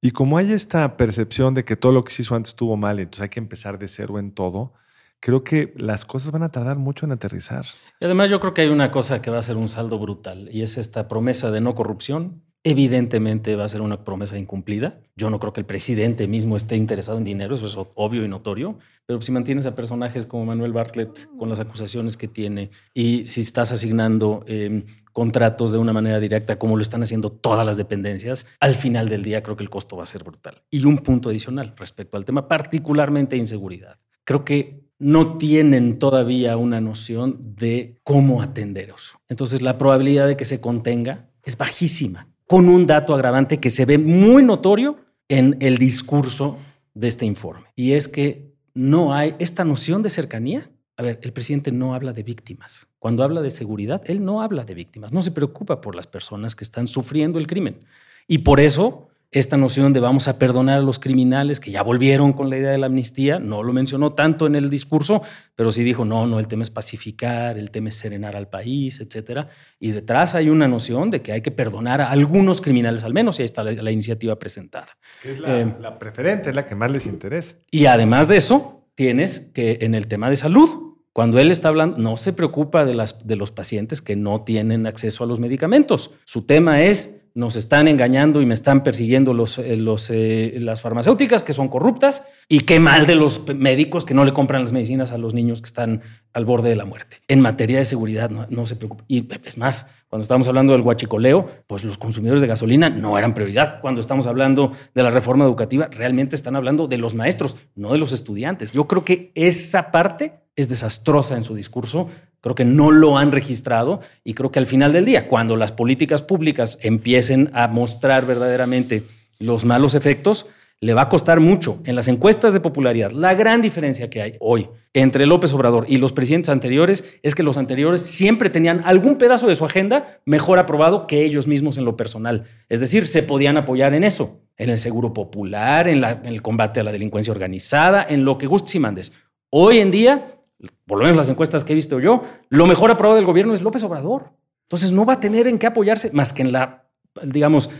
Y 0.00 0.10
como 0.10 0.38
hay 0.38 0.52
esta 0.52 0.96
percepción 0.96 1.54
de 1.54 1.64
que 1.64 1.76
todo 1.76 1.92
lo 1.92 2.02
que 2.02 2.12
se 2.12 2.22
hizo 2.22 2.34
antes 2.34 2.50
estuvo 2.50 2.76
mal, 2.76 2.98
entonces 2.98 3.22
hay 3.22 3.28
que 3.28 3.38
empezar 3.38 3.78
de 3.78 3.86
cero 3.86 4.18
en 4.18 4.32
todo, 4.32 4.74
creo 5.20 5.44
que 5.44 5.72
las 5.76 6.04
cosas 6.04 6.32
van 6.32 6.42
a 6.42 6.48
tardar 6.48 6.78
mucho 6.78 7.06
en 7.06 7.12
aterrizar. 7.12 7.64
Y 8.00 8.06
además 8.06 8.28
yo 8.28 8.40
creo 8.40 8.54
que 8.54 8.62
hay 8.62 8.70
una 8.70 8.90
cosa 8.90 9.22
que 9.22 9.30
va 9.30 9.38
a 9.38 9.42
ser 9.42 9.56
un 9.56 9.68
saldo 9.68 10.00
brutal 10.00 10.48
y 10.50 10.62
es 10.62 10.78
esta 10.78 11.06
promesa 11.06 11.52
de 11.52 11.60
no 11.60 11.76
corrupción. 11.76 12.42
Evidentemente 12.62 13.56
va 13.56 13.64
a 13.64 13.68
ser 13.70 13.80
una 13.80 14.04
promesa 14.04 14.36
incumplida. 14.36 15.00
Yo 15.16 15.30
no 15.30 15.40
creo 15.40 15.54
que 15.54 15.60
el 15.60 15.66
presidente 15.66 16.28
mismo 16.28 16.58
esté 16.58 16.76
interesado 16.76 17.16
en 17.16 17.24
dinero, 17.24 17.54
eso 17.54 17.66
es 17.66 17.76
obvio 17.94 18.22
y 18.22 18.28
notorio, 18.28 18.78
pero 19.06 19.22
si 19.22 19.32
mantienes 19.32 19.64
a 19.64 19.74
personajes 19.74 20.26
como 20.26 20.44
Manuel 20.44 20.74
Bartlett 20.74 21.26
con 21.38 21.48
las 21.48 21.58
acusaciones 21.58 22.18
que 22.18 22.28
tiene 22.28 22.70
y 22.92 23.24
si 23.24 23.40
estás 23.40 23.72
asignando 23.72 24.44
eh, 24.46 24.84
contratos 25.12 25.72
de 25.72 25.78
una 25.78 25.94
manera 25.94 26.20
directa 26.20 26.58
como 26.58 26.76
lo 26.76 26.82
están 26.82 27.02
haciendo 27.02 27.30
todas 27.30 27.64
las 27.64 27.78
dependencias, 27.78 28.46
al 28.60 28.74
final 28.74 29.08
del 29.08 29.22
día 29.22 29.42
creo 29.42 29.56
que 29.56 29.62
el 29.62 29.70
costo 29.70 29.96
va 29.96 30.02
a 30.02 30.06
ser 30.06 30.22
brutal. 30.22 30.62
Y 30.70 30.84
un 30.84 30.98
punto 30.98 31.30
adicional 31.30 31.72
respecto 31.78 32.18
al 32.18 32.26
tema 32.26 32.46
particularmente 32.46 33.38
inseguridad. 33.38 33.98
Creo 34.24 34.44
que 34.44 34.84
no 34.98 35.38
tienen 35.38 35.98
todavía 35.98 36.58
una 36.58 36.82
noción 36.82 37.54
de 37.56 37.98
cómo 38.04 38.42
atenderos. 38.42 39.14
Entonces 39.30 39.62
la 39.62 39.78
probabilidad 39.78 40.26
de 40.26 40.36
que 40.36 40.44
se 40.44 40.60
contenga 40.60 41.30
es 41.42 41.56
bajísima, 41.56 42.28
con 42.50 42.68
un 42.68 42.84
dato 42.84 43.14
agravante 43.14 43.60
que 43.60 43.70
se 43.70 43.84
ve 43.84 43.96
muy 43.96 44.42
notorio 44.42 44.96
en 45.28 45.56
el 45.60 45.78
discurso 45.78 46.58
de 46.94 47.06
este 47.06 47.24
informe. 47.24 47.66
Y 47.76 47.92
es 47.92 48.08
que 48.08 48.56
no 48.74 49.14
hay 49.14 49.36
esta 49.38 49.62
noción 49.62 50.02
de 50.02 50.10
cercanía. 50.10 50.68
A 50.96 51.04
ver, 51.04 51.20
el 51.22 51.32
presidente 51.32 51.70
no 51.70 51.94
habla 51.94 52.12
de 52.12 52.24
víctimas. 52.24 52.88
Cuando 52.98 53.22
habla 53.22 53.40
de 53.40 53.52
seguridad, 53.52 54.02
él 54.06 54.24
no 54.24 54.42
habla 54.42 54.64
de 54.64 54.74
víctimas, 54.74 55.12
no 55.12 55.22
se 55.22 55.30
preocupa 55.30 55.80
por 55.80 55.94
las 55.94 56.08
personas 56.08 56.56
que 56.56 56.64
están 56.64 56.88
sufriendo 56.88 57.38
el 57.38 57.46
crimen. 57.46 57.84
Y 58.26 58.38
por 58.38 58.58
eso 58.58 59.09
esta 59.32 59.56
noción 59.56 59.92
de 59.92 60.00
vamos 60.00 60.26
a 60.26 60.38
perdonar 60.38 60.80
a 60.80 60.82
los 60.82 60.98
criminales 60.98 61.60
que 61.60 61.70
ya 61.70 61.82
volvieron 61.82 62.32
con 62.32 62.50
la 62.50 62.58
idea 62.58 62.70
de 62.70 62.78
la 62.78 62.86
amnistía, 62.86 63.38
no 63.38 63.62
lo 63.62 63.72
mencionó 63.72 64.10
tanto 64.10 64.46
en 64.46 64.56
el 64.56 64.70
discurso, 64.70 65.22
pero 65.54 65.70
sí 65.70 65.84
dijo, 65.84 66.04
no, 66.04 66.26
no, 66.26 66.40
el 66.40 66.48
tema 66.48 66.64
es 66.64 66.70
pacificar, 66.70 67.56
el 67.56 67.70
tema 67.70 67.90
es 67.90 67.94
serenar 67.94 68.34
al 68.34 68.48
país, 68.48 69.00
etcétera. 69.00 69.48
Y 69.78 69.92
detrás 69.92 70.34
hay 70.34 70.48
una 70.48 70.66
noción 70.66 71.10
de 71.10 71.22
que 71.22 71.32
hay 71.32 71.42
que 71.42 71.52
perdonar 71.52 72.00
a 72.00 72.10
algunos 72.10 72.60
criminales 72.60 73.04
al 73.04 73.14
menos, 73.14 73.38
y 73.38 73.42
ahí 73.42 73.46
está 73.46 73.62
la, 73.62 73.72
la 73.72 73.90
iniciativa 73.92 74.36
presentada. 74.36 74.96
es 75.22 75.38
la, 75.38 75.60
eh, 75.60 75.76
la 75.80 75.98
preferente, 75.98 76.50
es 76.50 76.56
la 76.56 76.66
que 76.66 76.74
más 76.74 76.90
les 76.90 77.06
interesa. 77.06 77.54
Y 77.70 77.86
además 77.86 78.26
de 78.26 78.36
eso, 78.36 78.88
tienes 78.96 79.50
que 79.54 79.78
en 79.82 79.94
el 79.94 80.08
tema 80.08 80.28
de 80.28 80.36
salud, 80.36 80.90
cuando 81.12 81.38
él 81.38 81.50
está 81.50 81.68
hablando, 81.68 81.98
no 81.98 82.16
se 82.16 82.32
preocupa 82.32 82.84
de, 82.84 82.94
las, 82.94 83.26
de 83.26 83.36
los 83.36 83.50
pacientes 83.50 84.02
que 84.02 84.16
no 84.16 84.42
tienen 84.42 84.86
acceso 84.86 85.24
a 85.24 85.26
los 85.26 85.40
medicamentos. 85.40 86.10
Su 86.24 86.46
tema 86.46 86.82
es 86.82 87.20
nos 87.34 87.56
están 87.56 87.88
engañando 87.88 88.42
y 88.42 88.46
me 88.46 88.54
están 88.54 88.82
persiguiendo 88.82 89.32
los, 89.34 89.58
eh, 89.58 89.76
los, 89.76 90.10
eh, 90.10 90.56
las 90.60 90.80
farmacéuticas 90.80 91.42
que 91.42 91.52
son 91.52 91.68
corruptas 91.68 92.26
y 92.48 92.60
qué 92.60 92.80
mal 92.80 93.06
de 93.06 93.14
los 93.14 93.46
médicos 93.54 94.04
que 94.04 94.14
no 94.14 94.24
le 94.24 94.32
compran 94.32 94.62
las 94.62 94.72
medicinas 94.72 95.12
a 95.12 95.18
los 95.18 95.34
niños 95.34 95.60
que 95.60 95.66
están 95.66 96.02
al 96.32 96.44
borde 96.44 96.68
de 96.68 96.76
la 96.76 96.84
muerte. 96.84 97.18
En 97.28 97.40
materia 97.40 97.78
de 97.78 97.84
seguridad 97.84 98.30
no, 98.30 98.46
no 98.50 98.66
se 98.66 98.76
preocupa. 98.76 99.04
Y 99.08 99.28
es 99.44 99.58
más, 99.58 99.86
cuando 100.08 100.22
estamos 100.22 100.48
hablando 100.48 100.72
del 100.72 100.82
guachicoleo, 100.82 101.48
pues 101.68 101.84
los 101.84 101.96
consumidores 101.96 102.42
de 102.42 102.48
gasolina 102.48 102.90
no 102.90 103.16
eran 103.16 103.32
prioridad. 103.32 103.80
Cuando 103.80 104.00
estamos 104.00 104.26
hablando 104.26 104.72
de 104.92 105.02
la 105.04 105.10
reforma 105.10 105.44
educativa, 105.44 105.88
realmente 105.90 106.34
están 106.34 106.56
hablando 106.56 106.88
de 106.88 106.98
los 106.98 107.14
maestros, 107.14 107.56
no 107.76 107.92
de 107.92 107.98
los 107.98 108.10
estudiantes. 108.10 108.72
Yo 108.72 108.88
creo 108.88 109.04
que 109.04 109.30
esa 109.36 109.92
parte 109.92 110.40
es 110.56 110.68
desastrosa 110.68 111.36
en 111.36 111.44
su 111.44 111.54
discurso, 111.54 112.08
creo 112.40 112.54
que 112.54 112.64
no 112.64 112.90
lo 112.90 113.18
han 113.18 113.32
registrado 113.32 114.00
y 114.24 114.34
creo 114.34 114.50
que 114.50 114.58
al 114.58 114.66
final 114.66 114.92
del 114.92 115.04
día, 115.04 115.28
cuando 115.28 115.56
las 115.56 115.72
políticas 115.72 116.22
públicas 116.22 116.78
empiecen 116.82 117.50
a 117.52 117.68
mostrar 117.68 118.26
verdaderamente 118.26 119.04
los 119.38 119.64
malos 119.64 119.94
efectos, 119.94 120.46
le 120.82 120.94
va 120.94 121.02
a 121.02 121.08
costar 121.10 121.40
mucho 121.40 121.80
en 121.84 121.94
las 121.94 122.08
encuestas 122.08 122.54
de 122.54 122.60
popularidad. 122.60 123.10
La 123.10 123.34
gran 123.34 123.60
diferencia 123.60 124.08
que 124.08 124.22
hay 124.22 124.36
hoy 124.40 124.68
entre 124.94 125.26
López 125.26 125.52
Obrador 125.52 125.84
y 125.88 125.98
los 125.98 126.12
presidentes 126.12 126.48
anteriores 126.48 127.18
es 127.22 127.34
que 127.34 127.42
los 127.42 127.58
anteriores 127.58 128.00
siempre 128.00 128.48
tenían 128.48 128.82
algún 128.86 129.16
pedazo 129.16 129.46
de 129.46 129.54
su 129.54 129.66
agenda 129.66 130.20
mejor 130.24 130.58
aprobado 130.58 131.06
que 131.06 131.22
ellos 131.22 131.46
mismos 131.46 131.76
en 131.76 131.84
lo 131.84 131.96
personal. 131.96 132.46
Es 132.70 132.80
decir, 132.80 133.06
se 133.06 133.22
podían 133.22 133.58
apoyar 133.58 133.92
en 133.92 134.04
eso, 134.04 134.40
en 134.56 134.70
el 134.70 134.78
seguro 134.78 135.12
popular, 135.12 135.86
en, 135.86 136.02
el 136.02 136.40
combate 136.40 136.80
a 136.80 136.84
la 136.84 136.92
delincuencia 136.92 137.32
organizada, 137.32 138.06
en 138.08 138.24
lo 138.24 138.38
que 138.38 138.46
gustes 138.46 138.74
y 138.74 138.78
mandes. 138.78 139.12
Hoy 139.50 139.80
en 139.80 139.90
día 139.90 140.39
por 140.86 140.98
lo 140.98 141.04
menos 141.04 141.16
las 141.16 141.30
encuestas 141.30 141.64
que 141.64 141.72
he 141.72 141.74
visto 141.74 142.00
yo, 142.00 142.22
lo 142.48 142.66
mejor 142.66 142.90
aprobado 142.90 143.16
del 143.16 143.26
gobierno 143.26 143.54
es 143.54 143.62
López 143.62 143.82
Obrador. 143.84 144.32
Entonces 144.64 144.92
no 144.92 145.04
va 145.04 145.14
a 145.14 145.20
tener 145.20 145.46
en 145.46 145.58
qué 145.58 145.66
apoyarse 145.66 146.10
más 146.12 146.32
que 146.32 146.42
en 146.42 146.52
la, 146.52 146.86
digamos, 147.24 147.70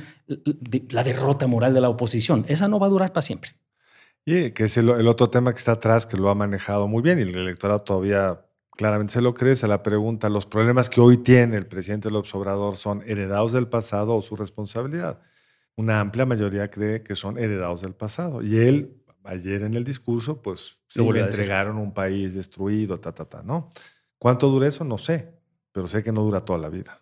la 0.90 1.04
derrota 1.04 1.46
moral 1.46 1.74
de 1.74 1.80
la 1.80 1.88
oposición. 1.88 2.44
Esa 2.48 2.68
no 2.68 2.78
va 2.78 2.86
a 2.86 2.90
durar 2.90 3.12
para 3.12 3.22
siempre. 3.22 3.52
Y 4.24 4.50
que 4.50 4.64
es 4.64 4.76
el, 4.76 4.88
otro 5.08 5.30
tema 5.30 5.52
que 5.52 5.58
está 5.58 5.72
atrás, 5.72 6.06
que 6.06 6.16
lo 6.16 6.30
ha 6.30 6.34
manejado 6.34 6.88
muy 6.88 7.02
bien 7.02 7.18
y 7.18 7.22
el 7.22 7.34
electorado 7.34 7.82
todavía 7.82 8.44
claramente 8.76 9.14
se 9.14 9.20
lo 9.20 9.34
cree, 9.34 9.56
se 9.56 9.66
la 9.66 9.82
pregunta, 9.82 10.28
¿los 10.28 10.46
problemas 10.46 10.90
que 10.90 11.00
hoy 11.00 11.18
tiene 11.18 11.56
el 11.56 11.66
presidente 11.66 12.10
López 12.10 12.34
Obrador 12.34 12.76
son 12.76 13.02
heredados 13.06 13.52
del 13.52 13.68
pasado 13.68 14.16
o 14.16 14.22
su 14.22 14.36
responsabilidad? 14.36 15.20
Una 15.76 16.00
amplia 16.00 16.26
mayoría 16.26 16.70
cree 16.70 17.02
que 17.02 17.14
son 17.14 17.38
heredados 17.38 17.82
del 17.82 17.94
pasado. 17.94 18.42
Y 18.42 18.58
él 18.58 18.99
ayer 19.24 19.62
en 19.62 19.74
el 19.74 19.84
discurso, 19.84 20.40
pues 20.42 20.78
se 20.88 21.02
le 21.02 21.20
entregaron 21.20 21.76
un 21.76 21.92
país 21.92 22.34
destruido, 22.34 22.98
ta, 22.98 23.12
ta, 23.12 23.24
ta, 23.24 23.42
¿no? 23.42 23.70
¿Cuánto 24.18 24.48
dura 24.48 24.68
eso? 24.68 24.84
No 24.84 24.98
sé, 24.98 25.34
pero 25.72 25.88
sé 25.88 26.02
que 26.02 26.12
no 26.12 26.22
dura 26.22 26.44
toda 26.44 26.58
la 26.58 26.68
vida. 26.68 27.00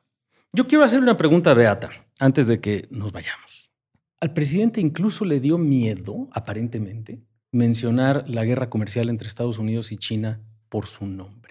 Yo 0.53 0.67
quiero 0.67 0.85
hacer 0.85 1.01
una 1.01 1.17
pregunta 1.17 1.51
a 1.51 1.55
Beata 1.55 1.91
antes 2.19 2.47
de 2.47 2.61
que 2.61 2.89
nos 2.91 3.13
vayamos. 3.13 3.73
Al 4.21 4.33
presidente 4.33 4.81
incluso 4.81 5.25
le 5.25 5.41
dio 5.41 5.59
miedo, 5.59 6.29
aparentemente, 6.33 7.23
mencionar 7.53 8.25
la 8.29 8.45
guerra 8.45 8.69
comercial 8.69 9.09
entre 9.09 9.29
Estados 9.29 9.59
Unidos 9.59 9.93
y 9.93 9.99
China 9.99 10.41
por 10.69 10.87
su 10.87 11.07
nombre 11.07 11.48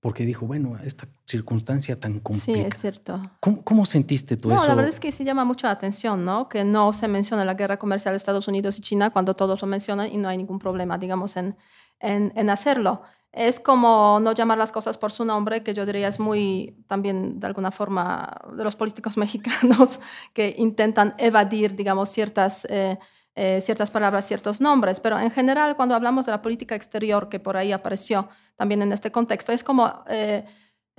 porque 0.00 0.24
dijo, 0.24 0.46
bueno, 0.46 0.78
esta 0.84 1.08
circunstancia 1.26 1.98
tan 1.98 2.20
complicada. 2.20 2.64
Sí, 2.64 2.72
es 2.72 2.80
cierto. 2.80 3.20
¿Cómo, 3.40 3.62
cómo 3.64 3.84
sentiste 3.84 4.36
tú 4.36 4.48
no, 4.48 4.54
eso? 4.54 4.66
la 4.66 4.74
verdad 4.74 4.90
es 4.90 5.00
que 5.00 5.10
sí 5.10 5.24
llama 5.24 5.44
mucha 5.44 5.70
atención, 5.70 6.24
¿no? 6.24 6.48
Que 6.48 6.62
no 6.64 6.92
se 6.92 7.08
menciona 7.08 7.44
la 7.44 7.54
guerra 7.54 7.78
comercial 7.78 8.12
de 8.12 8.18
Estados 8.18 8.46
Unidos 8.46 8.78
y 8.78 8.80
China 8.80 9.10
cuando 9.10 9.34
todos 9.34 9.60
lo 9.60 9.66
mencionan 9.66 10.12
y 10.12 10.16
no 10.16 10.28
hay 10.28 10.36
ningún 10.36 10.60
problema, 10.60 10.98
digamos, 10.98 11.36
en, 11.36 11.56
en, 11.98 12.32
en, 12.36 12.48
hacerlo. 12.48 13.02
Es 13.32 13.58
como 13.58 14.20
no 14.22 14.32
llamar 14.32 14.56
las 14.56 14.70
cosas 14.70 14.96
por 14.96 15.10
su 15.10 15.24
nombre, 15.24 15.64
que 15.64 15.74
yo 15.74 15.84
diría 15.84 16.08
es 16.08 16.20
muy 16.20 16.76
también 16.86 17.40
de 17.40 17.46
alguna 17.48 17.72
forma 17.72 18.40
de 18.56 18.62
los 18.62 18.76
políticos 18.76 19.16
mexicanos 19.18 19.98
que 20.32 20.54
intentan 20.58 21.14
evadir, 21.18 21.74
digamos, 21.74 22.08
ciertas... 22.08 22.66
Eh, 22.70 22.98
eh, 23.40 23.60
ciertas 23.60 23.88
palabras, 23.92 24.26
ciertos 24.26 24.60
nombres, 24.60 24.98
pero 24.98 25.16
en 25.16 25.30
general 25.30 25.76
cuando 25.76 25.94
hablamos 25.94 26.26
de 26.26 26.32
la 26.32 26.42
política 26.42 26.74
exterior 26.74 27.28
que 27.28 27.38
por 27.38 27.56
ahí 27.56 27.70
apareció 27.70 28.28
también 28.56 28.82
en 28.82 28.90
este 28.90 29.12
contexto, 29.12 29.52
es 29.52 29.62
como 29.62 30.02
eh, 30.08 30.44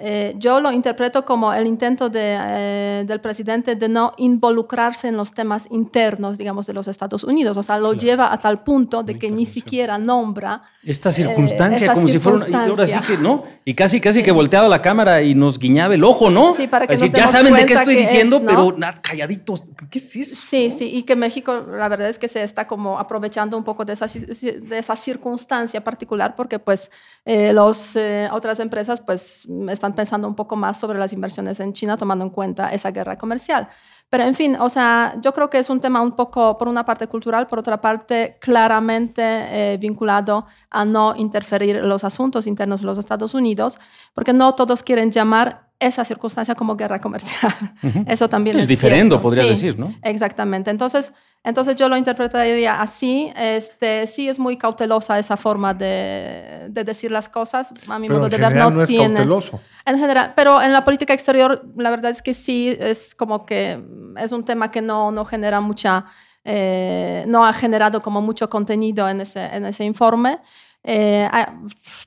eh, 0.01 0.33
yo 0.38 0.62
lo 0.62 0.71
interpreto 0.71 1.25
como 1.25 1.51
el 1.53 1.67
intento 1.67 2.09
de, 2.09 2.38
eh, 2.39 3.03
del 3.05 3.19
presidente 3.19 3.75
de 3.75 3.89
no 3.89 4.13
involucrarse 4.15 5.09
en 5.09 5.17
los 5.17 5.33
temas 5.33 5.67
internos, 5.71 6.38
digamos, 6.38 6.65
de 6.67 6.73
los 6.73 6.88
Estados 6.88 7.25
Unidos. 7.25 7.57
O 7.57 7.63
sea, 7.63 7.77
lo 7.77 7.89
claro. 7.89 7.99
lleva 7.99 8.33
a 8.33 8.39
tal 8.39 8.63
punto 8.63 9.03
de 9.03 9.19
que 9.19 9.29
ni 9.29 9.45
siquiera 9.45 9.97
nombra. 9.97 10.63
Esta 10.85 11.12
circunstancia, 11.12 11.91
eh, 11.91 11.93
como 11.93 12.07
si 12.07 12.17
fuera. 12.17 12.45
Una, 12.45 12.65
y 12.65 12.69
ahora 12.69 12.88
sí 12.88 12.97
que, 13.05 13.17
¿no? 13.17 13.43
Y 13.65 13.73
casi, 13.73 13.99
casi 13.99 14.19
sí. 14.19 14.23
que 14.23 14.31
volteaba 14.31 14.69
la 14.69 14.81
cámara 14.81 15.21
y 15.21 15.35
nos 15.35 15.59
guiñaba 15.59 15.93
el 15.95 16.05
ojo, 16.05 16.29
¿no? 16.29 16.53
Sí, 16.53 16.67
para 16.67 16.88
que 16.88 16.93
Así, 16.93 17.09
nos 17.09 17.19
Ya 17.19 17.27
saben 17.27 17.53
de 17.53 17.65
qué 17.65 17.73
estoy 17.73 17.97
diciendo, 17.97 18.38
es, 18.38 18.43
¿no? 18.43 18.47
pero 18.47 18.77
nada, 18.77 19.01
calladitos. 19.01 19.65
¿Qué 19.89 19.97
es 19.97 20.15
eso? 20.15 20.47
Sí, 20.49 20.71
sí, 20.71 20.85
y 20.85 21.03
que 21.03 21.17
México, 21.17 21.65
la 21.75 21.89
verdad 21.89 22.07
es 22.07 22.17
que 22.17 22.29
se 22.29 22.41
está 22.41 22.67
como 22.67 22.97
aprovechando 22.97 23.57
un 23.57 23.65
poco 23.65 23.83
de 23.83 23.93
esa, 23.93 24.05
de 24.05 24.77
esa 24.77 24.95
circunstancia 24.95 25.83
particular, 25.83 26.38
porque, 26.38 26.57
pues, 26.57 26.89
eh, 27.25 27.51
las 27.51 27.97
otras 28.31 28.62
empresas, 28.62 29.01
pues, 29.01 29.45
están 29.69 29.88
pensando 29.93 30.28
un 30.28 30.36
poco 30.36 30.56
más 30.56 30.80
sobre 30.80 30.99
las 30.99 31.13
inversiones 31.13 31.60
en 31.60 31.73
China, 31.73 31.97
tomando 31.97 32.25
en 32.25 32.32
cuenta 32.32 32.69
esa 32.69 32.91
guerra 32.91 33.17
comercial. 33.17 33.69
Pero 34.10 34.23
en 34.23 34.34
fin, 34.34 34.58
o 34.60 34.69
sea, 34.69 35.15
yo 35.21 35.34
creo 35.34 35.49
que 35.52 35.60
es 35.60 35.69
un 35.69 35.80
tema 35.80 36.02
un 36.02 36.13
poco, 36.13 36.58
por 36.58 36.67
una 36.67 36.84
parte 36.84 37.08
cultural, 37.08 37.45
por 37.45 37.60
otra 37.60 37.80
parte 37.80 38.38
claramente 38.41 39.21
eh, 39.21 39.78
vinculado 39.78 40.47
a 40.71 40.84
no 40.84 41.15
interferir 41.15 41.75
en 41.75 41.88
los 41.88 42.04
asuntos 42.04 42.47
internos 42.47 42.82
de 42.82 42.88
los 42.88 42.97
Estados 42.97 43.36
Unidos, 43.36 43.80
porque 44.15 44.34
no 44.34 44.56
todos 44.56 44.82
quieren 44.82 45.12
llamar 45.12 45.68
esa 45.80 46.04
circunstancia 46.04 46.56
como 46.56 46.75
guerra 46.75 47.00
comercial. 47.02 47.54
Uh 47.82 47.88
-huh. 47.88 48.04
Eso 48.08 48.27
también 48.27 48.58
El 48.58 48.63
es 48.63 48.67
diferendo, 48.67 49.15
cierto. 49.15 49.21
podrías 49.21 49.48
sí, 49.48 49.54
decir, 49.54 49.80
¿no? 49.80 49.94
Exactamente. 50.04 50.69
Entonces, 50.69 51.13
entonces 51.46 51.77
yo 51.77 51.88
lo 51.88 51.96
interpretaría 51.96 52.82
así. 52.82 53.32
Este, 53.38 54.06
sí 54.08 54.27
es 54.27 54.38
muy 54.38 54.58
cautelosa 54.58 55.17
esa 55.17 55.38
forma 55.38 55.73
de, 55.73 56.67
de 56.69 56.84
decir 56.84 57.10
las 57.12 57.30
cosas. 57.30 57.71
A 57.88 57.98
mi 58.00 58.08
pero 58.08 58.19
modo 58.19 58.25
en 58.27 58.32
de 58.32 58.38
ver 58.38 58.56
no, 58.56 58.69
no 58.71 58.82
es 58.82 58.90
tiene. 58.90 59.15
cauteloso. 59.15 59.62
En 59.86 59.98
general, 59.98 60.34
pero 60.36 60.62
en 60.62 60.73
la 60.73 60.84
política 60.84 61.13
exterior 61.13 61.63
la 61.77 61.90
verdad 61.90 62.12
es 62.12 62.21
que 62.21 62.34
sí 62.34 62.75
es 62.77 63.15
como 63.15 63.46
que 63.46 63.82
es 64.17 64.32
un 64.34 64.44
tema 64.44 64.69
que 64.71 64.82
no, 64.82 65.12
no 65.12 65.23
genera 65.23 65.62
mucha, 65.62 66.06
eh, 66.44 67.23
no 67.27 67.46
ha 67.46 67.54
generado 67.54 68.02
como 68.02 68.21
mucho 68.21 68.50
contenido 68.50 69.08
en 69.08 69.21
ese, 69.21 69.46
en 69.46 69.65
ese 69.65 69.86
informe. 69.86 70.40
Eh, 70.84 71.27
ah, 71.32 71.54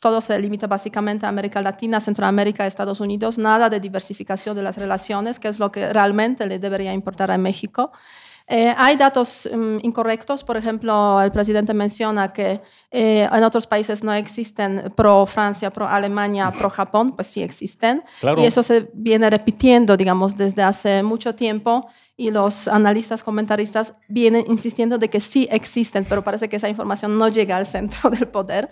todo 0.01 0.21
se 0.21 0.39
limita 0.39 0.67
básicamente 0.67 1.27
a 1.27 1.29
América 1.29 1.61
Latina, 1.61 2.01
Centroamérica, 2.01 2.67
Estados 2.67 3.01
Unidos, 3.01 3.39
nada 3.39 3.69
de 3.69 3.81
diversificación 3.81 4.57
de 4.57 4.63
las 4.63 4.77
relaciones, 4.77 5.39
que 5.39 5.49
es 5.49 5.59
lo 5.59 5.71
que 5.71 5.93
realmente 5.93 6.47
le 6.47 6.59
debería 6.59 6.93
importar 6.93 7.31
a 7.31 7.39
México. 7.39 7.93
Eh, 8.49 8.75
hay 8.77 8.97
datos 8.97 9.49
um, 9.53 9.79
incorrectos, 9.83 10.43
por 10.45 10.57
ejemplo, 10.57 11.23
el 11.23 11.31
presidente 11.31 11.73
menciona 11.75 12.33
que 12.33 12.61
eh, 12.91 13.29
en 13.31 13.45
otros 13.45 13.67
países 13.67 14.03
no 14.03 14.13
existen 14.13 14.93
pro 14.97 15.27
Francia, 15.27 15.71
pro 15.71 15.87
Alemania, 15.87 16.51
pro 16.51 16.69
Japón, 16.69 17.15
pues 17.15 17.29
sí 17.29 17.43
existen. 17.43 18.03
Claro. 18.21 18.43
Y 18.43 18.47
eso 18.47 18.63
se 18.63 18.91
viene 18.95 19.31
repitiendo, 19.31 19.97
digamos, 19.97 20.37
desde 20.37 20.63
hace 20.63 21.03
mucho 21.03 21.35
tiempo 21.35 21.89
y 22.17 22.31
los 22.31 22.69
analistas, 22.69 23.23
comentaristas 23.23 23.95
vienen 24.09 24.45
insistiendo 24.49 24.99
de 24.99 25.09
que 25.09 25.21
sí 25.21 25.49
existen, 25.51 26.05
pero 26.09 26.23
parece 26.23 26.49
que 26.49 26.57
esa 26.57 26.69
información 26.69 27.17
no 27.19 27.29
llega 27.29 27.57
al 27.57 27.67
centro 27.67 28.11
del 28.11 28.29
poder. 28.29 28.71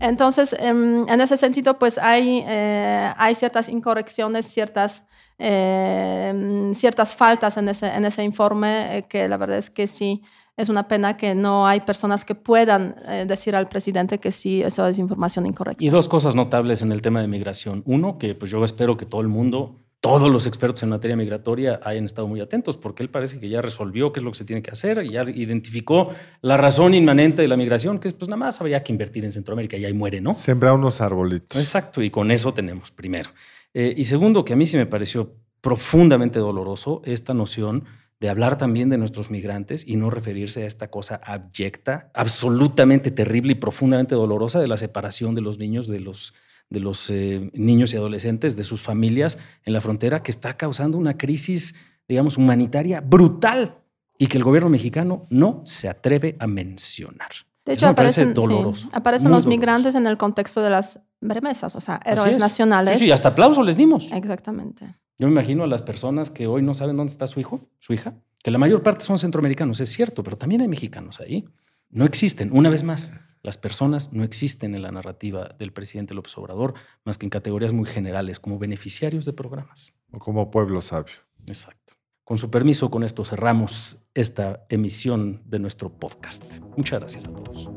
Entonces, 0.00 0.56
em, 0.58 1.08
en 1.08 1.20
ese 1.20 1.36
sentido, 1.36 1.78
pues 1.78 1.98
hay, 1.98 2.44
eh, 2.46 3.12
hay 3.16 3.34
ciertas 3.34 3.68
incorrecciones, 3.68 4.46
ciertas 4.46 5.04
eh, 5.38 6.72
ciertas 6.74 7.14
faltas 7.14 7.56
en 7.56 7.68
ese, 7.68 7.86
en 7.86 8.04
ese 8.04 8.24
informe, 8.24 8.98
eh, 8.98 9.02
que 9.04 9.28
la 9.28 9.36
verdad 9.36 9.58
es 9.58 9.70
que 9.70 9.86
sí, 9.86 10.22
es 10.56 10.68
una 10.68 10.88
pena 10.88 11.16
que 11.16 11.36
no 11.36 11.66
hay 11.66 11.80
personas 11.80 12.24
que 12.24 12.34
puedan 12.34 12.96
eh, 13.06 13.24
decir 13.26 13.54
al 13.54 13.68
presidente 13.68 14.18
que 14.18 14.32
sí, 14.32 14.62
eso 14.62 14.84
es 14.86 14.98
información 14.98 15.46
incorrecta. 15.46 15.84
Y 15.84 15.90
dos 15.90 16.08
cosas 16.08 16.34
notables 16.34 16.82
en 16.82 16.90
el 16.90 17.00
tema 17.00 17.20
de 17.20 17.28
migración. 17.28 17.84
Uno, 17.86 18.18
que 18.18 18.34
pues 18.34 18.50
yo 18.50 18.62
espero 18.64 18.96
que 18.96 19.06
todo 19.06 19.20
el 19.20 19.28
mundo, 19.28 19.76
todos 20.00 20.30
los 20.30 20.46
expertos 20.46 20.82
en 20.84 20.90
materia 20.90 21.16
migratoria 21.16 21.80
hayan 21.82 22.04
estado 22.04 22.28
muy 22.28 22.40
atentos, 22.40 22.76
porque 22.76 23.02
él 23.02 23.10
parece 23.10 23.40
que 23.40 23.48
ya 23.48 23.60
resolvió 23.60 24.12
qué 24.12 24.20
es 24.20 24.24
lo 24.24 24.30
que 24.30 24.38
se 24.38 24.44
tiene 24.44 24.62
que 24.62 24.70
hacer, 24.70 25.04
y 25.04 25.12
ya 25.12 25.22
identificó 25.22 26.10
la 26.40 26.56
razón 26.56 26.94
inmanente 26.94 27.42
de 27.42 27.48
la 27.48 27.56
migración, 27.56 27.98
que 27.98 28.08
es 28.08 28.14
pues 28.14 28.28
nada 28.28 28.38
más 28.38 28.60
habría 28.60 28.82
que 28.84 28.92
invertir 28.92 29.24
en 29.24 29.32
Centroamérica 29.32 29.76
y 29.76 29.84
ahí 29.84 29.92
muere, 29.92 30.20
¿no? 30.20 30.34
Sembrar 30.34 30.74
unos 30.74 31.00
arbolitos. 31.00 31.58
Exacto, 31.58 32.02
y 32.02 32.10
con 32.10 32.30
eso 32.30 32.54
tenemos, 32.54 32.90
primero. 32.90 33.30
Eh, 33.74 33.94
y 33.96 34.04
segundo, 34.04 34.44
que 34.44 34.52
a 34.52 34.56
mí 34.56 34.66
sí 34.66 34.76
me 34.76 34.86
pareció 34.86 35.34
profundamente 35.60 36.38
doloroso 36.38 37.02
esta 37.04 37.34
noción 37.34 37.84
de 38.20 38.28
hablar 38.28 38.58
también 38.58 38.88
de 38.88 38.98
nuestros 38.98 39.30
migrantes 39.30 39.86
y 39.86 39.96
no 39.96 40.10
referirse 40.10 40.64
a 40.64 40.66
esta 40.66 40.90
cosa 40.90 41.20
abyecta, 41.24 42.10
absolutamente 42.14 43.10
terrible 43.10 43.52
y 43.52 43.54
profundamente 43.56 44.14
dolorosa 44.14 44.60
de 44.60 44.66
la 44.66 44.76
separación 44.76 45.34
de 45.34 45.40
los 45.40 45.58
niños, 45.58 45.86
de 45.86 46.00
los, 46.00 46.34
de 46.70 46.80
los 46.80 47.08
eh, 47.10 47.50
niños 47.54 47.94
y 47.94 47.96
adolescentes, 47.96 48.56
de 48.56 48.64
sus 48.64 48.80
familias 48.80 49.38
en 49.64 49.72
la 49.72 49.80
frontera, 49.80 50.22
que 50.22 50.30
está 50.30 50.56
causando 50.56 50.98
una 50.98 51.16
crisis, 51.16 51.74
digamos, 52.06 52.36
humanitaria 52.36 53.00
brutal 53.00 53.78
y 54.18 54.26
que 54.26 54.36
el 54.38 54.44
gobierno 54.44 54.68
mexicano 54.68 55.26
no 55.30 55.62
se 55.64 55.88
atreve 55.88 56.36
a 56.38 56.46
mencionar. 56.46 57.30
De 57.64 57.74
Eso 57.74 57.86
hecho, 57.86 57.94
parece 57.94 58.22
aparecen, 58.22 58.34
sí, 58.74 58.88
aparecen 58.92 59.30
los 59.30 59.44
doloroso. 59.44 59.48
migrantes 59.48 59.94
en 59.94 60.06
el 60.06 60.16
contexto 60.16 60.62
de 60.62 60.70
las 60.70 61.00
remesas, 61.20 61.76
o 61.76 61.80
sea, 61.80 62.00
héroes 62.04 62.32
es. 62.32 62.38
nacionales. 62.38 62.98
Sí, 62.98 63.04
sí, 63.04 63.10
hasta 63.10 63.28
aplauso 63.28 63.62
les 63.62 63.76
dimos. 63.76 64.10
Exactamente. 64.12 64.94
Yo 65.18 65.26
me 65.26 65.32
imagino 65.32 65.64
a 65.64 65.66
las 65.66 65.82
personas 65.82 66.30
que 66.30 66.46
hoy 66.46 66.62
no 66.62 66.74
saben 66.74 66.96
dónde 66.96 67.12
está 67.12 67.26
su 67.26 67.40
hijo, 67.40 67.60
su 67.78 67.92
hija, 67.92 68.14
que 68.42 68.50
la 68.50 68.58
mayor 68.58 68.82
parte 68.82 69.04
son 69.04 69.18
centroamericanos, 69.18 69.80
es 69.80 69.90
cierto, 69.90 70.22
pero 70.22 70.38
también 70.38 70.60
hay 70.60 70.68
mexicanos 70.68 71.20
ahí. 71.20 71.44
No 71.90 72.04
existen, 72.04 72.50
una 72.52 72.70
vez 72.70 72.84
más, 72.84 73.12
las 73.42 73.58
personas 73.58 74.12
no 74.12 74.24
existen 74.24 74.74
en 74.74 74.82
la 74.82 74.90
narrativa 74.90 75.54
del 75.58 75.72
presidente 75.72 76.14
López 76.14 76.36
Obrador 76.38 76.74
más 77.04 77.18
que 77.18 77.26
en 77.26 77.30
categorías 77.30 77.72
muy 77.72 77.86
generales, 77.86 78.40
como 78.40 78.58
beneficiarios 78.58 79.24
de 79.24 79.32
programas. 79.32 79.94
O 80.12 80.18
como 80.18 80.50
pueblo 80.50 80.82
sabio. 80.82 81.14
Exacto. 81.46 81.94
Con 82.24 82.36
su 82.36 82.50
permiso, 82.50 82.90
con 82.90 83.04
esto 83.04 83.24
cerramos 83.24 83.98
esta 84.14 84.66
emisión 84.68 85.42
de 85.46 85.58
nuestro 85.58 85.90
podcast. 85.90 86.60
Muchas 86.76 87.00
gracias 87.00 87.26
a 87.26 87.32
todos. 87.32 87.70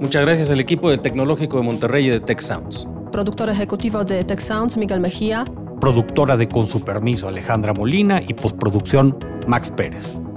Muchas 0.00 0.22
gracias 0.22 0.50
al 0.50 0.60
equipo 0.60 0.90
del 0.90 1.00
Tecnológico 1.00 1.56
de 1.58 1.62
Monterrey 1.64 2.06
y 2.06 2.10
de 2.10 2.20
Tech 2.20 2.40
Sounds. 2.40 2.88
Productor 3.12 3.50
ejecutivo 3.50 4.04
de 4.04 4.24
Tech 4.24 4.40
Sounds, 4.40 4.76
Miguel 4.76 5.00
Mejía. 5.00 5.44
Productora 5.80 6.36
de 6.36 6.48
Con 6.48 6.66
su 6.66 6.84
permiso, 6.84 7.28
Alejandra 7.28 7.72
Molina 7.72 8.20
y 8.26 8.34
postproducción, 8.34 9.16
Max 9.46 9.70
Pérez. 9.70 10.20